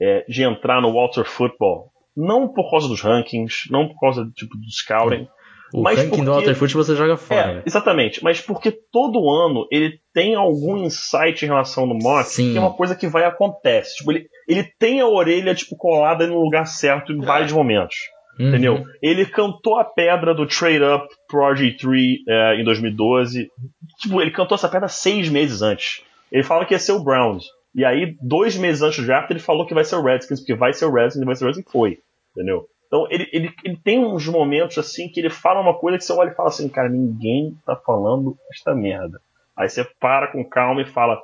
é, 0.00 0.24
de 0.28 0.42
entrar 0.42 0.80
no 0.80 0.92
Walter 0.92 1.24
Football, 1.24 1.90
não 2.16 2.48
por 2.48 2.70
causa 2.70 2.88
dos 2.88 3.00
rankings, 3.00 3.68
não 3.70 3.88
por 3.88 3.98
causa 4.00 4.30
tipo, 4.34 4.56
do 4.56 4.70
scouting, 4.70 5.28
O 5.72 5.82
Mas 5.82 5.98
ranking 5.98 6.10
porque- 6.10 6.24
do 6.24 6.32
Walter 6.32 6.54
Foot 6.56 6.74
você 6.74 6.96
joga 6.96 7.16
fora. 7.16 7.58
É, 7.58 7.62
exatamente. 7.64 8.24
Mas 8.24 8.40
porque 8.40 8.72
todo 8.72 9.30
ano 9.30 9.68
ele 9.70 10.00
tem 10.12 10.34
algum 10.34 10.76
insight 10.78 11.44
em 11.44 11.48
relação 11.48 11.86
no 11.86 11.94
mock, 11.94 12.24
Sim. 12.28 12.50
que 12.50 12.58
é 12.58 12.60
uma 12.60 12.72
coisa 12.74 12.96
que 12.96 13.06
vai 13.06 13.22
e 13.22 13.26
acontece. 13.26 13.94
Tipo, 13.98 14.10
ele, 14.10 14.26
ele 14.48 14.64
tem 14.80 15.00
a 15.00 15.06
orelha 15.06 15.54
tipo, 15.54 15.76
colada 15.76 16.26
no 16.26 16.40
lugar 16.42 16.66
certo 16.66 17.12
em 17.12 17.22
É. 17.22 17.24
vários 17.24 17.52
momentos. 17.52 17.94
Uhum. 18.40 18.48
Entendeu? 18.48 18.84
Ele 19.02 19.26
cantou 19.26 19.78
a 19.78 19.84
pedra 19.84 20.34
do 20.34 20.46
Trade 20.46 20.82
Up 20.82 21.06
Project 21.28 21.84
3 21.84 22.18
é, 22.26 22.54
em 22.58 22.64
2012. 22.64 23.50
Tipo, 23.98 24.22
ele 24.22 24.30
cantou 24.30 24.54
essa 24.54 24.68
pedra 24.68 24.88
seis 24.88 25.28
meses 25.28 25.60
antes. 25.60 26.02
Ele 26.32 26.42
falava 26.42 26.64
que 26.64 26.72
ia 26.72 26.78
ser 26.78 26.92
o 26.92 27.04
Browns. 27.04 27.44
E 27.74 27.84
aí, 27.84 28.16
dois 28.18 28.56
meses 28.56 28.80
antes 28.80 28.98
do 28.98 29.06
draft, 29.06 29.30
ele 29.30 29.40
falou 29.40 29.66
que 29.66 29.74
vai 29.74 29.84
ser 29.84 29.96
o 29.96 30.02
Redskins, 30.02 30.40
porque 30.40 30.54
vai 30.54 30.72
ser 30.72 30.86
o 30.86 30.92
Redskins, 30.92 31.24
vai 31.24 31.36
ser 31.36 31.44
o 31.44 31.46
Redskins, 31.48 31.68
e 31.68 31.72
foi. 31.72 31.98
Entendeu? 32.34 32.66
Então, 32.86 33.06
ele, 33.10 33.28
ele, 33.30 33.52
ele 33.62 33.76
tem 33.76 33.98
uns 33.98 34.26
momentos 34.26 34.78
assim 34.78 35.08
que 35.08 35.20
ele 35.20 35.30
fala 35.30 35.60
uma 35.60 35.78
coisa 35.78 35.98
que 35.98 36.04
você 36.04 36.12
olha 36.12 36.30
e 36.30 36.34
fala 36.34 36.48
assim, 36.48 36.68
cara, 36.68 36.88
ninguém 36.88 37.54
tá 37.66 37.76
falando 37.76 38.36
esta 38.50 38.74
merda. 38.74 39.20
Aí 39.54 39.68
você 39.68 39.84
para 40.00 40.28
com 40.28 40.42
calma 40.42 40.80
e 40.80 40.86
fala, 40.86 41.20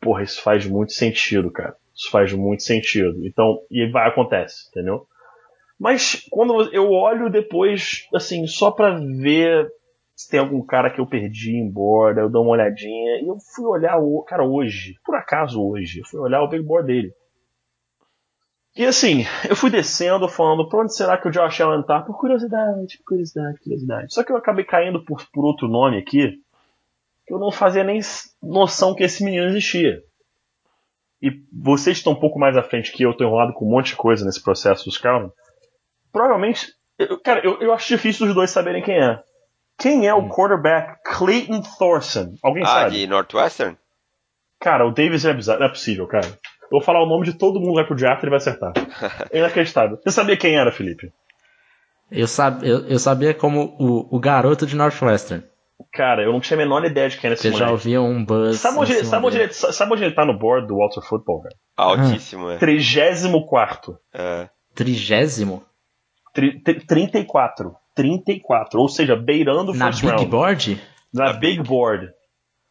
porra, 0.00 0.22
isso 0.22 0.42
faz 0.42 0.66
muito 0.66 0.92
sentido, 0.92 1.50
cara. 1.50 1.74
Isso 1.94 2.10
faz 2.10 2.32
muito 2.32 2.62
sentido. 2.62 3.26
Então, 3.26 3.60
e 3.70 3.90
vai, 3.90 4.06
acontece, 4.06 4.68
entendeu? 4.68 5.06
Mas 5.82 6.24
quando 6.30 6.72
eu 6.72 6.92
olho 6.92 7.28
depois, 7.28 8.06
assim, 8.14 8.46
só 8.46 8.70
pra 8.70 9.00
ver 9.00 9.68
se 10.14 10.30
tem 10.30 10.38
algum 10.38 10.64
cara 10.64 10.88
que 10.88 11.00
eu 11.00 11.06
perdi 11.08 11.56
embora, 11.56 12.20
eu 12.20 12.30
dou 12.30 12.44
uma 12.44 12.52
olhadinha. 12.52 13.20
E 13.20 13.26
eu 13.26 13.36
fui 13.52 13.64
olhar 13.64 13.98
o 13.98 14.22
cara 14.22 14.44
hoje, 14.44 14.94
por 15.04 15.16
acaso 15.16 15.60
hoje, 15.60 15.98
eu 15.98 16.06
fui 16.06 16.20
olhar 16.20 16.40
o 16.40 16.48
big 16.48 16.62
board 16.62 16.86
dele. 16.86 17.12
E 18.76 18.86
assim, 18.86 19.24
eu 19.50 19.56
fui 19.56 19.70
descendo 19.70 20.28
falando, 20.28 20.68
pra 20.68 20.82
onde 20.82 20.94
será 20.94 21.18
que 21.18 21.26
o 21.26 21.32
Josh 21.32 21.60
Allen 21.60 21.82
tá? 21.82 22.00
Por 22.00 22.16
curiosidade, 22.16 22.98
por 22.98 23.04
curiosidade, 23.06 23.58
curiosidade. 23.58 24.14
Só 24.14 24.22
que 24.22 24.30
eu 24.30 24.36
acabei 24.36 24.64
caindo 24.64 25.04
por, 25.04 25.28
por 25.32 25.44
outro 25.44 25.66
nome 25.66 25.98
aqui, 25.98 26.38
que 27.26 27.34
eu 27.34 27.40
não 27.40 27.50
fazia 27.50 27.82
nem 27.82 27.98
noção 28.40 28.94
que 28.94 29.02
esse 29.02 29.24
menino 29.24 29.46
existia. 29.46 30.00
E 31.20 31.42
vocês 31.52 31.96
estão 31.96 32.12
um 32.12 32.20
pouco 32.20 32.38
mais 32.38 32.56
à 32.56 32.62
frente 32.62 32.92
que 32.92 33.02
eu, 33.02 33.16
tô 33.16 33.24
enrolado 33.24 33.52
com 33.52 33.66
um 33.66 33.70
monte 33.70 33.88
de 33.88 33.96
coisa 33.96 34.24
nesse 34.24 34.40
processo 34.40 34.84
dos 34.84 34.96
Cowboys. 34.96 35.32
Provavelmente, 36.12 36.68
eu- 36.98 37.18
cara, 37.20 37.40
eu, 37.44 37.60
eu 37.60 37.72
acho 37.72 37.88
difícil 37.88 38.26
os 38.26 38.34
dois 38.34 38.50
saberem 38.50 38.82
quem 38.82 38.96
é. 39.02 39.18
Quem 39.78 40.06
é 40.06 40.14
o 40.14 40.28
quarterback 40.28 41.00
Clayton 41.04 41.62
Thorson? 41.78 42.34
Alguém 42.42 42.62
Ah, 42.62 42.66
sabe? 42.66 42.90
de 43.00 43.06
Northwestern? 43.06 43.76
Cara, 44.60 44.86
o 44.86 44.92
Davis 44.92 45.24
é 45.24 45.32
bizarro, 45.34 45.58
não 45.60 45.66
é 45.66 45.70
possível, 45.70 46.06
cara. 46.06 46.26
Eu 46.26 46.78
vou 46.78 46.80
falar 46.82 47.02
o 47.02 47.08
nome 47.08 47.24
de 47.24 47.32
todo 47.32 47.58
mundo 47.58 47.74
vai 47.74 47.84
pro 47.86 47.96
draft 47.96 48.22
e 48.22 48.24
ele 48.26 48.30
vai 48.30 48.36
acertar. 48.38 48.72
É 49.30 49.38
inacreditável. 49.40 49.98
Você 50.02 50.10
sabia 50.12 50.36
quem 50.36 50.56
era, 50.56 50.70
Felipe? 50.70 51.12
Eu, 52.10 52.26
sab, 52.28 52.62
eu, 52.66 52.86
eu 52.86 52.98
sabia 52.98 53.34
como 53.34 53.74
o, 53.78 54.16
o 54.16 54.20
garoto 54.20 54.66
de 54.66 54.76
Northwestern. 54.76 55.42
Cara, 55.92 56.22
eu 56.22 56.32
não 56.32 56.40
tinha 56.40 56.56
a 56.56 56.62
menor 56.62 56.84
ideia 56.84 57.08
de 57.08 57.16
quem 57.18 57.28
era 57.28 57.34
esse 57.34 57.50
Você 57.50 57.56
já 57.58 57.70
ouvia 57.70 58.00
um 58.00 58.24
buzz. 58.24 58.60
Sabe 58.60 58.78
onde, 58.78 58.92
ele- 58.92 59.04
sabe, 59.04 59.26
onde 59.26 59.38
ele, 59.38 59.52
sabe 59.52 59.92
onde 59.92 60.04
ele 60.04 60.14
tá 60.14 60.24
no 60.24 60.38
board 60.38 60.66
do 60.68 60.76
Walter 60.76 61.00
Football, 61.02 61.42
cara? 61.42 61.54
Altíssimo, 61.76 62.50
é. 62.50 62.58
34. 62.58 63.98
É. 64.14 64.48
Trigésimo? 64.74 65.64
Tri, 66.32 66.60
tri- 66.62 66.84
34. 66.86 67.74
34. 67.94 68.80
Ou 68.80 68.88
seja, 68.88 69.14
beirando 69.16 69.72
o 69.72 69.74
Na 69.74 69.86
first 69.86 70.00
Big 70.02 70.12
round. 70.12 70.26
Board? 70.30 70.82
Na 71.12 71.24
Na 71.26 71.32
Big 71.34 71.56
Big. 71.58 71.68
Board. 71.68 72.10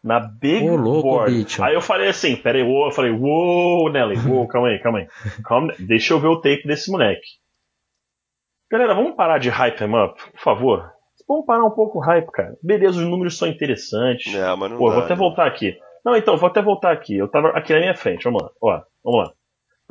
Na 0.03 0.19
Big 0.19 0.67
Ô, 0.67 0.75
louco, 0.75 1.09
Board. 1.09 1.31
bicho. 1.31 1.63
Aí 1.63 1.75
eu 1.75 1.81
falei 1.81 2.07
assim, 2.09 2.35
peraí, 2.35 2.63
uou, 2.63 2.87
eu 2.87 2.91
falei, 2.91 3.11
uou, 3.11 3.91
Nelly, 3.91 4.15
uou, 4.27 4.47
calma 4.47 4.69
aí, 4.69 4.79
calma 4.79 4.99
aí. 4.99 5.07
Calma, 5.45 5.73
deixa 5.77 6.13
eu 6.13 6.19
ver 6.19 6.27
o 6.27 6.41
tape 6.41 6.63
desse 6.67 6.89
moleque. 6.91 7.21
Galera, 8.71 8.95
vamos 8.95 9.15
parar 9.15 9.37
de 9.37 9.49
hype 9.49 9.81
him 9.81 9.95
up, 9.95 10.19
por 10.31 10.39
favor. 10.39 10.89
Vamos 11.27 11.45
parar 11.45 11.63
um 11.65 11.71
pouco 11.71 11.99
o 11.99 12.01
hype, 12.01 12.31
cara. 12.31 12.57
Beleza, 12.63 12.97
os 12.99 13.05
números 13.07 13.37
são 13.37 13.47
interessantes. 13.47 14.33
Não, 14.33 14.57
mas 14.57 14.71
não 14.71 14.77
Pô, 14.77 14.85
eu 14.87 14.89
dá, 14.89 14.95
vou 14.95 15.03
até 15.05 15.13
né? 15.13 15.19
voltar 15.19 15.45
aqui. 15.47 15.77
Não, 16.03 16.15
então, 16.15 16.35
vou 16.35 16.47
até 16.49 16.61
voltar 16.61 16.91
aqui. 16.91 17.15
Eu 17.17 17.27
tava 17.27 17.49
aqui 17.49 17.71
na 17.73 17.79
minha 17.79 17.95
frente, 17.95 18.23
vamos 18.23 18.41
lá. 18.41 18.49
Ó, 18.61 18.81
vamos 19.03 19.19
lá. 19.27 19.33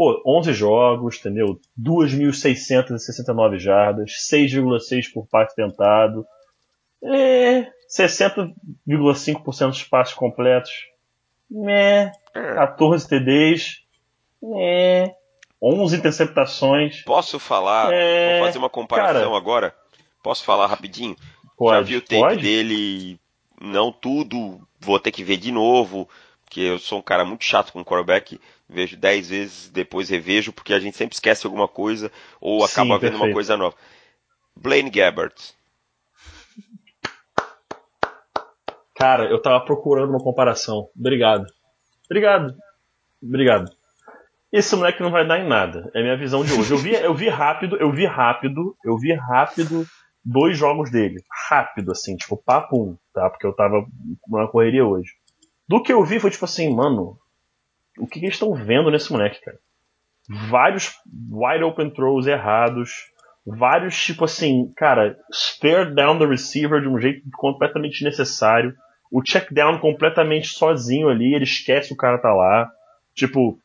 Pô, 0.00 0.22
11 0.24 0.54
jogos, 0.54 1.18
entendeu? 1.18 1.60
2.669 1.78 3.58
jardas, 3.58 4.12
6,6 4.32 5.12
por 5.12 5.26
passe 5.26 5.54
tentado. 5.54 6.24
É, 7.04 7.66
60,5% 7.86 9.68
dos 9.68 9.84
passes 9.84 10.14
completos. 10.14 10.70
Né, 11.50 12.12
É. 12.34 12.54
14 12.54 13.06
TDs. 13.06 13.82
Né, 14.42 15.14
11 15.62 15.96
interceptações. 15.98 17.02
Posso 17.02 17.38
falar? 17.38 17.92
É, 17.92 18.38
Vou 18.38 18.46
fazer 18.46 18.58
uma 18.58 18.70
comparação 18.70 19.20
cara. 19.24 19.36
agora? 19.36 19.74
Posso 20.22 20.42
falar 20.44 20.66
rapidinho? 20.66 21.14
Pode, 21.58 21.76
Já 21.76 21.82
vi 21.82 21.96
o 21.96 22.00
tape 22.00 22.20
pode? 22.22 22.42
dele, 22.42 23.20
não 23.60 23.92
tudo, 23.92 24.66
vou 24.80 24.98
ter 24.98 25.10
que 25.12 25.22
ver 25.22 25.36
de 25.36 25.52
novo, 25.52 26.08
porque 26.42 26.60
eu 26.60 26.78
sou 26.78 27.00
um 27.00 27.02
cara 27.02 27.22
muito 27.22 27.44
chato 27.44 27.70
com 27.70 27.84
quarterback, 27.84 28.40
vejo 28.70 28.96
10 28.96 29.28
vezes, 29.28 29.70
depois 29.70 30.08
revejo, 30.08 30.52
porque 30.52 30.72
a 30.72 30.80
gente 30.80 30.96
sempre 30.96 31.14
esquece 31.14 31.46
alguma 31.46 31.68
coisa 31.68 32.10
ou 32.40 32.66
Sim, 32.66 32.72
acaba 32.72 32.98
vendo 32.98 33.16
uma 33.16 33.32
coisa 33.32 33.56
nova. 33.56 33.76
Blaine 34.56 34.90
Gabbert. 34.90 35.34
Cara, 38.94 39.24
eu 39.30 39.40
tava 39.40 39.64
procurando 39.64 40.10
uma 40.10 40.22
comparação. 40.22 40.88
Obrigado. 40.94 41.46
Obrigado. 42.04 42.54
Obrigado. 43.22 43.72
Esse 44.52 44.74
moleque 44.74 45.02
não 45.02 45.10
vai 45.10 45.26
dar 45.26 45.38
em 45.38 45.48
nada. 45.48 45.90
É 45.94 46.00
a 46.00 46.02
minha 46.02 46.16
visão 46.16 46.44
de 46.44 46.52
hoje. 46.52 46.72
Eu 46.72 46.78
vi, 46.78 46.92
eu 46.92 47.14
vi 47.14 47.28
rápido, 47.28 47.76
eu 47.76 47.90
vi 47.92 48.04
rápido, 48.04 48.76
eu 48.84 48.98
vi 48.98 49.12
rápido 49.12 49.86
dois 50.24 50.58
jogos 50.58 50.90
dele. 50.90 51.22
Rápido, 51.48 51.92
assim, 51.92 52.16
tipo, 52.16 52.36
papo 52.36 52.76
um, 52.76 52.96
tá? 53.12 53.30
Porque 53.30 53.46
eu 53.46 53.54
tava 53.54 53.86
na 54.28 54.48
correria 54.48 54.84
hoje. 54.84 55.12
Do 55.68 55.82
que 55.82 55.92
eu 55.92 56.04
vi 56.04 56.18
foi 56.18 56.30
tipo 56.30 56.44
assim, 56.44 56.74
mano, 56.74 57.16
o 58.00 58.06
que, 58.06 58.18
que 58.20 58.26
eles 58.26 58.34
estão 58.34 58.52
vendo 58.54 58.90
nesse 58.90 59.12
moleque, 59.12 59.40
cara? 59.40 59.58
Vários 60.48 60.92
wide 61.30 61.64
open 61.64 61.90
throws 61.90 62.26
errados. 62.26 63.10
Vários, 63.46 63.96
tipo 64.00 64.24
assim, 64.24 64.72
cara, 64.76 65.18
stare 65.32 65.94
down 65.94 66.18
the 66.18 66.26
receiver 66.26 66.80
de 66.80 66.88
um 66.88 66.98
jeito 67.00 67.22
completamente 67.36 67.92
desnecessário. 67.94 68.74
O 69.10 69.22
check 69.22 69.52
down 69.52 69.78
completamente 69.80 70.48
sozinho 70.48 71.08
ali, 71.08 71.34
ele 71.34 71.44
esquece 71.44 71.92
o 71.92 71.96
cara 71.96 72.18
tá 72.18 72.32
lá. 72.32 72.70
Tipo. 73.14 73.58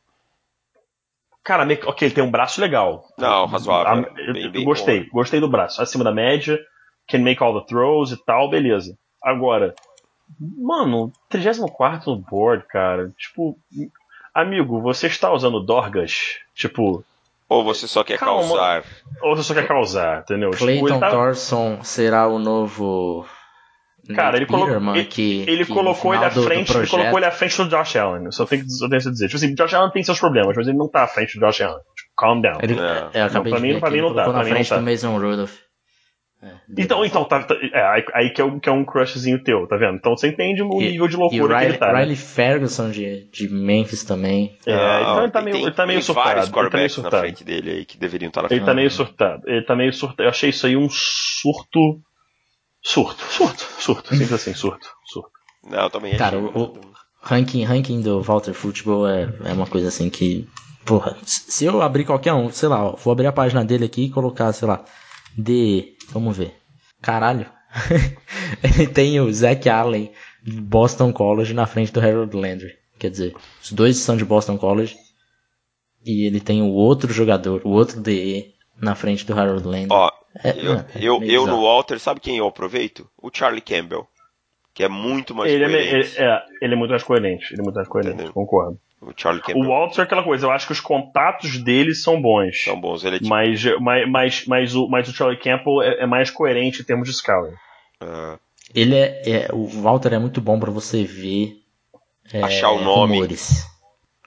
Cara, 1.44 1.64
ok, 1.86 2.08
ele 2.08 2.14
tem 2.14 2.24
um 2.24 2.30
braço 2.30 2.60
legal. 2.60 3.04
Não, 3.16 3.46
razoável. 3.46 4.06
Ah, 4.12 4.20
eu- 4.20 4.32
Bem, 4.32 4.44
eu 4.46 4.50
bem 4.50 4.64
gostei, 4.64 5.04
bom. 5.04 5.10
gostei 5.12 5.38
do 5.38 5.48
braço. 5.48 5.80
Acima 5.80 6.02
da 6.02 6.10
média, 6.12 6.58
can 7.08 7.20
make 7.20 7.40
all 7.40 7.60
the 7.60 7.66
throws 7.68 8.10
e 8.10 8.24
tal, 8.24 8.50
beleza. 8.50 8.98
Agora, 9.22 9.72
mano, 10.40 11.12
34 11.28 12.10
no 12.10 12.18
board, 12.18 12.66
cara. 12.66 13.10
Tipo, 13.16 13.56
amigo, 14.40 14.80
você 14.80 15.06
está 15.06 15.32
usando 15.32 15.60
Dorgas? 15.64 16.38
Tipo, 16.54 17.04
Ou 17.48 17.62
você 17.64 17.86
só 17.86 18.02
quer 18.04 18.18
Calma. 18.18 18.42
causar? 18.48 18.84
ou 19.22 19.36
você 19.36 19.42
só 19.42 19.54
quer 19.54 19.66
causar, 19.68 20.20
entendeu? 20.20 20.50
Tipo, 20.50 20.64
Clayton 20.64 20.88
ele 20.88 20.98
tá- 20.98 21.10
Thorson 21.10 21.82
será 21.84 22.26
o 22.28 22.38
novo. 22.38 23.26
Cara, 24.14 24.36
ele, 24.36 24.46
colocou, 24.46 24.66
Peterman, 24.68 24.94
ele, 24.96 25.04
que, 25.06 25.44
ele 25.48 25.64
que 25.64 25.72
colocou 25.72 26.14
ele 26.14 26.24
à 26.24 26.30
frente, 26.30 26.48
ele 26.52 26.64
projeto- 26.64 26.90
colocou 26.90 27.18
ele 27.18 27.26
à 27.26 27.30
frente 27.32 27.56
do 27.56 27.68
Josh 27.68 27.96
Allen. 27.96 28.24
Eu 28.26 28.30
só 28.32 28.46
tenho 28.46 28.62
tenho 28.64 28.90
que 29.02 29.10
dizer. 29.10 29.26
Tipo 29.26 29.36
assim, 29.36 29.54
Josh 29.54 29.74
Allen 29.74 29.90
tem 29.90 30.04
seus 30.04 30.20
problemas, 30.20 30.56
mas 30.56 30.68
ele 30.68 30.76
não 30.78 30.88
tá 30.88 31.02
à 31.02 31.08
frente 31.08 31.36
do 31.38 31.44
Josh 31.44 31.60
Allen. 31.62 31.78
Tipo, 31.96 32.10
calm 32.16 32.40
down. 32.40 32.58
Ele, 32.62 32.74
Não. 32.76 32.84
é, 32.84 33.10
eu 33.14 33.24
acabei 33.24 33.50
pra 33.50 33.58
de 33.60 33.66
mim- 33.66 33.72
ver 33.74 33.80
pra 33.80 33.88
aqui, 33.88 33.96
mim 33.96 34.02
ele 34.04 34.08
não 34.08 34.14
tá, 34.14 34.22
pra 34.24 34.32
na 34.32 34.38
mim 34.38 34.44
não 34.44 34.54
frente 34.54 34.68
tá. 34.68 34.76
do 34.78 34.82
Mason 34.84 35.18
Rudolph. 35.18 35.54
É, 36.46 36.82
Então, 36.82 37.04
então, 37.04 37.24
tá, 37.24 37.42
tá- 37.42 37.56
é, 37.72 38.04
aí, 38.14 38.30
que, 38.30 38.40
é 38.40 38.44
um, 38.44 38.58
que 38.60 38.68
é 38.68 38.72
um 38.72 38.84
crushzinho 38.84 39.42
teu, 39.42 39.66
tá 39.66 39.76
vendo? 39.76 39.96
Então 39.96 40.16
você 40.16 40.28
entende 40.28 40.62
o 40.62 40.80
E- 40.80 40.92
nível 40.92 41.08
de 41.08 41.14
E 41.14 41.16
o 41.16 41.20
loucura 41.20 41.40
que 41.54 41.54
Riley, 41.54 41.68
ele 41.68 41.78
tá. 41.78 41.92
né? 41.92 42.00
Riley 42.00 42.16
Ferguson 42.16 42.90
de, 42.90 43.28
de 43.30 43.48
Memphis 43.48 44.04
também. 44.04 44.56
É, 44.66 44.74
Não, 44.76 45.00
então 45.02 45.22
ele 45.24 45.32
tá 45.32 45.40
meio, 45.42 45.56
tem- 45.56 45.66
ele 45.66 45.74
tá 45.74 45.86
meio 45.86 45.98
tem 45.98 46.04
surtado. 46.04 46.24
vários 46.26 46.44
Ele 46.46 46.52
tá 46.52 46.56
meio 46.60 46.70
quarterbacks 46.70 46.96
na 46.96 47.02
surtado. 47.02 47.20
frente 47.22 47.44
dele 47.44 47.70
aí 47.70 47.84
que 47.84 47.98
deveriam 47.98 48.28
estar 48.28 48.42
na 48.42 48.46
Ele 48.48 48.54
frente. 48.56 48.66
tá 48.66 48.74
meio 48.74 48.90
surtado. 48.90 49.42
Ele 49.46 49.62
tá 49.62 49.76
meio 49.76 49.92
surtado. 49.92 50.22
Eu 50.22 50.28
achei 50.30 50.50
isso 50.50 50.66
aí 50.66 50.76
um 50.76 50.88
surto. 50.90 52.00
Surto, 52.82 53.24
surto, 53.24 53.66
surto. 53.80 54.08
Simples 54.10 54.32
assim, 54.32 54.54
surto, 54.54 54.86
surto. 55.06 55.30
Não, 55.68 55.82
eu 55.84 55.90
também 55.90 56.16
Cara, 56.16 56.36
achei. 56.38 56.48
o, 56.54 56.62
o 56.62 56.80
ranking, 57.20 57.64
ranking 57.64 58.00
do 58.00 58.22
Walter 58.22 58.52
Football 58.54 59.08
é, 59.08 59.28
é 59.44 59.52
uma 59.52 59.66
coisa 59.66 59.88
assim 59.88 60.08
que. 60.08 60.46
Porra, 60.84 61.16
se 61.24 61.50
se 61.50 61.64
eu 61.64 61.82
abrir 61.82 62.04
qualquer 62.04 62.32
um, 62.32 62.48
sei 62.52 62.68
lá, 62.68 62.84
ó, 62.84 62.94
vou 62.94 63.10
abrir 63.10 63.26
a 63.26 63.32
página 63.32 63.64
dele 63.64 63.84
aqui 63.86 64.04
e 64.04 64.10
colocar, 64.10 64.52
sei 64.52 64.68
lá, 64.68 64.84
D. 65.36 65.96
Vamos 66.10 66.36
ver. 66.36 66.54
Caralho. 67.02 67.46
Ele 68.62 68.86
tem 68.92 69.20
o 69.20 69.32
Zach 69.32 69.68
Allen 69.68 70.12
de 70.42 70.60
Boston 70.60 71.12
College 71.12 71.52
na 71.52 71.66
frente 71.66 71.92
do 71.92 72.00
Harold 72.00 72.34
Landry. 72.36 72.74
Quer 72.98 73.10
dizer, 73.10 73.34
os 73.62 73.72
dois 73.72 73.96
são 73.98 74.16
de 74.16 74.24
Boston 74.24 74.56
College. 74.56 74.96
E 76.04 76.24
ele 76.26 76.40
tem 76.40 76.62
o 76.62 76.68
outro 76.72 77.12
jogador, 77.12 77.60
o 77.64 77.70
outro 77.70 78.00
DE, 78.00 78.54
na 78.80 78.94
frente 78.94 79.26
do 79.26 79.38
Harold 79.38 79.66
Landry. 79.66 79.88
Ó, 79.90 80.10
É, 80.44 80.50
eu, 80.56 80.74
é, 80.74 80.86
eu, 80.94 81.22
eu 81.22 81.46
no 81.46 81.62
Walter, 81.62 81.98
sabe 81.98 82.20
quem 82.20 82.36
eu 82.38 82.46
aproveito? 82.46 83.08
O 83.20 83.30
Charlie 83.32 83.60
Campbell. 83.60 84.06
Que 84.72 84.84
é 84.84 84.88
muito 84.88 85.34
mais 85.34 85.50
Ele 85.50 85.64
é, 85.64 85.68
coerente. 85.68 86.16
ele, 86.18 86.28
é, 86.28 86.42
ele 86.60 86.74
é 86.74 86.76
muito 86.76 86.90
mais 86.90 87.02
coerente. 87.02 87.52
Ele 87.52 87.60
é 87.60 87.64
muito 87.64 87.74
mais 87.76 87.88
coerente, 87.88 88.14
Entendeu? 88.14 88.32
concordo. 88.32 88.78
O 89.00 89.12
Charlie 89.16 89.42
Campbell. 89.42 89.62
O 89.64 89.68
Walter 89.68 90.00
é 90.00 90.04
aquela 90.04 90.22
coisa, 90.24 90.46
eu 90.46 90.50
acho 90.50 90.66
que 90.66 90.72
os 90.72 90.80
contatos 90.80 91.58
dele 91.58 91.94
são 91.94 92.20
bons. 92.20 92.62
São 92.64 92.80
bons, 92.80 93.04
ele 93.04 93.16
é 93.16 93.18
tipo, 93.18 93.28
Mas, 93.30 93.62
mas, 93.80 94.08
mas, 94.10 94.44
mas, 94.46 94.74
o, 94.74 94.88
mas 94.88 95.08
o 95.08 95.12
Charlie 95.12 95.38
Campbell 95.38 95.82
é, 95.82 96.02
é 96.02 96.06
mais 96.06 96.30
coerente 96.30 96.80
em 96.80 96.84
termos 96.84 97.06
de 97.08 97.14
scouting. 97.14 97.54
ah, 98.00 98.38
Ele 98.74 98.94
é, 98.94 99.22
é- 99.28 99.48
o 99.52 99.66
Walter 99.66 100.14
é 100.14 100.18
muito 100.18 100.40
bom 100.40 100.58
pra 100.58 100.70
você 100.70 101.04
ver 101.04 101.58
é, 102.32 102.42
Achar 102.42 102.70
o 102.70 102.82
nome. 102.82 103.14
rumores. 103.14 103.64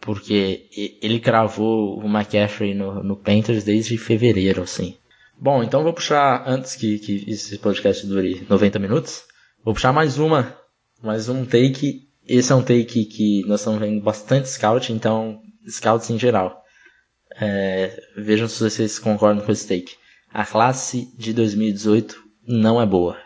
Porque 0.02 0.70
ele 1.02 1.20
cravou 1.20 2.00
o 2.00 2.06
McCaffrey 2.08 2.74
no, 2.74 3.04
no 3.04 3.18
Panthers 3.18 3.64
desde 3.66 3.98
fevereiro, 3.98 4.62
assim. 4.62 4.96
Bom, 5.38 5.62
então 5.64 5.84
vou 5.84 5.94
puxar, 5.94 6.44
antes 6.48 6.76
que, 6.76 7.00
que 7.00 7.26
esse 7.30 7.58
podcast 7.58 8.06
dure 8.08 8.46
90 8.50 8.80
minutos, 8.80 9.24
vou 9.64 9.74
puxar 9.74 9.92
mais 9.92 10.18
uma, 10.18 10.56
mais 11.04 11.28
um 11.28 11.46
take. 11.46 12.08
Esse 12.30 12.52
é 12.52 12.56
um 12.56 12.62
take 12.62 13.06
que 13.06 13.44
nós 13.48 13.60
estamos 13.62 13.80
vendo 13.80 14.02
bastante 14.02 14.48
scout, 14.48 14.94
então 14.94 15.42
scouts 15.68 16.10
em 16.10 16.20
geral. 16.20 16.62
É, 17.40 18.00
vejam 18.16 18.48
se 18.48 18.62
vocês 18.64 19.00
concordam 19.00 19.44
com 19.46 19.52
esse 19.52 19.68
take. 19.68 19.96
A 20.34 20.46
classe 20.46 21.08
de 21.18 21.34
2018 21.34 22.16
não 22.48 22.80
é 22.82 22.86
boa. 22.86 23.18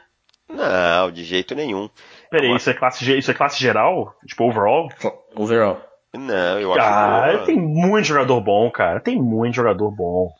não, 0.49 1.11
de 1.11 1.23
jeito 1.23 1.53
nenhum. 1.55 1.89
Peraí, 2.29 2.55
isso 2.55 2.69
é, 2.69 2.73
classe, 2.73 3.17
isso 3.17 3.29
é 3.29 3.33
classe 3.33 3.59
geral? 3.59 4.15
Tipo, 4.25 4.45
overall? 4.49 4.87
Overall. 5.35 5.81
Não, 6.15 6.59
eu 6.59 6.71
acho 6.73 6.79
Cara, 6.79 7.33
boa. 7.33 7.45
tem 7.45 7.55
muito 7.59 8.05
jogador 8.07 8.39
bom, 8.41 8.69
cara. 8.71 8.99
Tem 8.99 9.19
muito 9.19 9.55
jogador 9.55 9.89
bom. 9.91 10.31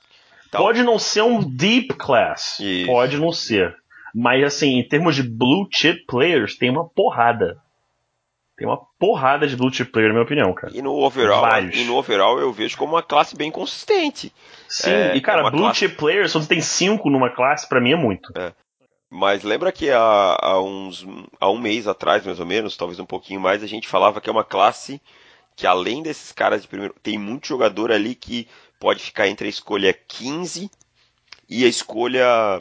Tal- 0.52 0.62
Pode 0.64 0.84
não 0.84 1.00
ser 1.00 1.24
um 1.24 1.40
deep 1.44 1.96
class. 1.96 2.60
Isso. 2.60 2.86
Pode 2.86 3.18
não 3.18 3.32
ser. 3.32 3.76
Mas, 4.14 4.44
assim, 4.44 4.78
em 4.80 4.88
termos 4.88 5.16
de 5.16 5.24
blue 5.24 5.68
chip 5.72 6.06
players, 6.06 6.56
tem 6.58 6.70
uma 6.70 6.88
porrada. 6.88 7.58
Tem 8.56 8.68
uma 8.68 8.78
porrada 9.00 9.48
de 9.48 9.56
blue 9.56 9.74
chip 9.74 9.92
player, 9.92 10.10
na 10.10 10.14
minha 10.14 10.24
opinião, 10.26 10.54
cara. 10.54 10.72
E 10.76 10.82
no 10.82 10.94
overall, 10.94 11.42
Vários. 11.42 11.76
e 11.76 11.84
no 11.86 11.96
overall 11.96 12.40
eu 12.40 12.54
vejo 12.54 12.78
como 12.78 12.94
uma 12.94 13.02
classe 13.02 13.36
bem 13.36 13.50
consistente. 13.50 14.32
Sim, 14.70 14.92
É, 14.92 15.16
e 15.16 15.22
cara, 15.22 15.48
é 15.48 15.50
blue 15.50 15.62
classe- 15.62 15.80
chip 15.80 15.96
players, 15.96 16.32
se 16.32 16.38
você 16.40 16.48
tem 16.48 16.62
cinco 16.62 17.10
numa 17.10 17.30
classe, 17.32 17.68
pra 17.68 17.82
mim 17.82 17.94
é 17.94 17.96
muito. 17.96 18.32
Mas 19.10 19.44
lembra 19.44 19.72
que 19.72 19.90
há, 19.92 20.38
há 20.40 20.62
uns 20.62 21.06
há 21.40 21.50
um 21.50 21.58
mês 21.60 21.88
atrás, 21.88 22.26
mais 22.26 22.40
ou 22.40 22.46
menos, 22.46 22.78
talvez 22.78 23.00
um 23.00 23.06
pouquinho 23.06 23.40
mais, 23.42 23.64
a 23.64 23.68
gente 23.68 23.88
falava 23.88 24.20
que 24.22 24.30
é 24.30 24.32
uma 24.34 24.44
classe 24.44 25.02
que 25.56 25.68
além 25.68 26.02
desses 26.02 26.32
caras 26.32 26.64
de 26.64 26.68
primeiro, 26.68 26.96
tem 27.04 27.18
muito 27.18 27.48
jogador 27.48 27.92
ali 27.92 28.16
que 28.16 28.48
pode 28.80 29.04
ficar 29.04 29.28
entre 29.28 29.46
a 29.46 29.50
escolha 29.50 29.94
15 29.94 30.70
e 31.50 31.64
a 31.64 31.68
escolha 31.68 32.60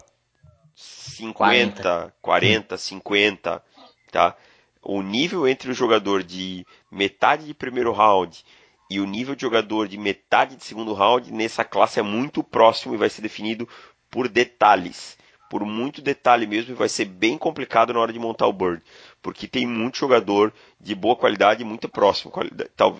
50, 0.74 2.12
40, 2.20 2.76
50, 2.76 3.62
tá? 4.11 4.36
O 4.82 5.00
nível 5.00 5.46
entre 5.46 5.70
o 5.70 5.74
jogador 5.74 6.22
de 6.22 6.66
metade 6.90 7.46
de 7.46 7.54
primeiro 7.54 7.92
round 7.92 8.44
e 8.90 9.00
o 9.00 9.06
nível 9.06 9.34
de 9.34 9.42
jogador 9.42 9.88
de 9.88 9.96
metade 9.96 10.56
de 10.56 10.64
segundo 10.64 10.92
round 10.92 11.32
nessa 11.32 11.64
classe 11.64 12.00
é 12.00 12.02
muito 12.02 12.42
próximo 12.42 12.94
e 12.94 12.98
vai 12.98 13.08
ser 13.08 13.22
definido 13.22 13.66
por 14.10 14.28
detalhes. 14.28 15.16
Por 15.48 15.64
muito 15.64 16.02
detalhe 16.02 16.46
mesmo, 16.46 16.72
e 16.72 16.76
vai 16.76 16.88
ser 16.88 17.04
bem 17.04 17.38
complicado 17.38 17.92
na 17.92 18.00
hora 18.00 18.12
de 18.12 18.18
montar 18.18 18.46
o 18.46 18.52
board. 18.52 18.82
Porque 19.22 19.46
tem 19.46 19.66
muito 19.66 19.98
jogador 19.98 20.52
de 20.80 20.94
boa 20.94 21.14
qualidade 21.14 21.62
muito 21.62 21.88
próximo. 21.88 22.32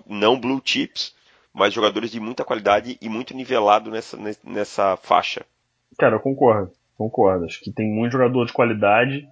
Não 0.07 0.39
blue 0.39 0.61
chips, 0.65 1.15
mas 1.53 1.75
jogadores 1.75 2.11
de 2.11 2.21
muita 2.21 2.45
qualidade 2.45 2.97
e 3.01 3.09
muito 3.09 3.35
nivelado 3.35 3.91
nessa, 3.91 4.19
nessa 4.45 4.97
faixa. 4.97 5.45
Cara, 5.99 6.17
eu 6.17 6.21
concordo. 6.21 6.73
Concordo. 6.97 7.45
Acho 7.45 7.61
que 7.61 7.73
tem 7.73 7.91
muito 7.91 8.13
jogador 8.13 8.47
de 8.47 8.53
qualidade. 8.53 9.27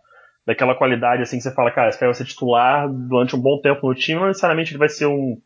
Daquela 0.46 0.74
qualidade 0.74 1.22
assim 1.22 1.36
que 1.36 1.42
você 1.42 1.54
fala, 1.54 1.70
cara, 1.70 1.88
esse 1.88 1.98
cara 1.98 2.10
vai 2.10 2.14
ser 2.14 2.24
titular 2.24 2.88
durante 2.88 3.36
um 3.36 3.40
bom 3.40 3.60
tempo 3.60 3.86
no 3.86 3.94
time, 3.94 4.18
não 4.18 4.26
necessariamente 4.28 4.72
ele 4.72 4.78
vai 4.78 4.88
ser 4.88 5.06
um 5.06 5.40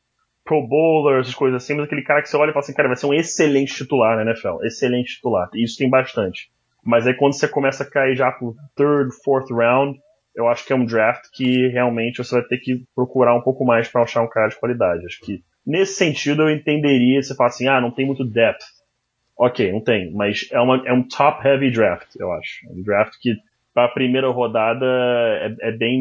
pro 0.44 0.66
bowler, 0.66 1.20
essas 1.20 1.34
coisas 1.34 1.62
assim, 1.62 1.74
mas 1.74 1.86
aquele 1.86 2.02
cara 2.02 2.20
que 2.20 2.28
você 2.28 2.36
olha 2.36 2.50
e 2.50 2.52
fala 2.52 2.62
assim, 2.62 2.74
cara, 2.74 2.88
vai 2.88 2.96
ser 2.96 3.06
um 3.06 3.14
excelente 3.14 3.74
titular 3.74 4.16
na 4.16 4.30
NFL. 4.30 4.62
Excelente 4.62 5.14
titular. 5.14 5.48
E 5.54 5.64
isso 5.64 5.78
tem 5.78 5.88
bastante. 5.88 6.50
Mas 6.84 7.06
aí 7.06 7.14
quando 7.14 7.32
você 7.32 7.48
começa 7.48 7.82
a 7.82 7.90
cair 7.90 8.14
já 8.14 8.30
pro 8.30 8.54
third, 8.76 9.10
fourth 9.24 9.50
round, 9.50 9.98
eu 10.34 10.46
acho 10.48 10.66
que 10.66 10.72
é 10.72 10.76
um 10.76 10.84
draft 10.84 11.30
que 11.32 11.68
realmente 11.68 12.18
você 12.18 12.34
vai 12.34 12.44
ter 12.44 12.58
que 12.58 12.84
procurar 12.94 13.34
um 13.34 13.40
pouco 13.40 13.64
mais 13.64 13.88
para 13.88 14.02
achar 14.02 14.22
um 14.22 14.28
cara 14.28 14.48
de 14.48 14.58
qualidade. 14.58 15.06
Acho 15.06 15.20
que 15.20 15.42
nesse 15.66 15.94
sentido 15.94 16.42
eu 16.42 16.50
entenderia 16.50 17.22
se 17.22 17.28
você 17.28 17.34
fala 17.34 17.48
assim, 17.48 17.68
ah, 17.68 17.80
não 17.80 17.90
tem 17.90 18.06
muito 18.06 18.24
depth. 18.24 18.64
Ok, 19.36 19.72
não 19.72 19.80
tem, 19.80 20.12
mas 20.12 20.48
é, 20.52 20.60
uma, 20.60 20.86
é 20.86 20.92
um 20.92 21.02
top 21.02 21.46
heavy 21.46 21.70
draft, 21.70 22.14
eu 22.16 22.30
acho. 22.32 22.68
Um 22.70 22.82
draft 22.82 23.14
que 23.20 23.34
para 23.74 23.86
a 23.86 23.92
primeira 23.92 24.28
rodada 24.30 24.86
é, 24.86 25.54
é 25.68 25.72
bem. 25.72 26.00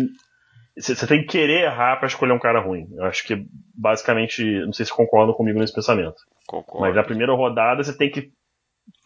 Você 0.78 1.05
tem 1.07 1.21
que 1.21 1.28
querer 1.28 1.65
errar 1.65 1.97
para 1.97 2.07
escolher 2.07 2.32
um 2.32 2.39
cara 2.39 2.59
ruim. 2.59 2.88
Eu 2.95 3.03
acho 3.05 3.26
que 3.26 3.45
basicamente, 3.76 4.43
não 4.65 4.74
sei 4.74 4.86
se 4.86 4.93
concordam 4.95 5.34
comigo 5.36 5.59
nesse 5.59 5.74
pensamento. 5.74 6.15
Concordo. 6.47 6.82
Mas 6.82 6.95
na 6.95 7.03
primeira 7.03 7.34
rodada 7.34 7.84
você 7.84 7.95
tem 7.97 8.09
que 8.09 8.32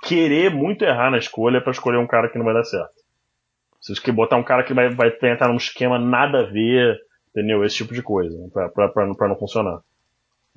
querer 0.03 0.53
muito 0.53 0.83
errar 0.83 1.11
na 1.11 1.17
escolha 1.17 1.61
para 1.61 1.71
escolher 1.71 1.97
um 1.97 2.07
cara 2.07 2.29
que 2.29 2.37
não 2.37 2.45
vai 2.45 2.53
dar 2.53 2.63
certo. 2.63 2.93
Você 3.81 3.93
quer 4.01 4.11
botar 4.11 4.37
um 4.37 4.43
cara 4.43 4.63
que 4.63 4.73
vai, 4.73 4.89
vai 4.89 5.11
tentar 5.11 5.47
num 5.47 5.55
esquema 5.57 5.99
nada 5.99 6.39
a 6.41 6.43
ver, 6.43 6.97
entendeu? 7.29 7.63
Esse 7.63 7.77
tipo 7.77 7.93
de 7.93 8.01
coisa, 8.01 8.35
pra, 8.53 8.89
pra, 8.89 9.05
não- 9.05 9.37
funcionar. 9.37 9.79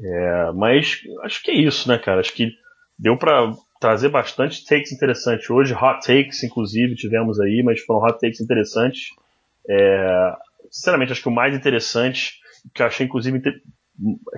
É, 0.00 0.52
mas 0.54 1.00
acho 1.22 1.42
que 1.42 1.50
é 1.50 1.54
isso, 1.54 1.88
né, 1.88 1.98
cara? 1.98 2.20
Acho 2.20 2.32
que 2.32 2.50
deu 2.98 3.16
pra 3.16 3.52
trazer 3.80 4.10
bastante 4.10 4.64
takes 4.66 4.92
interessantes 4.92 5.48
hoje, 5.50 5.74
hot 5.74 6.06
takes, 6.06 6.44
inclusive, 6.44 6.94
tivemos 6.94 7.40
aí, 7.40 7.62
mas 7.64 7.80
foram 7.80 8.02
hot 8.06 8.20
takes 8.20 8.40
interessantes. 8.40 9.08
É, 9.68 10.32
sinceramente, 10.70 11.12
acho 11.12 11.22
que 11.22 11.28
o 11.28 11.32
mais 11.32 11.56
interessante, 11.56 12.34
que 12.74 12.82
eu 12.82 12.86
achei, 12.86 13.06
inclusive, 13.06 13.40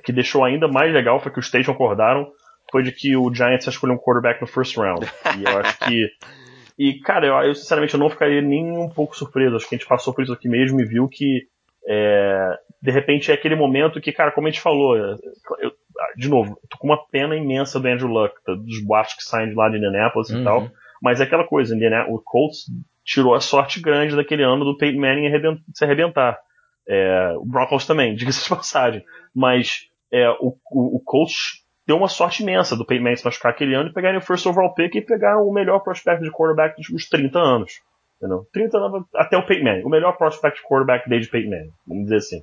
que 0.04 0.12
deixou 0.12 0.44
ainda 0.44 0.68
mais 0.68 0.92
legal 0.92 1.20
foi 1.20 1.32
que 1.32 1.40
os 1.40 1.50
três 1.50 1.66
concordaram, 1.66 2.30
foi 2.70 2.82
de 2.84 2.92
que 2.92 3.16
o 3.16 3.32
Giants 3.34 3.66
ia 3.66 3.70
escolher 3.70 3.92
um 3.92 3.98
quarterback 3.98 4.40
no 4.40 4.46
first 4.46 4.76
round. 4.76 5.04
E 5.38 5.44
eu 5.44 5.58
acho 5.58 5.78
que. 5.80 6.08
E, 6.78 6.98
cara, 7.00 7.26
eu, 7.26 7.34
eu, 7.48 7.54
sinceramente 7.54 7.92
eu 7.92 8.00
não 8.00 8.08
ficaria 8.08 8.40
nem 8.40 8.64
um 8.78 8.88
pouco 8.88 9.14
surpreso. 9.14 9.54
Acho 9.54 9.68
que 9.68 9.74
a 9.74 9.78
gente 9.78 9.86
passou 9.86 10.12
por 10.12 10.24
isso 10.24 10.32
aqui 10.32 10.48
mesmo 10.48 10.80
e 10.80 10.86
viu 10.86 11.06
que. 11.06 11.42
é, 11.86 12.58
de 12.80 12.90
repente 12.90 13.30
é 13.30 13.34
aquele 13.34 13.54
momento 13.54 14.00
que, 14.00 14.10
cara, 14.10 14.32
como 14.32 14.46
a 14.48 14.50
gente 14.50 14.60
falou, 14.62 14.96
eu- 14.96 15.18
de 16.16 16.28
novo, 16.28 16.58
tô 16.68 16.78
com 16.78 16.86
uma 16.86 17.06
pena 17.08 17.36
imensa 17.36 17.78
do 17.80 17.88
Andrew 17.88 18.08
Luck, 18.08 18.34
tá, 18.44 18.54
dos 18.54 18.82
boatos 18.84 19.14
que 19.14 19.22
saem 19.24 19.48
de 19.48 19.54
lá 19.54 19.68
de 19.68 19.76
Indianapolis 19.76 20.30
e 20.30 20.36
Uhum. 20.36 20.44
tal. 20.44 20.68
Mas 21.02 21.20
é 21.20 21.24
aquela 21.24 21.44
coisa, 21.44 21.74
o 22.08 22.20
Colts 22.24 22.66
tirou 23.04 23.34
a 23.34 23.40
sorte 23.40 23.80
grande 23.80 24.14
daquele 24.14 24.44
ano 24.44 24.64
do 24.64 24.76
Peyton 24.76 25.00
Manning 25.00 25.30
se 25.74 25.84
arrebentar. 25.84 26.38
É, 26.88 27.34
o 27.36 27.44
Broncos 27.44 27.86
também, 27.86 28.14
diga-se 28.16 28.44
de 28.44 28.48
passagem. 28.48 29.04
Mas 29.34 29.88
é, 30.12 30.28
o, 30.40 30.56
o, 30.70 30.96
o 30.96 31.00
Colts 31.04 31.62
deu 31.86 31.96
uma 31.96 32.08
sorte 32.08 32.42
imensa 32.42 32.76
do 32.76 32.86
Peyton 32.86 33.02
Manning 33.02 33.16
se 33.16 33.24
machucar 33.24 33.50
aquele 33.52 33.74
ano 33.74 33.88
e 33.88 33.92
pegarem 33.92 34.18
o 34.18 34.22
first 34.22 34.46
overall 34.46 34.74
pick 34.74 34.94
e 34.94 35.00
pegaram 35.00 35.46
o 35.46 35.52
melhor 35.52 35.80
prospect 35.80 36.22
de 36.22 36.30
quarterback 36.30 36.76
dos 36.76 36.84
últimos 36.88 37.08
30 37.08 37.38
anos. 37.38 37.72
Entendeu? 38.18 38.46
30 38.52 38.78
anos 38.78 39.04
até 39.16 39.36
o 39.36 39.44
Peyton 39.44 39.64
Manning. 39.64 39.82
O 39.84 39.88
melhor 39.88 40.16
prospect 40.16 40.60
de 40.60 40.68
quarterback 40.68 41.08
desde 41.08 41.28
Peyton 41.28 41.50
Manning, 41.50 41.72
vamos 41.86 42.04
dizer 42.04 42.16
assim. 42.16 42.42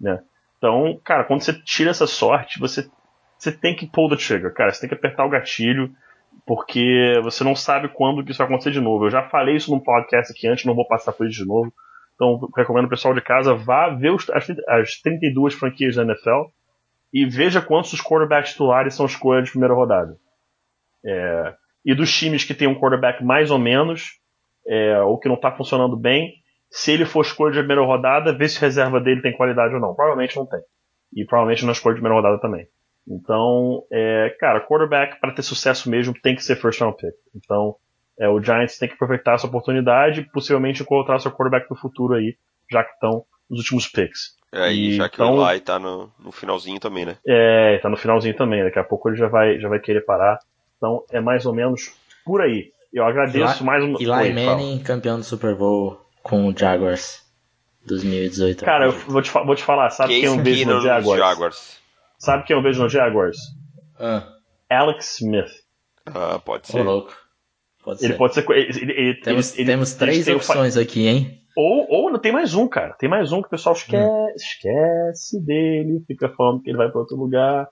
Né? 0.00 0.22
Então, 0.58 1.00
cara, 1.04 1.24
quando 1.24 1.42
você 1.42 1.52
tira 1.52 1.90
essa 1.90 2.06
sorte, 2.06 2.58
você, 2.60 2.88
você 3.38 3.52
tem 3.52 3.74
que 3.74 3.86
pull 3.86 4.08
the 4.08 4.16
trigger, 4.16 4.52
cara. 4.52 4.72
Você 4.72 4.80
tem 4.80 4.88
que 4.88 4.94
apertar 4.94 5.24
o 5.24 5.30
gatilho, 5.30 5.90
porque 6.46 7.20
você 7.22 7.44
não 7.44 7.54
sabe 7.54 7.88
quando 7.88 8.24
que 8.24 8.30
isso 8.30 8.38
vai 8.38 8.46
acontecer 8.46 8.70
de 8.70 8.80
novo. 8.80 9.06
Eu 9.06 9.10
já 9.10 9.22
falei 9.28 9.56
isso 9.56 9.70
num 9.70 9.80
podcast 9.80 10.32
aqui 10.32 10.46
antes, 10.48 10.64
não 10.64 10.74
vou 10.74 10.86
passar 10.86 11.12
por 11.12 11.26
isso 11.26 11.42
de 11.42 11.48
novo. 11.48 11.72
Então, 12.14 12.48
recomendo 12.56 12.86
o 12.86 12.90
pessoal 12.90 13.14
de 13.14 13.20
casa 13.20 13.54
vá 13.54 13.90
ver 13.90 14.10
os, 14.10 14.28
as, 14.30 14.46
as 14.68 15.00
32 15.02 15.54
franquias 15.54 15.96
da 15.96 16.02
NFL 16.02 16.50
e 17.12 17.26
veja 17.26 17.60
quantos 17.60 17.92
os 17.92 18.00
quarterbacks 18.00 18.52
titulares 18.52 18.94
são 18.94 19.06
escolha 19.06 19.42
de 19.42 19.50
primeira 19.50 19.74
rodada. 19.74 20.16
É, 21.04 21.54
e 21.84 21.94
dos 21.94 22.12
times 22.12 22.42
que 22.42 22.54
tem 22.54 22.66
um 22.66 22.74
quarterback 22.74 23.22
mais 23.22 23.50
ou 23.50 23.58
menos, 23.58 24.18
é, 24.66 25.00
ou 25.02 25.18
que 25.18 25.28
não 25.28 25.36
está 25.36 25.52
funcionando 25.52 25.96
bem, 25.96 26.32
se 26.70 26.92
ele 26.92 27.04
for 27.04 27.22
escolha 27.22 27.52
de 27.52 27.58
primeira 27.58 27.82
rodada, 27.84 28.36
vê 28.36 28.48
se 28.48 28.58
a 28.58 28.60
reserva 28.62 29.00
dele 29.00 29.22
tem 29.22 29.36
qualidade 29.36 29.74
ou 29.74 29.80
não. 29.80 29.94
Provavelmente 29.94 30.36
não 30.36 30.46
tem. 30.46 30.60
E 31.14 31.24
provavelmente 31.24 31.62
não 31.62 31.70
é 31.70 31.72
escolha 31.72 31.94
de 31.94 32.00
primeira 32.00 32.20
rodada 32.20 32.40
também. 32.40 32.66
Então, 33.08 33.84
é, 33.92 34.34
cara, 34.40 34.60
quarterback 34.60 35.20
para 35.20 35.32
ter 35.32 35.42
sucesso 35.42 35.88
mesmo 35.88 36.12
tem 36.20 36.34
que 36.34 36.42
ser 36.42 36.56
first 36.56 36.80
round 36.80 36.96
pick. 36.96 37.14
Então, 37.34 37.76
é, 38.18 38.28
o 38.28 38.42
Giants 38.42 38.78
tem 38.78 38.88
que 38.88 38.94
aproveitar 38.94 39.34
essa 39.34 39.46
oportunidade 39.46 40.20
e 40.20 40.24
possivelmente 40.30 40.82
encontrar 40.82 41.18
seu 41.20 41.30
quarterback 41.30 41.68
do 41.68 41.76
futuro 41.76 42.14
aí, 42.14 42.36
já 42.70 42.82
que 42.82 42.92
estão 42.92 43.24
nos 43.48 43.60
últimos 43.60 43.86
picks. 43.86 44.34
É, 44.52 44.72
e, 44.72 44.88
E 44.88 44.96
já 44.96 45.08
que 45.08 45.16
então- 45.16 45.36
o 45.36 45.50
Eli 45.50 45.60
tá 45.60 45.78
no, 45.78 46.10
no 46.18 46.32
finalzinho 46.32 46.80
também, 46.80 47.04
né? 47.04 47.16
É, 47.26 47.78
tá 47.78 47.88
no 47.88 47.96
finalzinho 47.96 48.34
também, 48.36 48.64
daqui 48.64 48.78
a 48.78 48.84
pouco 48.84 49.08
ele 49.08 49.16
já 49.16 49.28
vai, 49.28 49.58
já 49.60 49.68
vai 49.68 49.78
querer 49.78 50.00
parar. 50.04 50.38
Então 50.76 51.04
é 51.10 51.20
mais 51.20 51.46
ou 51.46 51.54
menos 51.54 51.94
por 52.24 52.40
aí. 52.40 52.72
Eu 52.92 53.04
agradeço 53.04 53.58
Eli- 53.58 53.64
mais 53.64 53.84
um. 53.84 53.94
Eli 54.00 54.08
Oi, 54.10 54.32
fala. 54.44 54.56
Manning, 54.56 54.78
campeão 54.82 55.18
do 55.18 55.24
Super 55.24 55.54
Bowl 55.54 56.00
com 56.22 56.46
o 56.48 56.56
Jaguars 56.56 57.22
2018. 57.86 58.64
Cara, 58.64 58.86
eu 58.86 58.92
vou 58.92 59.20
te, 59.22 59.30
vou 59.30 59.54
te 59.54 59.62
falar, 59.62 59.90
sabe 59.90 60.14
quem 60.14 60.22
Case 60.22 60.36
eu 60.38 60.42
vejo 60.42 60.56
Keenum 60.58 60.70
no 60.70 60.76
nos 60.76 60.84
Jaguars? 60.84 61.20
Jaguars. 61.20 61.78
Sabe 62.18 62.44
quem 62.44 62.56
eu 62.56 62.62
vejo 62.62 62.82
no 62.82 62.88
Jaguars? 62.88 63.36
Ah, 63.98 64.26
Alex 64.70 65.20
Smith. 65.20 65.50
Ah, 66.06 66.38
pode 66.38 66.64
ô 66.70 66.72
ser. 66.72 66.82
louco. 66.82 67.14
Pode 67.82 68.04
ele 68.04 68.12
ser. 68.14 68.18
pode 68.18 68.34
ser. 68.34 68.50
Ele, 68.50 68.92
ele, 68.92 69.20
Temos, 69.20 69.54
ele, 69.56 69.64
temos 69.64 69.90
ele 69.90 69.98
três 69.98 70.24
tem 70.24 70.34
o 70.34 70.38
opções 70.38 70.76
aqui, 70.76 71.06
hein? 71.06 71.42
Ou, 71.56 71.86
ou 71.88 72.18
tem 72.18 72.32
mais 72.32 72.54
um, 72.54 72.68
cara. 72.68 72.94
Tem 72.98 73.08
mais 73.08 73.32
um 73.32 73.40
que 73.40 73.46
o 73.46 73.50
pessoal 73.50 73.74
esquece, 73.74 74.34
esquece 74.36 75.40
dele, 75.40 76.04
fica 76.06 76.28
falando 76.28 76.62
que 76.62 76.68
ele 76.68 76.76
vai 76.76 76.90
pra 76.90 77.00
outro 77.00 77.16
lugar. 77.16 77.66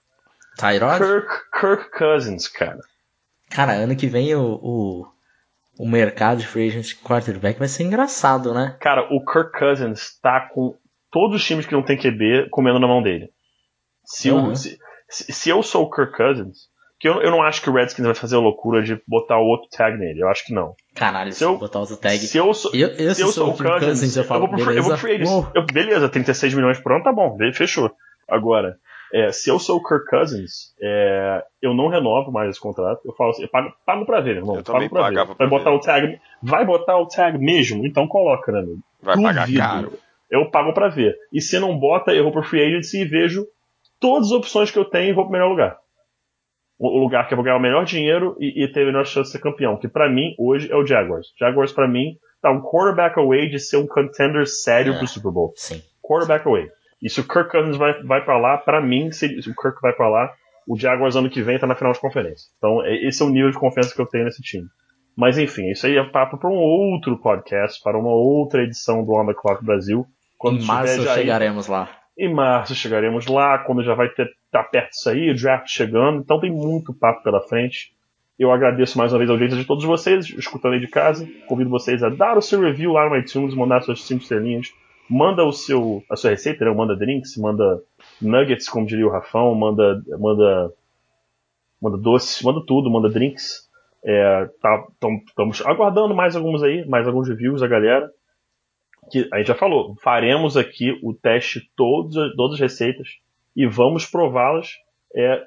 Tyrod? 0.56 0.98
Kirk, 0.98 1.28
Kirk 1.60 1.90
Cousins, 1.90 2.48
cara. 2.48 2.80
Cara, 3.50 3.72
ano 3.72 3.94
que 3.94 4.06
vem 4.06 4.34
o, 4.34 4.58
o, 4.62 5.06
o 5.78 5.86
mercado 5.86 6.38
de 6.38 6.46
free 6.46 6.68
agent 6.68 6.94
quarterback 7.02 7.58
vai 7.58 7.68
ser 7.68 7.82
engraçado, 7.82 8.54
né? 8.54 8.76
Cara, 8.80 9.02
o 9.12 9.22
Kirk 9.24 9.58
Cousins 9.58 10.18
tá 10.20 10.48
com 10.52 10.74
todos 11.10 11.36
os 11.36 11.44
times 11.44 11.66
que 11.66 11.74
não 11.74 11.82
tem 11.82 11.98
QB 11.98 12.48
comendo 12.50 12.80
na 12.80 12.88
mão 12.88 13.02
dele. 13.02 13.33
Se, 14.04 14.30
Uhum. 14.30 14.50
eu, 14.50 14.56
se, 14.56 14.78
se 15.08 15.50
eu 15.50 15.62
sou 15.62 15.84
o 15.84 15.90
Kirk 15.90 16.16
Cousins, 16.16 16.72
que 17.00 17.08
eu, 17.08 17.20
eu 17.22 17.30
não 17.30 17.42
acho 17.42 17.60
que 17.60 17.68
o 17.68 17.72
Redskins 17.72 18.04
vai 18.06 18.14
fazer 18.14 18.36
a 18.36 18.40
loucura 18.40 18.82
de 18.82 19.00
botar 19.06 19.38
o 19.38 19.44
outro 19.44 19.68
tag 19.70 19.96
nele. 19.98 20.22
Eu 20.22 20.28
acho 20.28 20.44
que 20.46 20.54
não. 20.54 20.74
Caralho, 20.94 21.32
Se 21.32 21.38
se 21.38 21.44
eu- 21.44 21.52
eu 21.52 21.58
botar 21.58 21.80
os 21.80 21.96
tag. 21.98 22.18
Se 22.18 22.38
eu 22.38 22.54
sou, 22.54 22.70
Eu, 22.74 22.88
eu, 22.88 23.14
se 23.14 23.20
eu 23.22 23.28
sou 23.28 23.50
o 23.50 23.56
Kirk 23.56 23.80
Cousins, 23.80 24.16
eu 24.16 24.24
falo, 24.24 24.40
vou 24.40 24.48
pro 24.50 24.58
free, 24.64 24.76
eu 24.76 24.82
vou 24.82 24.92
beleza? 24.92 24.96
pro 24.96 25.00
free 25.00 25.14
agents. 25.16 25.30
Uou. 25.32 25.48
Eu- 25.54 25.66
beleza, 25.66 26.08
36 26.08 26.54
milhões 26.54 26.78
por 26.78 26.92
ano, 26.92 27.02
tá 27.04 27.12
bom, 27.12 27.36
fechou. 27.52 27.90
Agora, 28.28 28.76
é, 29.12 29.30
se 29.32 29.50
eu 29.50 29.58
sou 29.58 29.78
o 29.78 29.82
Kirk 29.82 30.06
Cousins, 30.06 30.74
é, 30.80 31.42
eu 31.60 31.74
não 31.74 31.88
renovo 31.88 32.32
mais 32.32 32.50
esse 32.50 32.60
contrato. 32.60 33.00
Eu 33.04 33.12
falo 33.14 33.30
assim, 33.30 33.42
eu 33.42 33.48
pago, 33.50 33.72
pago 33.84 34.06
pra 34.06 34.20
ver, 34.20 34.36
irmão. 34.36 34.56
Eu 34.56 34.62
pago 34.62 34.78
também 34.78 34.88
pra 34.88 35.08
ver. 35.10 35.14
pra 35.26 35.34
Vai 35.34 35.48
botar 35.48 35.70
ver. 35.70 35.76
o 35.76 35.80
tag. 35.80 36.20
Vai 36.42 36.64
botar 36.64 36.96
o 36.96 37.06
tag 37.06 37.38
mesmo? 37.38 37.86
Então 37.86 38.06
coloca, 38.08 38.50
né, 38.50 38.60
amigo? 38.60 38.78
Vai 39.02 39.20
pagar 39.20 39.46
Duvido. 39.46 39.58
caro. 39.58 39.92
Eu 40.30 40.50
pago 40.50 40.72
pra 40.72 40.88
ver. 40.88 41.14
E 41.32 41.40
se 41.40 41.58
não 41.58 41.78
bota, 41.78 42.12
eu 42.12 42.22
vou 42.24 42.32
pro 42.32 42.42
free 42.42 42.62
agency 42.64 43.02
e 43.02 43.04
vejo 43.04 43.44
todas 44.04 44.26
as 44.28 44.32
opções 44.32 44.70
que 44.70 44.78
eu 44.78 44.84
tenho 44.84 45.10
e 45.10 45.12
vou 45.14 45.24
pro 45.24 45.32
melhor 45.32 45.48
lugar. 45.48 45.78
O 46.78 46.98
lugar 46.98 47.26
que 47.26 47.32
eu 47.32 47.36
vou 47.36 47.44
ganhar 47.44 47.56
o 47.56 47.60
melhor 47.60 47.84
dinheiro 47.84 48.36
e, 48.38 48.64
e 48.64 48.68
ter 48.72 48.82
a 48.82 48.86
melhor 48.86 49.06
chance 49.06 49.28
de 49.30 49.32
ser 49.32 49.38
campeão. 49.40 49.78
Que 49.78 49.88
pra 49.88 50.10
mim, 50.10 50.34
hoje, 50.38 50.70
é 50.70 50.76
o 50.76 50.84
Jaguars. 50.84 51.28
Jaguars, 51.38 51.72
pra 51.72 51.88
mim, 51.88 52.16
tá 52.42 52.50
um 52.50 52.60
quarterback 52.60 53.18
away 53.18 53.48
de 53.48 53.58
ser 53.58 53.76
um 53.78 53.86
contender 53.86 54.46
sério 54.46 54.92
É. 54.92 54.98
pro 54.98 55.06
Super 55.06 55.30
Bowl. 55.32 55.52
Sim. 55.56 55.80
Quarterback 56.02 56.46
away. 56.46 56.68
E 57.00 57.08
se 57.08 57.20
o 57.20 57.26
Kirk 57.26 57.50
Cousins 57.50 57.76
vai, 57.76 58.02
vai 58.02 58.24
pra 58.24 58.36
lá, 58.38 58.58
pra 58.58 58.80
mim, 58.82 59.10
se, 59.12 59.40
se 59.40 59.48
o 59.50 59.54
Kirk 59.54 59.80
vai 59.80 59.92
pra 59.92 60.08
lá, 60.08 60.30
o 60.68 60.76
Jaguars 60.76 61.16
ano 61.16 61.30
que 61.30 61.42
vem 61.42 61.58
tá 61.58 61.66
na 61.66 61.74
final 61.74 61.92
de 61.92 62.00
conferência. 62.00 62.48
Então, 62.58 62.84
esse 62.86 63.22
é 63.22 63.24
o 63.26 63.30
nível 63.30 63.50
de 63.50 63.58
confiança 63.58 63.94
que 63.94 64.00
eu 64.00 64.06
tenho 64.06 64.24
nesse 64.24 64.42
time. 64.42 64.66
Mas 65.16 65.38
enfim, 65.38 65.70
isso 65.70 65.86
aí 65.86 65.96
é 65.96 66.02
papo 66.04 66.36
para 66.38 66.50
um 66.50 66.56
outro 66.56 67.16
podcast, 67.18 67.80
para 67.84 67.96
uma 67.96 68.10
outra 68.12 68.62
edição 68.64 69.04
do 69.04 69.12
On 69.14 69.24
The 69.26 69.34
Clock 69.34 69.64
Brasil. 69.64 70.04
Quando 70.36 70.60
em 70.60 70.64
março 70.66 70.94
tiver 70.94 71.04
já 71.04 71.12
aí- 71.12 71.18
chegaremos 71.20 71.68
lá. 71.68 71.88
Em 72.16 72.32
março 72.32 72.74
chegaremos 72.74 73.26
lá, 73.26 73.58
quando 73.58 73.82
já 73.82 73.94
vai 73.94 74.08
ter 74.08 74.30
tá 74.50 74.62
perto 74.62 74.90
disso 74.90 75.10
aí, 75.10 75.30
o 75.30 75.34
draft 75.34 75.68
chegando, 75.68 76.20
então 76.20 76.40
tem 76.40 76.50
muito 76.50 76.94
papo 76.94 77.22
pela 77.22 77.40
frente. 77.40 77.92
Eu 78.38 78.50
agradeço 78.50 78.98
mais 78.98 79.12
uma 79.12 79.18
vez 79.18 79.30
a 79.30 79.32
audiência 79.32 79.58
de 79.58 79.64
todos 79.64 79.84
vocês, 79.84 80.28
escutando 80.30 80.74
aí 80.74 80.80
de 80.80 80.88
casa. 80.88 81.28
Convido 81.46 81.70
vocês 81.70 82.02
a 82.02 82.08
dar 82.08 82.36
o 82.36 82.42
seu 82.42 82.60
review 82.60 82.92
lá 82.92 83.08
no 83.08 83.16
iTunes, 83.16 83.54
mandar 83.54 83.82
suas 83.82 84.02
5 84.02 84.22
estrelinhas. 84.22 84.72
Manda 85.08 85.44
o 85.44 85.52
seu, 85.52 86.02
a 86.10 86.16
sua 86.16 86.30
receita, 86.30 86.64
né? 86.64 86.70
manda 86.72 86.96
drinks, 86.96 87.36
manda 87.36 87.80
nuggets, 88.20 88.68
como 88.68 88.86
diria 88.86 89.06
o 89.06 89.10
Rafão, 89.10 89.54
manda, 89.54 90.02
manda, 90.18 90.72
manda 91.80 91.96
doces, 91.98 92.42
manda 92.42 92.60
tudo, 92.66 92.90
manda 92.90 93.08
drinks. 93.08 93.68
É, 94.04 94.48
tá, 94.60 94.84
estamos 95.26 95.64
aguardando 95.64 96.14
mais 96.14 96.34
alguns 96.34 96.62
aí, 96.62 96.84
mais 96.86 97.06
alguns 97.06 97.28
reviews 97.28 97.60
da 97.60 97.68
galera 97.68 98.10
que 99.10 99.28
a 99.32 99.38
gente 99.38 99.46
já 99.48 99.54
falou, 99.54 99.94
faremos 100.02 100.56
aqui 100.56 100.92
o 101.02 101.12
teste 101.14 101.60
de 101.60 101.70
todas 101.76 102.54
as 102.54 102.60
receitas 102.60 103.08
e 103.56 103.66
vamos 103.66 104.06
prová-las 104.06 104.70
é, 105.14 105.42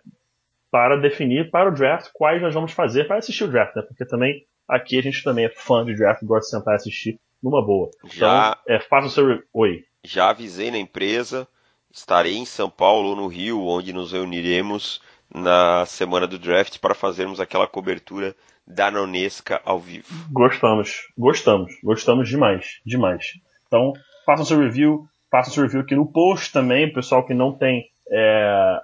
para 0.72 0.98
definir 0.98 1.50
para 1.52 1.70
o 1.70 1.74
draft 1.74 2.10
quais 2.14 2.42
nós 2.42 2.54
vamos 2.54 2.72
fazer 2.72 3.06
para 3.08 3.18
assistir 3.18 3.44
o 3.44 3.48
draft, 3.52 3.76
né? 3.76 3.82
Porque 3.88 4.06
também 4.06 4.46
aqui 4.68 4.98
a 4.98 5.02
gente 5.02 5.24
também 5.24 5.46
é 5.46 5.50
fã 5.50 5.84
de 5.86 5.96
draft, 5.96 6.24
gosta 6.24 6.46
de 6.46 6.50
sentar 6.60 6.74
e 6.74 6.78
assistir 6.78 7.20
numa 7.42 7.66
boa. 7.66 7.90
Já- 8.14 8.58
Então, 8.64 8.76
é, 8.76 8.80
faça 8.80 9.08
o 9.08 9.10
seu. 9.10 9.26
Oi. 9.54 9.84
Já 10.04 10.30
avisei 10.30 10.72
na 10.72 10.78
empresa, 10.78 11.48
estarei 11.92 12.36
em 12.38 12.46
São 12.46 12.70
Paulo 12.70 13.10
ou 13.10 13.16
no 13.16 13.28
Rio, 13.28 13.66
onde 13.66 13.92
nos 13.94 14.12
reuniremos 14.12 15.02
na 15.34 15.86
semana 15.86 16.26
do 16.26 16.40
draft 16.40 16.80
para 16.80 16.94
fazermos 16.96 17.40
aquela 17.40 17.68
cobertura 17.68 18.34
danonesca 18.66 19.62
ao 19.66 19.80
vivo. 19.80 20.08
Gostamos, 20.32 21.08
gostamos, 21.18 21.74
gostamos 21.84 22.30
demais, 22.30 22.80
demais. 22.86 23.26
Então, 23.68 23.94
faça 24.26 24.44
o 24.44 24.46
seu 24.46 24.60
review, 24.60 25.06
faça 25.30 25.50
o 25.50 25.54
seu 25.54 25.64
review 25.64 25.82
aqui 25.82 25.96
no 25.96 26.12
post 26.12 26.52
também, 26.52 26.92
pessoal 26.92 27.26
que 27.26 27.34
não 27.34 27.58
tem 27.58 27.86
é, 28.12 28.80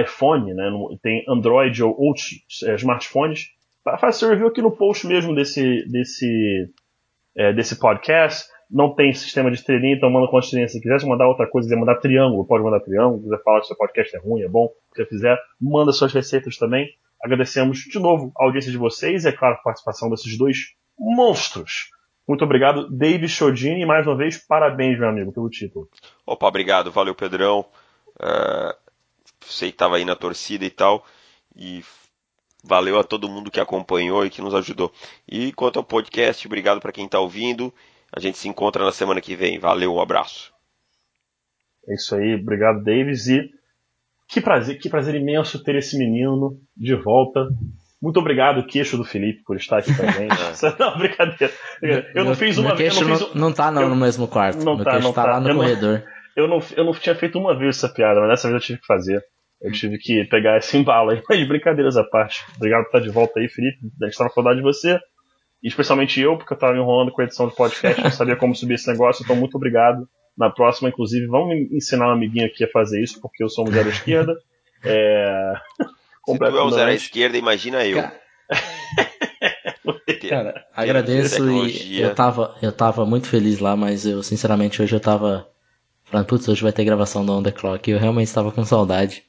iPhone, 0.00 0.54
né, 0.54 0.70
tem 1.02 1.24
Android 1.28 1.82
ou 1.82 1.94
outros 1.98 2.26
é, 2.64 2.74
smartphones, 2.76 3.46
fa- 3.84 3.98
faça 3.98 4.20
seu 4.20 4.28
review 4.30 4.48
aqui 4.48 4.62
no 4.62 4.70
post 4.70 5.06
mesmo 5.06 5.34
desse, 5.34 5.84
desse, 5.90 6.70
é, 7.36 7.52
desse 7.52 7.78
podcast. 7.78 8.48
Não 8.70 8.94
tem 8.94 9.14
sistema 9.14 9.50
de 9.50 9.56
estrelinha, 9.56 9.96
então 9.96 10.10
manda 10.10 10.28
quantas 10.28 10.44
estrelinhas 10.46 10.72
você 10.72 10.80
quiser. 10.80 11.00
Se 11.00 11.06
mandar 11.06 11.26
outra 11.26 11.46
coisa, 11.48 11.66
quiser 11.66 11.80
mandar 11.80 11.94
triângulo, 11.96 12.46
pode 12.46 12.62
mandar 12.62 12.80
triângulo. 12.80 13.18
Se 13.18 13.24
quiser 13.24 13.42
falar 13.42 13.60
que 13.60 13.66
seu 13.66 13.76
podcast 13.76 14.16
é 14.16 14.20
ruim, 14.20 14.42
é 14.42 14.48
bom, 14.48 14.68
se 14.94 15.02
você 15.02 15.08
fizer, 15.08 15.38
manda 15.58 15.90
suas 15.90 16.12
receitas 16.12 16.58
também. 16.58 16.86
Agradecemos 17.24 17.78
de 17.78 17.98
novo 17.98 18.30
a 18.38 18.44
audiência 18.44 18.70
de 18.70 18.76
vocês 18.76 19.24
e, 19.24 19.28
é 19.28 19.32
claro, 19.32 19.54
a 19.54 19.62
participação 19.62 20.10
desses 20.10 20.36
dois 20.36 20.58
monstros. 20.98 21.88
Muito 22.28 22.44
obrigado, 22.44 22.90
David 22.90 23.26
Chodini, 23.26 23.80
e 23.80 23.86
mais 23.86 24.06
uma 24.06 24.14
vez, 24.14 24.36
parabéns, 24.36 24.98
meu 24.98 25.08
amigo, 25.08 25.32
pelo 25.32 25.48
título. 25.48 25.88
Opa, 26.26 26.46
obrigado, 26.46 26.92
valeu 26.92 27.14
Pedrão. 27.14 27.64
É, 28.20 28.76
sei 29.40 29.70
que 29.70 29.76
estava 29.76 29.96
aí 29.96 30.04
na 30.04 30.14
torcida 30.14 30.62
e 30.62 30.68
tal. 30.68 31.06
E 31.56 31.82
valeu 32.62 32.98
a 32.98 33.04
todo 33.04 33.30
mundo 33.30 33.50
que 33.50 33.58
acompanhou 33.58 34.26
e 34.26 34.30
que 34.30 34.42
nos 34.42 34.54
ajudou. 34.54 34.92
E 35.26 35.52
quanto 35.52 35.78
ao 35.78 35.84
podcast, 35.84 36.46
obrigado 36.46 36.80
para 36.80 36.92
quem 36.92 37.06
está 37.06 37.18
ouvindo. 37.18 37.72
A 38.12 38.20
gente 38.20 38.36
se 38.36 38.46
encontra 38.46 38.84
na 38.84 38.92
semana 38.92 39.22
que 39.22 39.34
vem. 39.34 39.58
Valeu, 39.58 39.94
um 39.94 40.00
abraço. 40.00 40.52
É 41.88 41.94
isso 41.94 42.14
aí, 42.14 42.34
obrigado, 42.34 42.84
Davis. 42.84 43.26
E 43.28 43.50
que 44.28 44.42
prazer, 44.42 44.78
que 44.78 44.90
prazer 44.90 45.14
imenso 45.14 45.62
ter 45.64 45.76
esse 45.76 45.96
menino 45.96 46.60
de 46.76 46.94
volta. 46.94 47.48
Muito 48.00 48.20
obrigado, 48.20 48.64
queixo 48.66 48.96
do 48.96 49.04
Felipe, 49.04 49.42
por 49.44 49.56
estar 49.56 49.78
aqui 49.78 49.92
presente. 49.94 50.34
não, 50.78 50.98
brincadeira. 50.98 51.52
Eu 52.14 52.24
não 52.24 52.34
fiz 52.34 52.56
uma 52.58 52.74
vez. 52.74 53.00
não, 53.00 53.08
não, 53.08 53.16
fiz, 53.16 53.34
não 53.34 53.52
tá 53.52 53.70
não, 53.70 53.82
eu- 53.82 53.88
no 53.88 53.96
mesmo 53.96 54.28
quarto. 54.28 54.64
não 54.64 54.76
meu 54.76 54.84
tá, 54.84 54.92
queixo 54.92 55.06
não 55.06 55.12
tá, 55.12 55.24
tá. 55.24 55.30
lá 55.32 55.40
no 55.40 55.48
Eu 55.48 55.54
não- 55.54 55.60
corredor. 55.62 56.04
eu, 56.36 56.48
não, 56.48 56.58
eu 56.76 56.84
não 56.84 56.92
tinha 56.92 57.14
feito 57.14 57.38
uma 57.38 57.58
vez 57.58 57.76
essa 57.76 57.88
piada, 57.88 58.20
mas 58.20 58.28
dessa 58.30 58.48
vez 58.48 58.60
eu 58.62 58.66
tive 58.66 58.80
que 58.80 58.86
fazer. 58.86 59.22
Eu 59.60 59.72
tive 59.72 59.98
que 59.98 60.22
pegar 60.26 60.56
esse 60.58 60.76
embalo 60.76 61.10
aí. 61.10 61.20
Mas 61.28 61.48
brincadeiras 61.48 61.96
à 61.96 62.04
parte. 62.04 62.44
Obrigado 62.56 62.82
por 62.84 62.86
estar 62.90 63.00
de 63.00 63.10
volta 63.10 63.40
aí, 63.40 63.48
Felipe. 63.48 63.78
A 64.00 64.04
gente 64.04 64.16
tava 64.16 64.30
com 64.30 64.34
saudade 64.36 64.58
de 64.58 64.62
você. 64.62 65.00
E 65.60 65.66
especialmente 65.66 66.20
eu, 66.20 66.36
porque 66.38 66.52
eu 66.54 66.56
tava 66.56 66.74
me 66.74 66.78
enrolando 66.78 67.10
com 67.10 67.20
a 67.20 67.24
edição 67.24 67.48
do 67.48 67.52
podcast, 67.56 68.00
não 68.00 68.10
sabia 68.12 68.36
como 68.36 68.54
subir 68.54 68.74
esse 68.74 68.86
negócio, 68.88 69.24
então 69.24 69.34
muito 69.34 69.56
obrigado. 69.56 70.08
Na 70.36 70.48
próxima, 70.48 70.88
inclusive, 70.88 71.26
vamos 71.26 71.48
me 71.48 71.76
ensinar 71.76 72.06
um 72.06 72.12
amiguinho 72.12 72.46
aqui 72.46 72.62
a 72.62 72.68
fazer 72.68 73.02
isso, 73.02 73.20
porque 73.20 73.42
eu 73.42 73.48
sou 73.48 73.66
zero 73.66 73.88
esquerda. 73.88 74.36
É... 74.84 75.54
Se 76.32 76.38
tu 76.38 76.44
é 76.44 76.48
o 76.48 76.50
completamente- 76.50 76.74
zero 76.74 76.90
à 76.90 76.94
esquerda, 76.94 77.38
imagina 77.38 77.84
eu. 77.86 77.96
Cara, 78.02 78.12
Cara, 80.28 80.64
agradeço 80.74 81.48
e 81.60 82.00
eu 82.00 82.14
tava, 82.14 82.54
eu 82.62 82.72
tava 82.72 83.04
muito 83.06 83.26
feliz 83.28 83.58
lá, 83.58 83.76
mas 83.76 84.04
eu, 84.06 84.22
sinceramente, 84.22 84.82
hoje 84.82 84.94
eu 84.94 85.00
tava 85.00 85.46
falando, 86.04 86.26
putz, 86.26 86.48
hoje 86.48 86.62
vai 86.62 86.72
ter 86.72 86.84
gravação 86.84 87.24
do 87.24 87.32
On 87.32 87.42
The 87.42 87.52
Clock 87.52 87.88
e 87.88 87.92
eu 87.94 87.98
realmente 87.98 88.26
estava 88.28 88.50
com 88.50 88.64
saudade. 88.64 89.22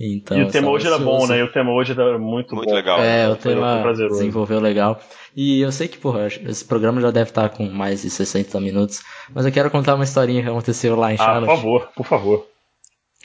Então, 0.00 0.38
E 0.38 0.42
o 0.44 0.50
tema 0.50 0.70
hoje 0.70 0.86
era 0.86 0.98
bom, 0.98 1.26
né? 1.26 1.38
E 1.40 1.42
o 1.42 1.50
tema 1.52 1.72
hoje 1.72 1.90
era 1.92 2.18
muito, 2.18 2.54
Muito 2.54 2.68
bom. 2.68 2.74
legal. 2.74 3.00
É, 3.00 3.26
o 3.28 3.34
Foi- 3.34 3.40
foi 3.40 3.54
tema 3.54 3.92
desenvolveu 4.08 4.60
legal. 4.60 5.00
E 5.34 5.60
eu 5.60 5.72
sei 5.72 5.88
que, 5.88 5.98
porra, 5.98 6.26
esse 6.26 6.64
programa 6.64 7.00
já 7.00 7.10
deve 7.10 7.30
estar 7.30 7.48
com 7.48 7.64
mais 7.68 8.02
de 8.02 8.10
60 8.10 8.60
minutos, 8.60 9.02
mas 9.34 9.44
eu 9.44 9.50
quero 9.52 9.70
contar 9.70 9.94
uma 9.96 10.04
historinha 10.04 10.42
que 10.42 10.48
aconteceu 10.48 10.94
lá 10.94 11.10
em 11.12 11.14
Ah, 11.14 11.18
por 11.18 11.24
Charlotte. 11.24 11.48
favor, 11.56 11.88
por 11.96 12.06
favor. 12.06 12.46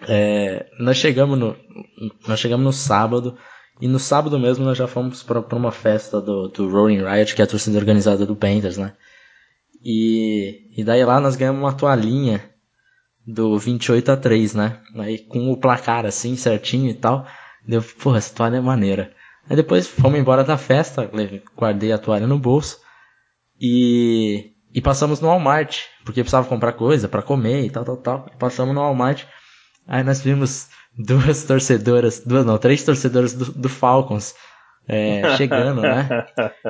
É, 0.08 0.68
nós 0.80 0.98
chegamos 0.98 1.38
no 1.38 1.56
nós 2.28 2.40
chegamos 2.40 2.64
no 2.64 2.74
sábado 2.74 3.38
e 3.82 3.88
no 3.88 4.00
sábado 4.00 4.40
mesmo 4.40 4.66
nós 4.66 4.78
já 4.78 4.88
fomos 4.88 5.24
pra 5.24 5.40
uma 5.56 5.72
festa 5.72 6.22
do, 6.22 6.48
do 6.48 6.70
Roaring 6.70 7.04
Riot, 7.04 7.36
que 7.36 7.42
é 7.42 7.46
a 7.46 7.48
torcida 7.48 7.78
organizada 7.78 8.26
do 8.26 8.36
Panthers, 8.36 8.78
né? 8.78 8.94
E, 9.84 10.70
e 10.78 10.84
daí 10.84 11.04
lá 11.04 11.20
nós 11.20 11.36
ganhamos 11.36 11.62
uma 11.62 11.74
toalhinha 11.74 12.50
do 13.26 13.58
28 13.58 14.12
a 14.12 14.18
3, 14.18 14.54
né? 14.54 14.80
Aí 14.98 15.20
com 15.20 15.52
o 15.52 15.58
placar 15.58 16.06
assim, 16.06 16.36
certinho 16.36 16.90
e 16.90 16.94
tal. 16.94 17.26
Deu, 17.68 17.82
porra, 17.82 18.18
essa 18.18 18.34
toalha 18.34 18.58
é 18.58 18.62
maneira. 18.62 19.14
Aí 19.50 19.56
depois 19.56 19.88
fomos 19.88 20.20
embora 20.20 20.44
da 20.44 20.58
festa, 20.58 21.10
guardei 21.56 21.92
a 21.92 21.98
toalha 21.98 22.28
no 22.28 22.40
bolso 22.40 22.80
e, 23.60 24.54
e 24.74 24.82
passamos 24.82 25.20
no 25.20 25.28
Walmart, 25.28 25.82
porque 26.06 26.22
precisava 26.22 26.48
comprar 26.48 26.74
coisa 26.74 27.08
pra 27.08 27.22
comer 27.22 27.66
e 27.66 27.70
tal, 27.70 27.84
tal, 27.84 27.98
tal. 27.98 28.30
Passamos 28.40 28.74
no 28.74 28.82
Walmart. 28.82 29.26
Aí 29.88 30.04
nós 30.04 30.22
vimos 30.22 30.68
duas 30.98 31.44
torcedoras, 31.44 32.22
duas 32.26 32.46
não, 32.46 32.58
três 32.58 32.84
torcedoras 32.84 33.34
do, 33.34 33.52
do 33.52 33.70
Falcons 33.70 34.34
é, 34.88 35.22
chegando, 35.38 35.82
né? 35.82 36.26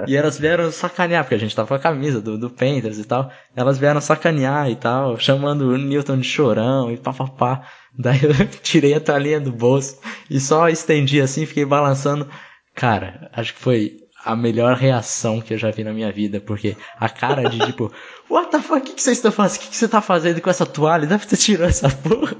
E 0.07 0.15
elas 0.15 0.37
vieram 0.37 0.71
sacanear, 0.71 1.23
porque 1.23 1.35
a 1.35 1.39
gente 1.39 1.55
tava 1.55 1.67
com 1.67 1.73
a 1.73 1.79
camisa 1.79 2.21
do, 2.21 2.37
do 2.37 2.49
Panthers 2.49 2.97
e 2.97 3.03
tal. 3.03 3.31
Elas 3.55 3.77
vieram 3.77 4.01
sacanear 4.01 4.69
e 4.69 4.75
tal, 4.75 5.19
chamando 5.19 5.69
o 5.69 5.77
Newton 5.77 6.17
de 6.17 6.27
chorão 6.27 6.91
e 6.91 6.97
papapá. 6.97 7.67
Daí 7.97 8.23
eu 8.23 8.33
tirei 8.61 8.93
a 8.93 8.99
toalhinha 8.99 9.39
do 9.39 9.51
bolso 9.51 9.99
e 10.29 10.39
só 10.39 10.69
estendi 10.69 11.21
assim, 11.21 11.45
fiquei 11.45 11.65
balançando. 11.65 12.27
Cara, 12.75 13.29
acho 13.33 13.53
que 13.53 13.59
foi 13.59 13.97
a 14.25 14.35
melhor 14.35 14.77
reação 14.77 15.41
que 15.41 15.53
eu 15.53 15.57
já 15.57 15.69
vi 15.69 15.83
na 15.83 15.91
minha 15.91 16.11
vida, 16.11 16.39
porque 16.39 16.77
a 16.97 17.09
cara 17.09 17.49
de 17.49 17.59
tipo, 17.59 17.91
what 18.29 18.49
the 18.49 18.59
fuck, 18.59 18.79
o 18.79 18.81
que, 18.81 18.93
que 18.93 19.01
vocês 19.01 19.17
estão 19.17 19.31
fazendo? 19.31 19.57
O 19.57 19.63
que, 19.63 19.69
que 19.69 19.75
você 19.75 19.87
tá 19.87 20.01
fazendo 20.01 20.41
com 20.41 20.49
essa 20.49 20.65
toalha? 20.65 21.05
Deve 21.05 21.25
ter 21.25 21.37
tirado 21.37 21.69
essa 21.69 21.89
porra. 21.89 22.35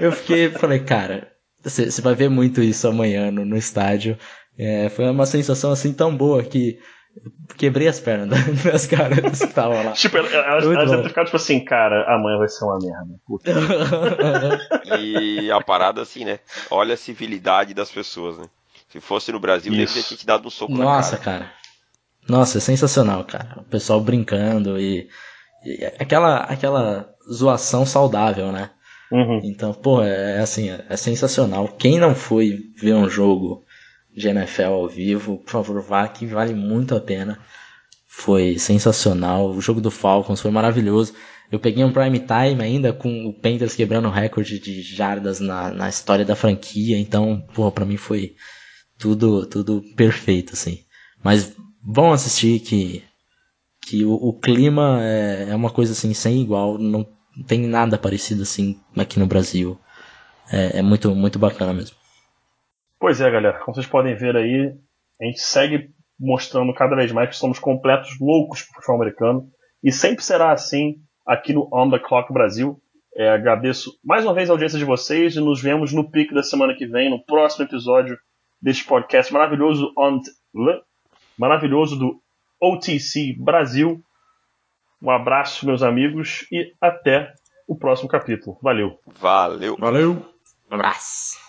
Eu 0.00 0.12
fiquei, 0.12 0.50
falei, 0.50 0.80
cara, 0.80 1.28
você, 1.62 2.00
vai 2.00 2.14
ver 2.14 2.28
muito 2.28 2.62
isso 2.62 2.86
amanhã 2.88 3.30
no, 3.30 3.44
no 3.44 3.56
estádio. 3.56 4.18
É, 4.58 4.88
foi 4.88 5.08
uma 5.08 5.26
sensação 5.26 5.70
assim 5.70 5.92
tão 5.92 6.16
boa 6.16 6.42
que 6.42 6.78
quebrei 7.56 7.88
as 7.88 7.98
pernas 8.00 8.38
das 8.62 8.86
caras 8.86 9.20
que 9.20 9.44
estavam 9.44 9.84
lá. 9.84 9.92
tipo, 9.92 10.16
elas, 10.16 10.64
elas 10.64 10.90
devem 10.90 11.08
ficar 11.08 11.24
tipo 11.24 11.36
assim, 11.36 11.64
cara, 11.64 12.04
amanhã 12.14 12.38
vai 12.38 12.48
ser 12.48 12.64
uma 12.64 12.78
merda. 12.78 13.20
Puta. 13.26 13.50
e 15.00 15.50
a 15.50 15.60
parada 15.60 16.02
assim, 16.02 16.24
né? 16.24 16.40
Olha 16.70 16.94
a 16.94 16.96
civilidade 16.96 17.74
das 17.74 17.90
pessoas, 17.90 18.38
né? 18.38 18.46
Se 18.88 19.00
fosse 19.00 19.30
no 19.32 19.40
Brasil, 19.40 19.72
Isso. 19.72 19.94
deveria 19.94 20.02
ter 20.08 20.16
te 20.16 20.26
dado 20.26 20.46
um 20.46 20.50
soco 20.50 20.72
Nossa, 20.72 21.16
na 21.16 21.22
cara. 21.22 21.38
cara. 21.40 21.52
Nossa, 22.28 22.58
é 22.58 22.60
sensacional, 22.60 23.24
cara. 23.24 23.54
O 23.58 23.64
pessoal 23.64 24.00
brincando 24.00 24.78
e, 24.78 25.08
e 25.64 25.84
aquela, 25.98 26.38
aquela 26.38 27.10
zoação 27.30 27.84
saudável, 27.84 28.50
né? 28.52 28.70
Uhum. 29.10 29.40
Então, 29.44 29.72
pô, 29.72 30.02
é, 30.02 30.36
é 30.36 30.38
assim, 30.40 30.70
é, 30.70 30.84
é 30.88 30.96
sensacional. 30.96 31.68
Quem 31.68 31.98
não 31.98 32.14
foi 32.14 32.58
ver 32.76 32.94
um 32.94 33.08
jogo 33.08 33.64
de 34.14 34.28
NFL 34.28 34.62
ao 34.62 34.88
vivo, 34.88 35.38
por 35.38 35.50
favor, 35.50 35.80
vá 35.80 36.06
que 36.08 36.26
vale 36.26 36.54
muito 36.54 36.94
a 36.94 37.00
pena. 37.00 37.38
Foi 38.06 38.58
sensacional. 38.58 39.50
O 39.50 39.60
jogo 39.60 39.80
do 39.80 39.90
Falcons 39.90 40.40
foi 40.40 40.50
maravilhoso. 40.50 41.14
Eu 41.50 41.58
peguei 41.58 41.82
um 41.82 41.92
prime 41.92 42.18
time 42.18 42.62
ainda 42.62 42.92
com 42.92 43.26
o 43.26 43.32
Panthers 43.32 43.74
quebrando 43.74 44.08
o 44.08 44.10
recorde 44.10 44.58
de 44.58 44.82
jardas 44.82 45.40
na, 45.40 45.70
na 45.70 45.88
história 45.88 46.24
da 46.24 46.36
franquia. 46.36 46.98
Então, 46.98 47.40
porra, 47.54 47.72
pra 47.72 47.86
mim 47.86 47.96
foi 47.96 48.34
tudo, 48.98 49.46
tudo 49.46 49.82
perfeito, 49.96 50.52
assim. 50.52 50.80
Mas 51.22 51.54
bom 51.82 52.12
assistir 52.12 52.60
que, 52.60 53.02
que 53.80 54.04
o, 54.04 54.12
o 54.12 54.38
clima 54.38 54.98
é, 55.02 55.46
é, 55.50 55.54
uma 55.54 55.70
coisa 55.70 55.92
assim 55.92 56.12
sem 56.12 56.42
igual. 56.42 56.76
Não 56.76 57.06
tem 57.46 57.66
nada 57.66 57.98
parecido 57.98 58.42
assim 58.42 58.80
aqui 58.96 59.18
no 59.18 59.26
Brasil. 59.26 59.78
É, 60.50 60.78
é 60.78 60.82
muito, 60.82 61.14
muito 61.14 61.38
bacana 61.38 61.72
mesmo. 61.72 61.96
Pois 62.98 63.20
é, 63.20 63.30
galera. 63.30 63.58
Como 63.60 63.74
vocês 63.74 63.86
podem 63.86 64.16
ver 64.16 64.36
aí, 64.36 64.74
a 65.20 65.24
gente 65.24 65.40
segue 65.40 65.90
mostrando 66.18 66.74
cada 66.74 66.96
vez 66.96 67.12
mais 67.12 67.28
que 67.30 67.36
somos 67.36 67.58
completos 67.58 68.18
loucos 68.20 68.62
pro 68.62 68.74
futebol 68.74 68.96
americano. 68.96 69.48
E 69.82 69.92
sempre 69.92 70.24
será 70.24 70.52
assim 70.52 70.96
aqui 71.26 71.52
no 71.52 71.68
On 71.72 71.90
The 71.90 71.98
Clock 71.98 72.32
Brasil. 72.32 72.80
É, 73.14 73.30
agradeço 73.30 73.98
mais 74.04 74.24
uma 74.24 74.34
vez 74.34 74.48
a 74.48 74.52
audiência 74.52 74.78
de 74.78 74.84
vocês 74.84 75.36
e 75.36 75.40
nos 75.40 75.60
vemos 75.60 75.92
no 75.92 76.10
pique 76.10 76.34
da 76.34 76.42
semana 76.42 76.74
que 76.74 76.86
vem, 76.86 77.10
no 77.10 77.24
próximo 77.24 77.64
episódio 77.64 78.16
deste 78.60 78.84
podcast 78.84 79.32
maravilhoso, 79.32 79.92
on, 79.96 80.20
maravilhoso 81.38 81.96
do 81.96 82.20
OTC 82.60 83.36
Brasil. 83.38 84.02
Um 85.00 85.10
abraço, 85.10 85.66
meus 85.66 85.82
amigos, 85.82 86.46
e 86.50 86.72
até 86.80 87.32
o 87.66 87.76
próximo 87.76 88.08
capítulo. 88.08 88.58
Valeu. 88.62 88.98
Valeu. 89.20 89.76
Valeu. 89.78 90.26
Um 90.70 90.74
abraço. 90.74 91.47